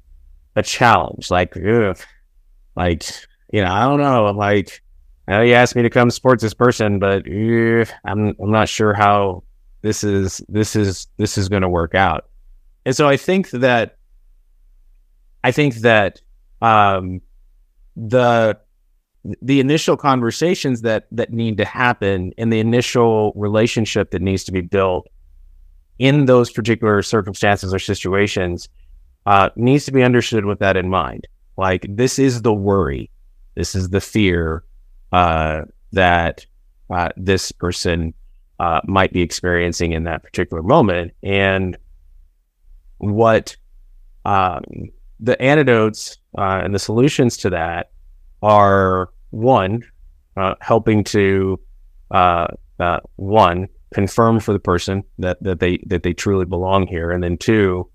a 0.57 0.63
challenge. 0.63 1.31
Like, 1.31 1.57
ugh, 1.57 1.99
like 2.77 3.05
you 3.53 3.63
know, 3.63 3.73
I 3.73 3.85
don't 3.85 4.01
know, 4.01 4.31
like. 4.31 4.81
I 5.27 5.33
know 5.33 5.41
you 5.41 5.55
asked 5.55 5.75
me 5.75 5.81
to 5.81 5.89
come 5.89 6.11
support 6.11 6.39
this 6.41 6.53
person, 6.53 6.99
but 6.99 7.27
ugh, 7.27 7.89
I'm 8.05 8.37
I'm 8.39 8.51
not 8.51 8.69
sure 8.69 8.93
how 8.93 9.43
this 9.81 10.05
is 10.05 10.43
this 10.49 10.77
is 10.77 11.07
this 11.17 11.39
is 11.39 11.49
going 11.49 11.63
to 11.63 11.69
work 11.69 11.95
out. 11.95 12.27
And 12.85 12.95
so 12.95 13.09
I 13.09 13.17
think 13.17 13.51
that 13.51 13.97
I 15.43 15.51
think 15.51 15.77
that 15.77 16.21
um, 16.63 17.21
the 17.97 18.59
the 19.41 19.61
initial 19.61 19.97
conversations 19.97 20.83
that 20.83 21.07
that 21.11 21.33
need 21.33 21.59
to 21.59 21.65
happen 21.65 22.33
and 22.39 22.53
the 22.53 22.61
initial 22.61 23.33
relationship 23.37 24.11
that 24.11 24.23
needs 24.23 24.45
to 24.45 24.53
be 24.53 24.61
built 24.61 25.07
in 25.99 26.27
those 26.27 26.51
particular 26.51 27.03
circumstances 27.03 27.73
or 27.73 27.79
situations 27.79 28.69
uh, 29.27 29.51
needs 29.57 29.85
to 29.87 29.93
be 29.93 30.03
understood 30.03 30.45
with 30.45 30.59
that 30.59 30.77
in 30.77 30.89
mind. 30.89 31.27
Like 31.57 31.87
this 31.89 32.19
is 32.19 32.43
the 32.43 32.53
worry, 32.55 33.11
this 33.55 33.75
is 33.75 33.91
the 33.91 34.01
fear 34.01 34.65
uh, 35.13 35.63
that 35.93 36.47
uh, 36.91 37.11
this 37.17 37.53
person 37.53 38.15
uh, 38.59 38.81
might 38.85 39.13
be 39.13 39.23
experiencing 39.23 39.93
in 39.93 40.05
that 40.05 40.23
particular 40.23 40.63
moment, 40.63 41.13
and 41.23 41.77
what 42.99 43.57
um, 44.25 44.63
the 45.21 45.41
antidotes 45.41 46.19
uh, 46.37 46.61
and 46.65 46.75
the 46.75 46.79
solutions 46.79 47.37
to 47.39 47.51
that 47.51 47.91
are 48.43 49.11
one, 49.31 49.83
uh, 50.37 50.55
helping 50.61 51.05
to 51.05 51.59
uh, 52.11 52.47
uh, 52.79 53.01
one 53.17 53.69
confirm 53.93 54.41
for 54.41 54.53
the 54.53 54.59
person 54.59 55.05
that 55.19 55.43
that 55.43 55.61
they 55.61 55.79
that 55.87 56.03
they 56.03 56.13
truly 56.13 56.45
belong 56.45 56.87
here, 56.87 57.11
and 57.11 57.23
then 57.23 57.37
two, 57.37 57.89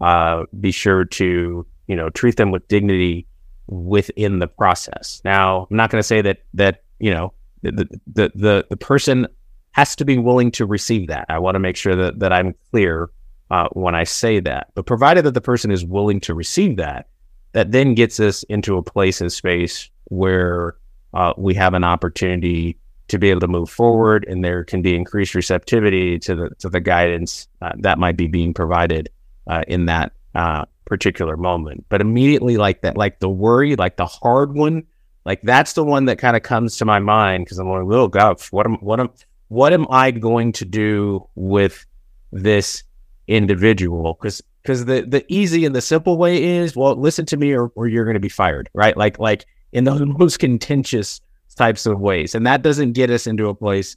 uh, 0.00 0.44
be 0.60 0.70
sure 0.70 1.04
to 1.04 1.66
you 1.86 1.96
know 1.96 2.10
treat 2.10 2.36
them 2.36 2.50
with 2.50 2.66
dignity 2.68 3.26
within 3.68 4.38
the 4.38 4.46
process. 4.46 5.20
Now, 5.24 5.66
I'm 5.70 5.76
not 5.76 5.90
going 5.90 6.00
to 6.00 6.06
say 6.06 6.22
that 6.22 6.38
that 6.54 6.82
you 6.98 7.10
know 7.10 7.32
the, 7.62 7.88
the 8.12 8.32
the 8.34 8.66
the 8.68 8.76
person 8.76 9.26
has 9.72 9.94
to 9.96 10.04
be 10.04 10.18
willing 10.18 10.50
to 10.52 10.66
receive 10.66 11.08
that. 11.08 11.26
I 11.28 11.38
want 11.38 11.54
to 11.54 11.60
make 11.60 11.76
sure 11.76 11.96
that 11.96 12.18
that 12.20 12.32
I'm 12.32 12.54
clear 12.70 13.10
uh, 13.50 13.68
when 13.72 13.94
I 13.94 14.04
say 14.04 14.40
that. 14.40 14.68
But 14.74 14.86
provided 14.86 15.24
that 15.24 15.34
the 15.34 15.40
person 15.40 15.70
is 15.70 15.84
willing 15.84 16.20
to 16.20 16.34
receive 16.34 16.76
that, 16.76 17.08
that 17.52 17.72
then 17.72 17.94
gets 17.94 18.18
us 18.20 18.42
into 18.44 18.76
a 18.76 18.82
place 18.82 19.20
and 19.20 19.32
space 19.32 19.90
where 20.04 20.76
uh, 21.14 21.32
we 21.36 21.54
have 21.54 21.74
an 21.74 21.84
opportunity 21.84 22.78
to 23.08 23.18
be 23.18 23.30
able 23.30 23.40
to 23.40 23.48
move 23.48 23.70
forward, 23.70 24.24
and 24.28 24.44
there 24.44 24.64
can 24.64 24.82
be 24.82 24.94
increased 24.94 25.34
receptivity 25.34 26.18
to 26.18 26.34
the 26.34 26.50
to 26.58 26.68
the 26.68 26.80
guidance 26.80 27.46
uh, 27.62 27.72
that 27.78 27.98
might 27.98 28.16
be 28.16 28.26
being 28.26 28.52
provided 28.52 29.08
uh, 29.46 29.62
in 29.68 29.86
that 29.86 30.12
uh, 30.34 30.64
particular 30.84 31.36
moment. 31.36 31.84
But 31.88 32.00
immediately, 32.00 32.56
like 32.56 32.82
that, 32.82 32.96
like 32.96 33.20
the 33.20 33.28
worry, 33.28 33.76
like 33.76 33.96
the 33.96 34.06
hard 34.06 34.54
one, 34.54 34.84
like 35.24 35.42
that's 35.42 35.74
the 35.74 35.84
one 35.84 36.06
that 36.06 36.18
kind 36.18 36.36
of 36.36 36.42
comes 36.42 36.76
to 36.78 36.84
my 36.84 36.98
mind 36.98 37.44
because 37.44 37.58
I'm 37.58 37.68
like, 37.68 37.84
oh 37.90 38.08
gosh, 38.08 38.52
what 38.52 38.66
am 38.66 38.76
what 38.76 39.00
am 39.00 39.10
what 39.48 39.72
am 39.72 39.86
I 39.90 40.10
going 40.10 40.52
to 40.52 40.64
do 40.64 41.28
with 41.34 41.84
this 42.32 42.82
individual? 43.26 44.14
Because 44.14 44.42
because 44.62 44.84
the 44.84 45.02
the 45.02 45.24
easy 45.28 45.64
and 45.64 45.74
the 45.74 45.80
simple 45.80 46.16
way 46.16 46.42
is 46.42 46.76
well, 46.76 46.96
listen 46.96 47.26
to 47.26 47.36
me 47.36 47.52
or, 47.52 47.68
or 47.74 47.88
you're 47.88 48.04
going 48.04 48.14
to 48.14 48.20
be 48.20 48.28
fired, 48.28 48.68
right? 48.74 48.96
Like 48.96 49.18
like 49.18 49.46
in 49.72 49.84
the 49.84 50.06
most 50.18 50.38
contentious 50.38 51.20
types 51.56 51.86
of 51.86 52.00
ways, 52.00 52.34
and 52.34 52.46
that 52.46 52.62
doesn't 52.62 52.92
get 52.92 53.10
us 53.10 53.26
into 53.26 53.48
a 53.48 53.54
place 53.54 53.96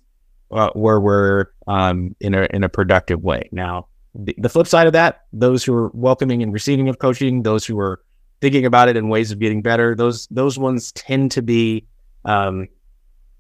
uh, 0.52 0.70
where 0.74 1.00
we're 1.00 1.48
um, 1.68 2.16
in 2.20 2.34
a 2.34 2.48
in 2.52 2.64
a 2.64 2.70
productive 2.70 3.22
way. 3.22 3.50
Now, 3.52 3.88
the, 4.16 4.36
the, 4.38 4.50
flip 4.50 4.68
side 4.68 4.88
of 4.88 4.94
that, 4.94 5.26
those 5.34 5.64
who 5.64 5.74
are 5.74 5.90
welcoming 5.94 6.42
and 6.42 6.52
receiving 6.52 6.90
of 6.90 7.00
coaching, 7.00 7.44
those 7.44 7.66
who 7.66 7.80
are 7.80 8.02
thinking 8.42 8.66
about 8.66 8.90
it 8.90 8.98
in 8.98 9.10
ways 9.10 9.32
of 9.32 9.40
getting 9.40 9.62
better, 9.62 9.96
those 9.96 10.28
those 10.28 10.58
ones 10.58 10.92
tend 10.94 11.32
to 11.32 11.42
be 11.42 11.86
um, 12.26 12.68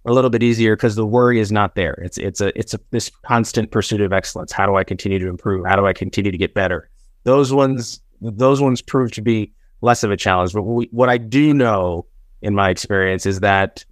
a 0.05 0.13
little 0.13 0.30
bit 0.30 0.43
easier 0.43 0.76
because 0.76 0.95
the 0.95 1.05
worry 1.05 1.39
is 1.39 1.51
not 1.51 1.76
there. 1.76 1.93
It's 2.03 2.17
it's 2.17 2.41
a 2.41 2.57
it's 2.57 2.74
a 2.74 2.80
this 2.91 3.11
constant 3.24 3.72
pursuit 3.72 4.01
of 4.01 4.13
excellence. 4.13 4.51
How 4.51 4.65
do 4.65 4.76
I 4.76 4.84
continue 4.84 5.20
to 5.20 5.28
improve? 5.28 5.65
How 5.65 5.76
do 5.76 5.86
I 5.86 5.93
continue 5.93 6.32
to 6.32 6.38
get 6.38 6.53
better? 6.53 6.89
Those 7.24 7.53
ones 7.53 8.01
those 8.22 8.61
ones 8.61 8.82
prove 8.82 9.11
to 9.13 9.22
be 9.22 9.51
less 9.82 10.03
of 10.03 10.11
a 10.11 10.17
challenge. 10.17 10.53
But 10.53 10.63
we, 10.63 10.89
what 10.91 11.09
I 11.09 11.17
do 11.17 11.53
know 11.53 12.05
in 12.41 12.53
my 12.55 12.70
experience 12.70 13.26
is 13.26 13.39
that 13.39 13.86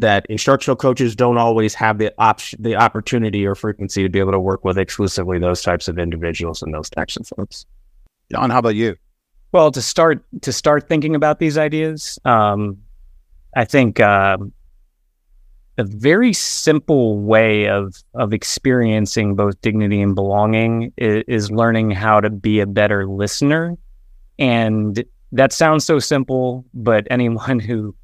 that 0.00 0.26
instructional 0.28 0.76
coaches 0.76 1.16
don't 1.16 1.38
always 1.38 1.74
have 1.74 1.98
the 1.98 2.12
option 2.18 2.62
the 2.62 2.76
opportunity 2.76 3.46
or 3.46 3.54
frequency 3.54 4.02
to 4.02 4.08
be 4.08 4.18
able 4.18 4.32
to 4.32 4.40
work 4.40 4.64
with 4.64 4.78
exclusively 4.78 5.38
those 5.38 5.62
types 5.62 5.88
of 5.88 5.98
individuals 5.98 6.62
and 6.62 6.74
those 6.74 6.90
types 6.90 7.16
of 7.16 7.26
folks. 7.28 7.66
John, 8.30 8.50
how 8.50 8.58
about 8.58 8.74
you? 8.74 8.96
Well, 9.52 9.70
to 9.72 9.82
start 9.82 10.24
to 10.42 10.52
start 10.52 10.88
thinking 10.88 11.14
about 11.14 11.38
these 11.38 11.56
ideas, 11.56 12.18
um, 12.24 12.78
I 13.54 13.64
think 13.64 14.00
uh, 14.00 14.38
a 15.78 15.84
very 15.84 16.32
simple 16.32 17.18
way 17.18 17.68
of 17.68 18.02
of 18.14 18.32
experiencing 18.32 19.34
both 19.34 19.60
dignity 19.60 20.00
and 20.02 20.14
belonging 20.14 20.92
is, 20.96 21.24
is 21.28 21.50
learning 21.50 21.92
how 21.92 22.20
to 22.20 22.30
be 22.30 22.60
a 22.60 22.66
better 22.66 23.06
listener 23.06 23.76
and 24.38 25.04
that 25.32 25.52
sounds 25.52 25.84
so 25.84 25.98
simple, 25.98 26.64
but 26.74 27.06
anyone 27.10 27.58
who 27.60 27.94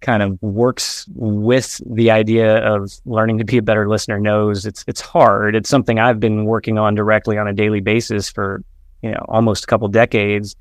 kind 0.00 0.22
of 0.22 0.40
works 0.42 1.06
with 1.14 1.80
the 1.90 2.10
idea 2.10 2.58
of 2.58 2.90
learning 3.04 3.38
to 3.38 3.44
be 3.44 3.58
a 3.58 3.62
better 3.62 3.88
listener 3.88 4.18
knows 4.18 4.64
it's 4.66 4.84
it's 4.86 5.00
hard. 5.00 5.56
It's 5.56 5.68
something 5.68 5.98
I've 5.98 6.20
been 6.20 6.44
working 6.44 6.78
on 6.78 6.94
directly 6.94 7.38
on 7.38 7.48
a 7.48 7.52
daily 7.52 7.80
basis 7.80 8.30
for, 8.30 8.62
you 9.02 9.10
know, 9.10 9.24
almost 9.28 9.64
a 9.64 9.66
couple 9.66 9.88
decades. 9.88 10.54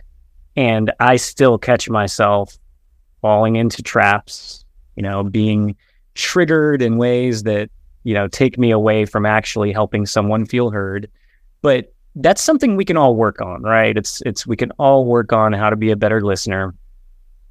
And 0.56 0.92
I 1.00 1.18
still 1.18 1.58
catch 1.58 1.90
myself 1.90 2.58
falling 3.22 3.56
into 3.56 3.84
traps, 3.84 4.66
you 4.96 5.04
know, 5.04 5.24
being 5.24 5.76
triggered 6.16 6.82
in 6.82 6.98
ways 6.98 7.44
that, 7.44 7.70
you 8.04 8.14
know, 8.14 8.28
take 8.28 8.58
me 8.58 8.72
away 8.72 9.06
from 9.06 9.26
actually 9.26 9.72
helping 9.72 10.06
someone 10.06 10.46
feel 10.46 10.72
heard. 10.72 11.10
But 11.62 11.94
that's 12.16 12.44
something 12.44 12.76
we 12.76 12.86
can 12.86 12.98
all 12.98 13.16
work 13.16 13.42
on, 13.42 13.62
right? 13.62 13.96
It's 13.96 14.22
it's 14.26 14.48
we 14.48 14.56
can 14.56 14.72
all 14.80 15.06
work 15.06 15.32
on 15.32 15.54
how 15.54 15.70
to 15.70 15.76
be 15.76 15.92
a 15.92 15.96
better 15.96 16.22
listener, 16.22 16.74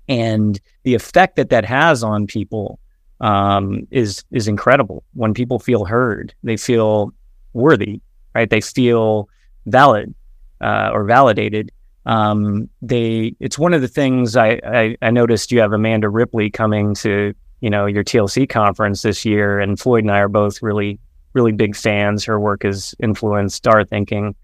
and 0.08 0.60
the 0.84 0.94
effect 0.94 1.36
that 1.36 1.50
that 1.50 1.64
has 1.64 2.02
on 2.02 2.26
people 2.26 2.78
um, 3.20 3.86
is 3.90 4.24
is 4.30 4.48
incredible. 4.48 5.04
When 5.14 5.34
people 5.34 5.58
feel 5.58 5.84
heard, 5.84 6.34
they 6.42 6.56
feel 6.56 7.12
worthy, 7.52 8.00
right? 8.34 8.48
They 8.48 8.60
feel 8.60 9.28
valid 9.66 10.14
uh, 10.60 10.90
or 10.92 11.04
validated. 11.04 11.72
Um, 12.04 12.68
they 12.82 13.34
it's 13.40 13.58
one 13.58 13.74
of 13.74 13.82
the 13.82 13.88
things 13.88 14.36
I, 14.36 14.60
I 14.64 14.96
I 15.02 15.10
noticed. 15.10 15.50
You 15.50 15.60
have 15.60 15.72
Amanda 15.72 16.08
Ripley 16.08 16.50
coming 16.50 16.94
to 16.96 17.34
you 17.60 17.70
know 17.70 17.86
your 17.86 18.04
TLC 18.04 18.48
conference 18.48 19.02
this 19.02 19.24
year, 19.24 19.58
and 19.58 19.78
Floyd 19.78 20.04
and 20.04 20.10
I 20.10 20.18
are 20.18 20.28
both 20.28 20.62
really 20.62 21.00
really 21.32 21.52
big 21.52 21.74
fans. 21.74 22.24
Her 22.24 22.38
work 22.38 22.62
has 22.62 22.94
influenced 23.00 23.66
our 23.66 23.84
thinking 23.84 24.34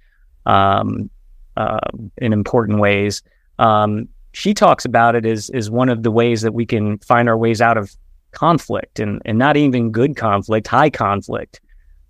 um, 0.46 1.08
uh, 1.56 1.78
in 2.18 2.32
important 2.32 2.80
ways. 2.80 3.22
Um, 3.58 4.08
she 4.32 4.54
talks 4.54 4.84
about 4.84 5.14
it 5.14 5.24
as 5.24 5.50
is 5.50 5.70
one 5.70 5.88
of 5.88 6.02
the 6.02 6.10
ways 6.10 6.42
that 6.42 6.52
we 6.52 6.66
can 6.66 6.98
find 6.98 7.28
our 7.28 7.36
ways 7.36 7.60
out 7.60 7.76
of 7.76 7.94
conflict 8.32 8.98
and 8.98 9.20
and 9.24 9.38
not 9.38 9.56
even 9.56 9.92
good 9.92 10.16
conflict, 10.16 10.66
high 10.66 10.90
conflict. 10.90 11.60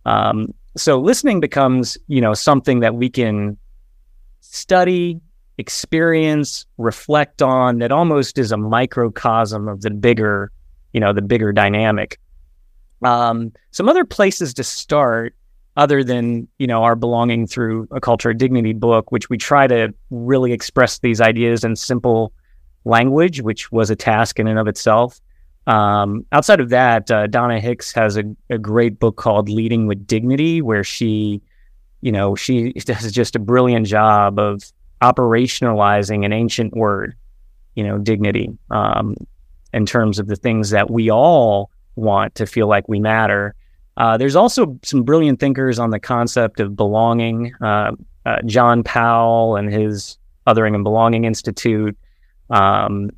Um, 0.07 0.55
so 0.77 0.99
listening 1.01 1.41
becomes 1.41 1.99
you 2.07 2.20
know 2.20 2.35
something 2.35 2.81
that 2.81 2.95
we 2.95 3.11
can 3.11 3.59
study, 4.41 5.20
experience, 5.59 6.64
reflect 6.79 7.43
on. 7.43 7.79
That 7.79 7.93
almost 7.93 8.39
is 8.39 8.53
a 8.53 8.57
microcosm 8.57 9.68
of 9.68 9.83
the 9.83 9.91
bigger 9.91 10.51
you 10.93 11.01
know 11.01 11.12
the 11.12 11.23
bigger 11.23 11.53
dynamic. 11.53 12.18
Um, 13.03 13.53
some 13.73 13.89
other 13.89 14.05
places 14.05 14.55
to 14.55 14.64
start 14.64 15.35
other 15.77 16.05
than 16.05 16.47
you 16.59 16.66
know 16.66 16.83
our 16.83 16.95
belonging 16.95 17.47
through 17.47 17.89
a 17.91 18.01
culture 18.01 18.31
of 18.31 18.39
dignity 18.39 18.73
book 18.73 19.11
which 19.11 19.31
we 19.31 19.39
try 19.39 19.66
to 19.66 19.93
really 20.11 20.53
express 20.53 20.99
these 20.99 21.20
ideas 21.20 21.64
in 21.64 21.77
simple 21.77 22.33
language 22.85 23.41
which 23.41 23.73
was 23.73 23.91
a 23.91 23.97
task 23.97 24.39
in 24.39 24.47
and 24.47 24.59
of 24.59 24.66
itself. 24.66 25.20
Um, 25.66 26.27
outside 26.33 26.59
of 26.59 26.70
that 26.70 27.09
uh, 27.11 27.29
donna 27.29 27.61
hicks 27.61 27.93
has 27.93 28.16
a, 28.16 28.25
a 28.51 28.59
great 28.59 28.99
book 28.99 29.16
called 29.16 29.49
leading 29.49 29.87
with 29.87 30.07
dignity 30.07 30.61
where 30.61 30.83
she 30.83 31.41
you 32.01 32.12
know 32.12 32.35
she 32.35 32.73
does 32.85 33.11
just 33.12 33.37
a 33.37 33.39
brilliant 33.39 33.87
job 33.87 34.39
of 34.39 34.62
operationalizing 35.01 36.25
an 36.25 36.33
ancient 36.33 36.77
word 36.77 37.14
you 37.75 37.85
know 37.85 37.97
dignity 37.99 38.51
um, 38.70 39.16
in 39.73 39.87
terms 39.87 40.18
of 40.18 40.27
the 40.27 40.37
things 40.37 40.70
that 40.70 40.91
we 40.91 41.11
all 41.11 41.70
want 41.97 42.35
to 42.35 42.47
feel 42.47 42.66
like 42.66 42.89
we 42.89 43.01
matter 43.01 43.55
uh, 43.97 44.16
there's 44.16 44.36
also 44.36 44.78
some 44.82 45.03
brilliant 45.03 45.40
thinkers 45.40 45.78
on 45.78 45.90
the 45.90 46.01
concept 46.01 46.61
of 46.61 46.76
belonging. 46.76 47.55
Uh, 47.61 47.93
uh, 48.24 48.36
John 48.47 48.82
Powell 48.82 49.57
and 49.57 49.72
his 49.72 50.18
Othering 50.47 50.74
and 50.74 50.84
Belonging 50.84 51.24
Institute. 51.24 51.97
Um, 52.51 53.11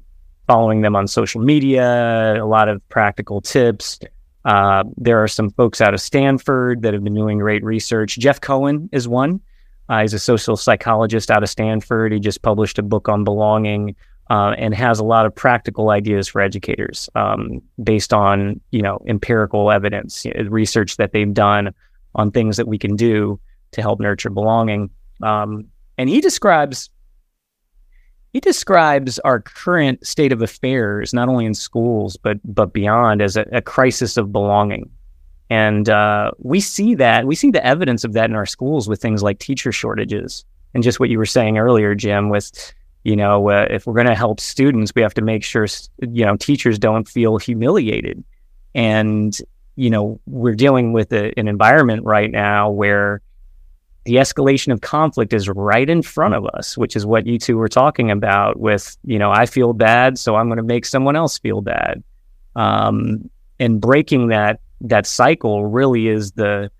following 0.46 0.82
them 0.82 0.94
on 0.94 1.08
social 1.08 1.40
media, 1.40 2.42
a 2.42 2.46
lot 2.46 2.68
of 2.68 2.86
practical 2.88 3.40
tips. 3.40 3.98
Uh, 4.44 4.84
there 4.96 5.22
are 5.22 5.28
some 5.28 5.50
folks 5.50 5.80
out 5.80 5.94
of 5.94 6.00
Stanford 6.00 6.82
that 6.82 6.92
have 6.92 7.02
been 7.02 7.14
doing 7.14 7.38
great 7.38 7.64
research. 7.64 8.18
Jeff 8.18 8.40
Cohen 8.40 8.88
is 8.92 9.08
one. 9.08 9.40
Uh, 9.88 10.02
he's 10.02 10.14
a 10.14 10.18
social 10.18 10.56
psychologist 10.56 11.30
out 11.30 11.42
of 11.42 11.48
Stanford. 11.48 12.12
He 12.12 12.20
just 12.20 12.42
published 12.42 12.78
a 12.78 12.82
book 12.82 13.08
on 13.08 13.24
belonging 13.24 13.96
uh, 14.30 14.54
and 14.56 14.74
has 14.74 14.98
a 14.98 15.04
lot 15.04 15.26
of 15.26 15.34
practical 15.34 15.90
ideas 15.90 16.28
for 16.28 16.40
educators 16.40 17.08
um, 17.14 17.60
based 17.82 18.12
on 18.12 18.60
you 18.70 18.82
know 18.82 19.02
empirical 19.06 19.70
evidence, 19.70 20.26
research 20.48 20.96
that 20.96 21.12
they've 21.12 21.34
done 21.34 21.74
on 22.14 22.30
things 22.30 22.56
that 22.56 22.68
we 22.68 22.78
can 22.78 22.96
do 22.96 23.38
to 23.72 23.82
help 23.82 24.00
nurture 24.00 24.30
belonging. 24.30 24.88
Um, 25.22 25.66
and 25.98 26.08
he 26.08 26.20
describes 26.20 26.90
he 28.32 28.40
describes 28.40 29.20
our 29.20 29.40
current 29.40 30.04
state 30.04 30.32
of 30.32 30.42
affairs, 30.42 31.14
not 31.14 31.28
only 31.28 31.44
in 31.46 31.54
schools 31.54 32.16
but 32.16 32.38
but 32.44 32.72
beyond, 32.72 33.22
as 33.22 33.36
a, 33.36 33.46
a 33.52 33.62
crisis 33.62 34.16
of 34.16 34.32
belonging. 34.32 34.90
And 35.50 35.88
uh, 35.88 36.32
we 36.38 36.60
see 36.60 36.94
that 36.94 37.26
we 37.26 37.34
see 37.34 37.50
the 37.50 37.64
evidence 37.64 38.04
of 38.04 38.14
that 38.14 38.30
in 38.30 38.36
our 38.36 38.46
schools 38.46 38.88
with 38.88 39.00
things 39.00 39.22
like 39.22 39.38
teacher 39.38 39.70
shortages 39.70 40.44
and 40.74 40.82
just 40.82 40.98
what 40.98 41.10
you 41.10 41.18
were 41.18 41.26
saying 41.26 41.58
earlier, 41.58 41.94
Jim. 41.94 42.28
With 42.28 42.74
you 43.04 43.16
know, 43.16 43.50
uh, 43.50 43.66
if 43.70 43.86
we're 43.86 43.94
going 43.94 44.06
to 44.06 44.14
help 44.14 44.40
students, 44.40 44.92
we 44.94 45.02
have 45.02 45.14
to 45.14 45.22
make 45.22 45.44
sure 45.44 45.66
you 46.00 46.24
know 46.24 46.36
teachers 46.36 46.78
don't 46.78 47.06
feel 47.06 47.38
humiliated. 47.38 48.24
And 48.74 49.36
you 49.76 49.90
know, 49.90 50.20
we're 50.26 50.54
dealing 50.54 50.92
with 50.92 51.12
a, 51.12 51.36
an 51.38 51.48
environment 51.48 52.04
right 52.04 52.30
now 52.30 52.70
where 52.70 53.20
the 54.04 54.16
escalation 54.16 54.72
of 54.72 54.82
conflict 54.82 55.32
is 55.32 55.48
right 55.48 55.88
in 55.88 56.02
front 56.02 56.34
of 56.34 56.46
us, 56.54 56.76
which 56.76 56.94
is 56.94 57.06
what 57.06 57.26
you 57.26 57.38
two 57.38 57.56
were 57.56 57.68
talking 57.68 58.10
about 58.10 58.60
with, 58.60 58.96
you 59.04 59.18
know, 59.18 59.32
I 59.32 59.46
feel 59.46 59.72
bad, 59.72 60.18
so 60.18 60.36
I'm 60.36 60.46
going 60.46 60.58
to 60.58 60.62
make 60.62 60.84
someone 60.84 61.16
else 61.16 61.38
feel 61.38 61.62
bad. 61.62 62.02
Um, 62.54 63.30
and 63.58 63.80
breaking 63.80 64.28
that 64.28 64.60
that 64.80 65.06
cycle 65.06 65.66
really 65.66 66.08
is 66.08 66.32
the 66.32 66.70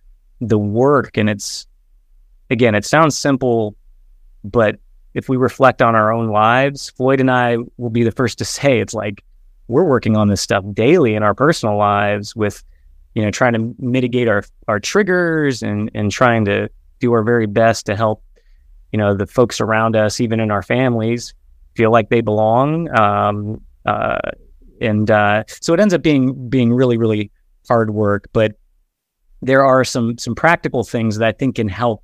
the 0.41 0.59
work 0.59 1.17
and 1.17 1.31
it's 1.31 1.67
again 2.51 2.75
it 2.75 2.85
sounds 2.85 3.17
simple 3.17 3.77
but 4.43 4.79
if 5.15 5.29
we 5.29 5.37
reflect 5.37 5.81
on 5.81 5.95
our 5.95 6.13
own 6.13 6.29
lives 6.29 6.91
floyd 6.91 7.21
and 7.21 7.31
i 7.31 7.57
will 7.77 7.91
be 7.91 8.05
the 8.05 8.13
first 8.13 8.39
to 8.39 8.45
say 8.57 8.81
it's 8.81 8.95
like 8.95 9.25
we're 9.69 9.85
working 9.85 10.17
on 10.17 10.29
this 10.29 10.43
stuff 10.43 10.65
daily 10.75 11.15
in 11.15 11.23
our 11.23 11.35
personal 11.35 11.77
lives 11.77 12.37
with 12.37 12.63
you 13.15 13.23
know 13.23 13.31
trying 13.31 13.55
to 13.55 13.75
mitigate 13.79 14.29
our 14.29 14.45
our 14.69 14.79
triggers 14.79 15.63
and 15.63 15.91
and 15.95 16.11
trying 16.11 16.45
to 16.45 16.69
do 17.05 17.13
our 17.13 17.23
very 17.23 17.47
best 17.47 17.87
to 17.87 17.97
help, 17.97 18.23
you 18.93 18.99
know, 18.99 19.15
the 19.15 19.27
folks 19.27 19.61
around 19.61 19.97
us, 19.97 20.21
even 20.21 20.41
in 20.41 20.51
our 20.51 20.63
families, 20.63 21.35
feel 21.75 21.91
like 21.91 22.09
they 22.09 22.21
belong. 22.21 22.89
Um, 22.99 23.61
uh, 23.85 24.31
and 24.81 25.11
uh, 25.11 25.45
so 25.49 25.75
it 25.75 25.81
ends 25.81 25.95
up 25.95 26.03
being 26.03 26.49
being 26.49 26.73
really, 26.73 26.97
really 26.97 27.31
hard 27.69 27.91
work. 27.91 28.29
But 28.33 28.53
there 29.43 29.65
are 29.65 29.85
some 29.85 30.19
some 30.19 30.35
practical 30.35 30.85
things 30.85 31.19
that 31.19 31.27
I 31.29 31.33
think 31.33 31.57
can 31.57 31.69
help 31.69 32.03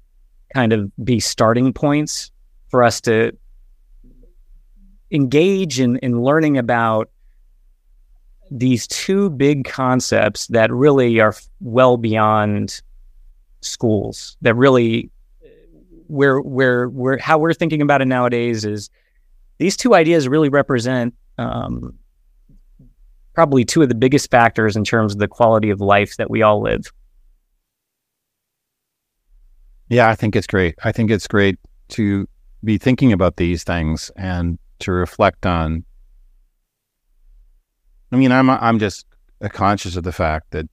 kind 0.55 0.73
of 0.73 0.91
be 1.05 1.21
starting 1.21 1.73
points 1.73 2.31
for 2.71 2.83
us 2.83 3.01
to 3.03 3.33
engage 5.11 5.81
in, 5.81 5.99
in 5.99 6.23
learning 6.23 6.57
about 6.57 7.11
these 8.51 8.87
two 8.87 9.31
big 9.31 9.65
concepts 9.65 10.47
that 10.49 10.73
really 10.73 11.21
are 11.21 11.35
well 11.61 11.97
beyond 11.97 12.81
schools 13.61 14.37
that 14.41 14.55
really 14.55 15.11
where 16.09 16.41
where 16.41 16.89
where 16.89 17.19
how 17.19 17.39
we're 17.39 17.53
thinking 17.53 17.83
about 17.83 18.03
it 18.03 18.07
nowadays 18.07 18.65
is 18.65 18.91
these 19.59 19.77
two 19.77 19.95
ideas 19.95 20.27
really 20.27 20.49
represent 20.49 21.15
um, 21.39 21.95
probably 23.35 23.65
two 23.65 23.83
of 23.83 23.89
the 23.89 23.95
biggest 23.95 24.31
factors 24.31 24.77
in 24.77 24.85
terms 24.85 25.13
of 25.13 25.19
the 25.19 25.29
quality 25.29 25.71
of 25.71 25.81
life 25.81 26.17
that 26.17 26.31
we 26.31 26.43
all 26.43 26.61
live. 26.61 26.93
Yeah, 29.89 30.09
I 30.09 30.15
think 30.15 30.35
it's 30.35 30.47
great. 30.47 30.75
I 30.83 30.93
think 30.93 31.11
it's 31.11 31.27
great 31.27 31.59
to 31.91 32.27
be 32.63 32.79
thinking 32.79 33.13
about 33.13 33.37
these 33.37 33.65
things 33.65 34.11
and 34.17 34.59
to 34.81 34.93
reflect 34.93 35.47
on. 35.47 35.85
I 38.13 38.17
mean, 38.17 38.33
I'm 38.33 38.51
I'm 38.51 38.79
just 38.79 39.07
conscious 39.51 39.97
of 39.97 40.05
the 40.05 40.13
fact 40.13 40.51
that 40.51 40.69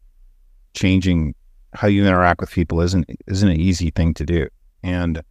changing 0.73 1.35
how 1.73 1.87
you 1.87 2.05
interact 2.05 2.41
with 2.41 2.51
people 2.51 2.81
isn't 2.81 3.09
isn't 3.27 3.49
an 3.49 3.59
easy 3.59 3.91
thing 3.91 4.13
to 4.15 4.25
do, 4.25 4.47
and 4.83 5.21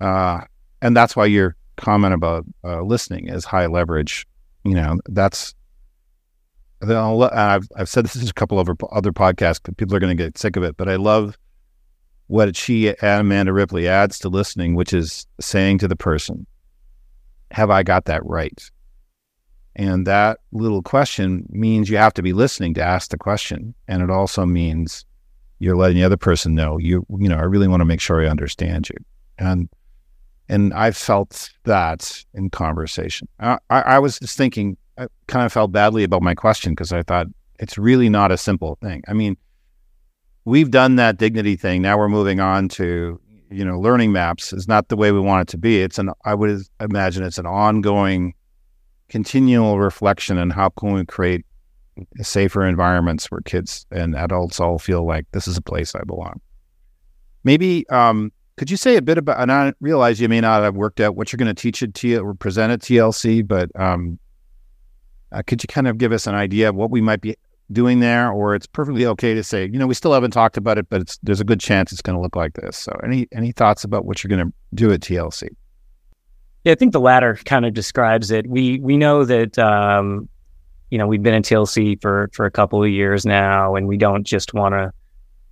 uh, 0.00 0.40
and 0.80 0.96
that's 0.96 1.14
why 1.14 1.26
your 1.26 1.56
comment 1.76 2.14
about 2.14 2.44
uh, 2.64 2.82
listening 2.82 3.28
is 3.28 3.44
high 3.44 3.66
leverage. 3.66 4.26
You 4.64 4.74
know, 4.74 4.98
that's 5.06 5.54
I've 6.82 7.68
I've 7.76 7.88
said 7.88 8.04
this 8.04 8.16
in 8.16 8.28
a 8.28 8.32
couple 8.32 8.58
of 8.58 8.68
other 8.90 9.12
podcasts, 9.12 9.60
but 9.62 9.76
people 9.76 9.96
are 9.96 10.00
going 10.00 10.16
to 10.16 10.22
get 10.22 10.38
sick 10.38 10.56
of 10.56 10.62
it. 10.62 10.76
But 10.76 10.88
I 10.88 10.96
love 10.96 11.38
what 12.32 12.56
she 12.56 12.88
Amanda 13.02 13.52
Ripley 13.52 13.86
adds 13.86 14.18
to 14.20 14.30
listening, 14.30 14.74
which 14.74 14.94
is 14.94 15.26
saying 15.38 15.76
to 15.78 15.86
the 15.86 15.94
person, 15.94 16.46
"Have 17.50 17.68
I 17.68 17.82
got 17.82 18.06
that 18.06 18.24
right?" 18.24 18.58
And 19.76 20.06
that 20.06 20.38
little 20.50 20.82
question 20.82 21.46
means 21.50 21.90
you 21.90 21.98
have 21.98 22.14
to 22.14 22.22
be 22.22 22.32
listening 22.32 22.72
to 22.74 22.82
ask 22.82 23.10
the 23.10 23.18
question, 23.18 23.74
and 23.86 24.02
it 24.02 24.08
also 24.08 24.46
means 24.46 25.04
you're 25.58 25.76
letting 25.76 25.98
the 25.98 26.04
other 26.04 26.16
person 26.16 26.54
know 26.54 26.78
you 26.78 27.04
you 27.20 27.28
know 27.28 27.36
I 27.36 27.42
really 27.42 27.68
want 27.68 27.82
to 27.82 27.84
make 27.84 28.00
sure 28.00 28.22
I 28.22 28.30
understand 28.30 28.88
you. 28.88 28.96
And 29.36 29.68
and 30.48 30.72
I 30.72 30.90
felt 30.90 31.50
that 31.64 32.24
in 32.32 32.48
conversation. 32.48 33.28
I, 33.40 33.58
I 33.68 33.98
was 33.98 34.18
just 34.18 34.38
thinking 34.38 34.78
I 34.96 35.06
kind 35.26 35.44
of 35.44 35.52
felt 35.52 35.70
badly 35.70 36.02
about 36.02 36.22
my 36.22 36.34
question 36.34 36.72
because 36.72 36.94
I 36.94 37.02
thought 37.02 37.26
it's 37.58 37.76
really 37.76 38.08
not 38.08 38.32
a 38.32 38.38
simple 38.38 38.78
thing. 38.80 39.02
I 39.06 39.12
mean 39.12 39.36
we've 40.44 40.70
done 40.70 40.96
that 40.96 41.18
dignity 41.18 41.56
thing 41.56 41.82
now 41.82 41.96
we're 41.96 42.08
moving 42.08 42.40
on 42.40 42.68
to 42.68 43.20
you 43.50 43.64
know 43.64 43.78
learning 43.78 44.12
maps 44.12 44.52
is 44.52 44.66
not 44.66 44.88
the 44.88 44.96
way 44.96 45.12
we 45.12 45.20
want 45.20 45.48
it 45.48 45.50
to 45.50 45.58
be 45.58 45.82
it's 45.82 45.98
an 45.98 46.10
I 46.24 46.34
would 46.34 46.62
imagine 46.80 47.22
it's 47.22 47.38
an 47.38 47.46
ongoing 47.46 48.34
continual 49.08 49.78
reflection 49.78 50.38
on 50.38 50.50
how 50.50 50.70
can 50.70 50.94
we 50.94 51.04
create 51.04 51.44
safer 52.22 52.64
environments 52.64 53.30
where 53.30 53.40
kids 53.42 53.86
and 53.90 54.16
adults 54.16 54.60
all 54.60 54.78
feel 54.78 55.06
like 55.06 55.26
this 55.32 55.46
is 55.46 55.56
a 55.56 55.62
place 55.62 55.94
I 55.94 56.02
belong. 56.04 56.40
Maybe 57.44 57.88
um, 57.90 58.32
could 58.56 58.70
you 58.70 58.76
say 58.76 58.96
a 58.96 59.02
bit 59.02 59.18
about? 59.18 59.40
And 59.40 59.50
I 59.50 59.72
realize 59.80 60.20
you 60.20 60.28
may 60.28 60.40
not 60.40 60.62
have 60.62 60.76
worked 60.76 61.00
out 61.00 61.16
what 61.16 61.32
you're 61.32 61.38
going 61.38 61.54
to 61.54 61.60
teach 61.60 61.82
at 61.82 61.94
T 61.94 62.16
or 62.16 62.34
present 62.34 62.72
at 62.72 62.80
TLC, 62.80 63.46
but 63.46 63.70
um, 63.78 64.18
uh, 65.32 65.42
could 65.46 65.62
you 65.62 65.66
kind 65.66 65.88
of 65.88 65.98
give 65.98 66.12
us 66.12 66.26
an 66.26 66.34
idea 66.34 66.68
of 66.68 66.74
what 66.74 66.90
we 66.90 67.00
might 67.00 67.20
be 67.20 67.36
doing 67.70 68.00
there? 68.00 68.30
Or 68.30 68.54
it's 68.54 68.66
perfectly 68.66 69.06
okay 69.06 69.34
to 69.34 69.42
say, 69.42 69.64
you 69.64 69.78
know, 69.78 69.86
we 69.86 69.94
still 69.94 70.12
haven't 70.12 70.32
talked 70.32 70.56
about 70.56 70.78
it, 70.78 70.88
but 70.88 71.16
there's 71.22 71.40
a 71.40 71.44
good 71.44 71.60
chance 71.60 71.92
it's 71.92 72.02
going 72.02 72.16
to 72.16 72.22
look 72.22 72.36
like 72.36 72.54
this. 72.54 72.76
So, 72.76 72.98
any 73.04 73.28
any 73.32 73.52
thoughts 73.52 73.84
about 73.84 74.04
what 74.04 74.22
you're 74.22 74.28
going 74.28 74.46
to 74.46 74.52
do 74.74 74.92
at 74.92 75.00
TLC? 75.00 75.48
Yeah, 76.64 76.72
I 76.72 76.74
think 76.76 76.92
the 76.92 77.00
latter 77.00 77.38
kind 77.44 77.66
of 77.66 77.74
describes 77.74 78.30
it. 78.30 78.46
We 78.46 78.78
we 78.80 78.96
know 78.96 79.24
that 79.24 79.58
um, 79.58 80.28
you 80.92 80.98
know, 80.98 81.06
we've 81.06 81.22
been 81.22 81.34
in 81.34 81.42
TLC 81.42 82.00
for 82.02 82.28
for 82.34 82.44
a 82.44 82.50
couple 82.50 82.82
of 82.82 82.90
years 82.90 83.24
now, 83.24 83.76
and 83.76 83.88
we 83.88 83.96
don't 83.96 84.24
just 84.24 84.52
want 84.52 84.74
to 84.74 84.92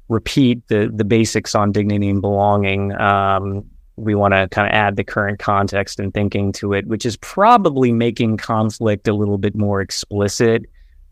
repeat 0.08 0.68
the 0.68 0.90
the 0.94 1.04
basics 1.04 1.54
on 1.54 1.72
dignity 1.72 2.10
and 2.10 2.20
belonging. 2.20 2.92
Um, 3.00 3.64
we 3.96 4.14
want 4.14 4.34
to 4.34 4.48
kind 4.50 4.68
of 4.68 4.74
add 4.74 4.96
the 4.96 5.04
current 5.04 5.38
context 5.38 5.98
and 5.98 6.12
thinking 6.12 6.52
to 6.52 6.74
it, 6.74 6.86
which 6.86 7.06
is 7.06 7.16
probably 7.16 7.90
making 7.90 8.36
conflict 8.36 9.08
a 9.08 9.14
little 9.14 9.38
bit 9.38 9.54
more 9.54 9.80
explicit 9.80 10.66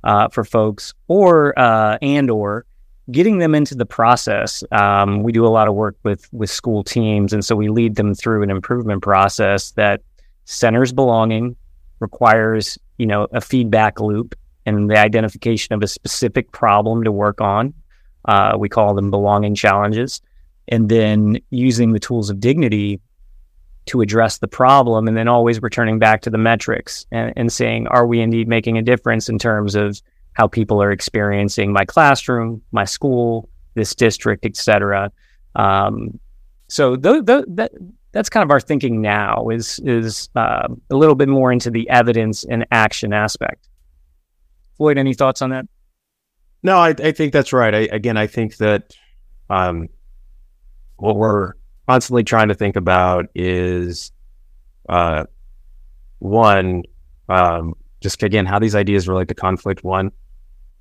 uh, 0.05 0.29
for 0.29 0.45
folks, 0.45 0.95
or 1.09 1.59
uh, 1.59 1.99
and 2.03 2.31
or 2.31 2.65
getting 3.11 3.39
them 3.39 3.55
into 3.55 3.75
the 3.75 3.87
process. 3.87 4.63
Um, 4.71 5.23
we 5.23 5.33
do 5.33 5.47
a 5.47 5.49
lot 5.49 5.69
of 5.69 5.75
work 5.75 5.97
with 6.03 6.29
with 6.33 6.51
school 6.51 6.85
teams, 6.85 7.33
and 7.33 7.45
so 7.45 7.57
we 7.57 7.69
lead 7.69 7.97
them 7.97 8.15
through 8.15 8.43
an 8.43 8.51
improvement 8.51 9.03
process 9.03 9.73
that 9.73 10.03
centers 10.45 10.93
belonging, 10.93 11.57
requires 12.01 12.79
you 12.99 13.07
know 13.07 13.27
a 13.33 13.41
feedback 13.41 14.01
loop 14.01 14.35
and 14.67 14.91
the 14.91 14.99
identification 14.99 15.75
of 15.75 15.83
a 15.83 15.87
specific 15.87 16.53
problem 16.53 17.05
to 17.05 17.13
work 17.13 17.41
on. 17.41 17.73
Uh, 18.27 18.55
we 18.59 18.69
call 18.69 18.95
them 18.95 19.11
belonging 19.11 19.55
challenges, 19.55 20.21
and 20.69 20.89
then 20.89 21.39
using 21.51 21.93
the 21.93 22.01
tools 22.01 22.31
of 22.31 22.41
dignity 22.41 23.01
to 23.89 24.01
address 24.01 24.39
the 24.39 24.49
problem, 24.49 25.09
and 25.09 25.17
then 25.17 25.29
always 25.29 25.61
returning 25.61 25.99
back 25.99 26.23
to 26.23 26.31
the 26.31 26.39
metrics 26.39 27.07
and, 27.11 27.33
and 27.37 27.53
saying, 27.53 27.87
are 27.89 28.07
we 28.07 28.21
indeed 28.21 28.49
making 28.49 28.79
a 28.79 28.83
difference 28.83 29.29
in 29.29 29.39
terms 29.39 29.75
of 29.75 30.01
how 30.35 30.47
people 30.47 30.81
are 30.81 30.93
experiencing 30.93 31.73
my 31.73 31.85
classroom, 31.85 32.63
my 32.71 32.85
school, 32.85 33.49
this 33.75 33.95
district, 33.95 34.47
etc. 34.47 35.11
Um, 35.57 36.19
so 36.69 36.97
th- 36.97 37.27
th- 37.27 37.45
that 37.49 37.73
that's 38.13 38.29
kind 38.29 38.45
of 38.45 38.51
our 38.51 38.61
thinking 38.61 39.01
now 39.01 39.49
is 39.49 39.81
is 39.85 40.29
uh, 40.37 40.69
a 40.91 40.95
little 40.95 41.15
bit 41.15 41.29
more 41.29 41.53
into 41.53 41.71
the 41.71 41.89
evidence 41.91 42.45
and 42.45 42.67
action 42.71 43.13
aspect. 43.13 43.69
Floyd, 44.77 44.97
any 44.97 45.13
thoughts 45.13 45.43
on 45.43 45.51
that? 45.51 45.67
No, 46.63 46.79
I, 46.79 46.91
I 46.91 47.13
think 47.13 47.33
that's 47.33 47.53
right. 47.53 47.75
I, 47.75 47.89
again, 47.93 48.17
I 48.17 48.27
think 48.27 48.57
that 48.59 48.95
um, 49.51 49.89
what 50.97 51.17
we're 51.17 51.55
constantly 51.89 52.23
trying 52.23 52.49
to 52.49 52.55
think 52.55 52.77
about 52.77 53.27
is 53.35 54.13
uh, 54.89 55.25
one, 56.19 56.83
um, 57.29 57.75
just 58.01 58.23
again 58.23 58.47
how 58.47 58.59
these 58.59 58.75
ideas 58.75 59.09
relate 59.09 59.29
to 59.29 59.35
conflict. 59.35 59.83
One, 59.83 60.13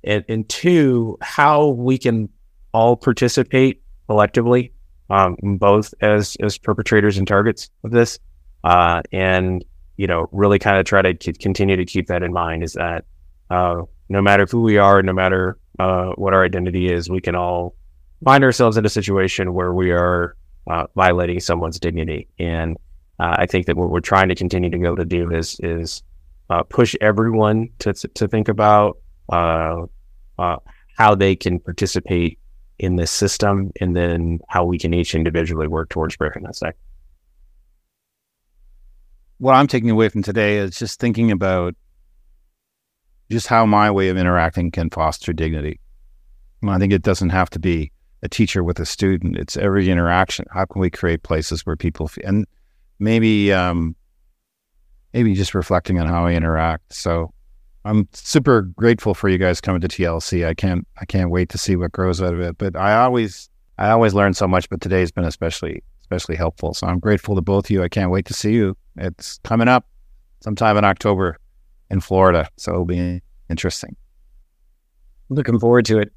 and, 0.04 0.24
and 0.28 0.48
two, 0.48 1.16
how 1.20 1.68
we 1.68 1.98
can 1.98 2.28
all 2.72 2.96
participate 2.96 3.82
collectively, 4.06 4.72
um, 5.10 5.36
both 5.58 5.94
as 6.00 6.36
as 6.40 6.58
perpetrators 6.58 7.16
and 7.16 7.26
targets 7.26 7.70
of 7.84 7.90
this, 7.90 8.18
uh, 8.64 9.02
and 9.10 9.64
you 9.96 10.06
know, 10.06 10.28
really 10.30 10.58
kind 10.58 10.78
of 10.78 10.84
try 10.84 11.02
to 11.02 11.16
c- 11.20 11.32
continue 11.32 11.76
to 11.76 11.84
keep 11.84 12.06
that 12.08 12.22
in 12.22 12.32
mind. 12.32 12.62
Is 12.62 12.74
that 12.74 13.04
uh, 13.50 13.82
no 14.08 14.20
matter 14.20 14.46
who 14.48 14.60
we 14.60 14.76
are, 14.76 15.02
no 15.02 15.14
matter 15.14 15.58
uh, 15.78 16.10
what 16.16 16.34
our 16.34 16.44
identity 16.44 16.92
is, 16.92 17.08
we 17.08 17.20
can 17.20 17.34
all 17.34 17.74
find 18.22 18.44
ourselves 18.44 18.76
in 18.76 18.84
a 18.84 18.88
situation 18.88 19.54
where 19.54 19.72
we 19.72 19.90
are 19.90 20.36
uh, 20.68 20.86
violating 20.94 21.40
someone's 21.40 21.80
dignity. 21.80 22.28
And 22.38 22.76
uh, 23.18 23.36
I 23.38 23.46
think 23.46 23.66
that 23.66 23.76
what 23.76 23.90
we're 23.90 24.00
trying 24.00 24.28
to 24.28 24.34
continue 24.34 24.70
to 24.70 24.78
go 24.78 24.94
to 24.94 25.04
do 25.04 25.32
is 25.32 25.58
is 25.60 26.02
uh, 26.50 26.62
push 26.62 26.94
everyone 27.00 27.70
to 27.80 27.92
to 27.92 28.28
think 28.28 28.48
about 28.48 28.98
uh, 29.30 29.86
uh, 30.38 30.56
how 30.96 31.14
they 31.14 31.34
can 31.36 31.58
participate 31.58 32.38
in 32.78 32.96
this 32.96 33.10
system, 33.10 33.72
and 33.80 33.96
then 33.96 34.38
how 34.48 34.64
we 34.64 34.78
can 34.78 34.94
each 34.94 35.14
individually 35.14 35.66
work 35.66 35.88
towards 35.88 36.16
breaking 36.16 36.44
that 36.44 36.54
cycle. 36.54 36.78
What 39.38 39.54
I'm 39.54 39.66
taking 39.66 39.90
away 39.90 40.08
from 40.08 40.22
today 40.22 40.58
is 40.58 40.78
just 40.78 41.00
thinking 41.00 41.30
about 41.32 41.74
just 43.30 43.46
how 43.46 43.66
my 43.66 43.90
way 43.90 44.08
of 44.08 44.16
interacting 44.16 44.70
can 44.70 44.90
foster 44.90 45.32
dignity. 45.32 45.80
I 46.66 46.78
think 46.78 46.92
it 46.92 47.02
doesn't 47.02 47.28
have 47.30 47.50
to 47.50 47.58
be 47.58 47.92
a 48.22 48.28
teacher 48.28 48.64
with 48.64 48.80
a 48.80 48.86
student. 48.86 49.36
It's 49.36 49.56
every 49.56 49.90
interaction. 49.90 50.46
How 50.50 50.64
can 50.64 50.80
we 50.80 50.90
create 50.90 51.22
places 51.22 51.64
where 51.64 51.76
people 51.76 52.08
feel, 52.08 52.26
and 52.26 52.46
maybe 52.98 53.52
um, 53.52 53.94
maybe 55.12 55.34
just 55.34 55.54
reflecting 55.54 55.98
on 55.98 56.06
how 56.06 56.26
we 56.26 56.36
interact. 56.36 56.92
So 56.92 57.32
I'm 57.84 58.08
super 58.12 58.62
grateful 58.62 59.14
for 59.14 59.28
you 59.28 59.38
guys 59.38 59.60
coming 59.60 59.80
to 59.80 59.88
TLC. 59.88 60.46
I 60.46 60.54
can't 60.54 60.86
I 61.00 61.04
can't 61.04 61.30
wait 61.30 61.48
to 61.50 61.58
see 61.58 61.76
what 61.76 61.92
grows 61.92 62.20
out 62.20 62.34
of 62.34 62.40
it. 62.40 62.58
But 62.58 62.76
I 62.76 63.00
always 63.00 63.48
I 63.78 63.90
always 63.90 64.14
learn 64.14 64.34
so 64.34 64.48
much, 64.48 64.68
but 64.68 64.80
today's 64.80 65.10
been 65.10 65.24
especially 65.24 65.82
especially 66.00 66.36
helpful. 66.36 66.74
So 66.74 66.86
I'm 66.86 66.98
grateful 66.98 67.34
to 67.34 67.42
both 67.42 67.66
of 67.66 67.70
you. 67.70 67.82
I 67.82 67.88
can't 67.88 68.10
wait 68.10 68.26
to 68.26 68.34
see 68.34 68.52
you. 68.52 68.76
It's 68.96 69.38
coming 69.44 69.68
up 69.68 69.86
sometime 70.40 70.76
in 70.76 70.84
October 70.84 71.38
in 71.90 72.00
Florida. 72.00 72.48
So 72.56 72.72
it'll 72.72 72.84
be 72.84 73.22
interesting. 73.48 73.96
Looking 75.28 75.58
forward 75.58 75.84
to 75.86 75.98
it. 75.98 76.12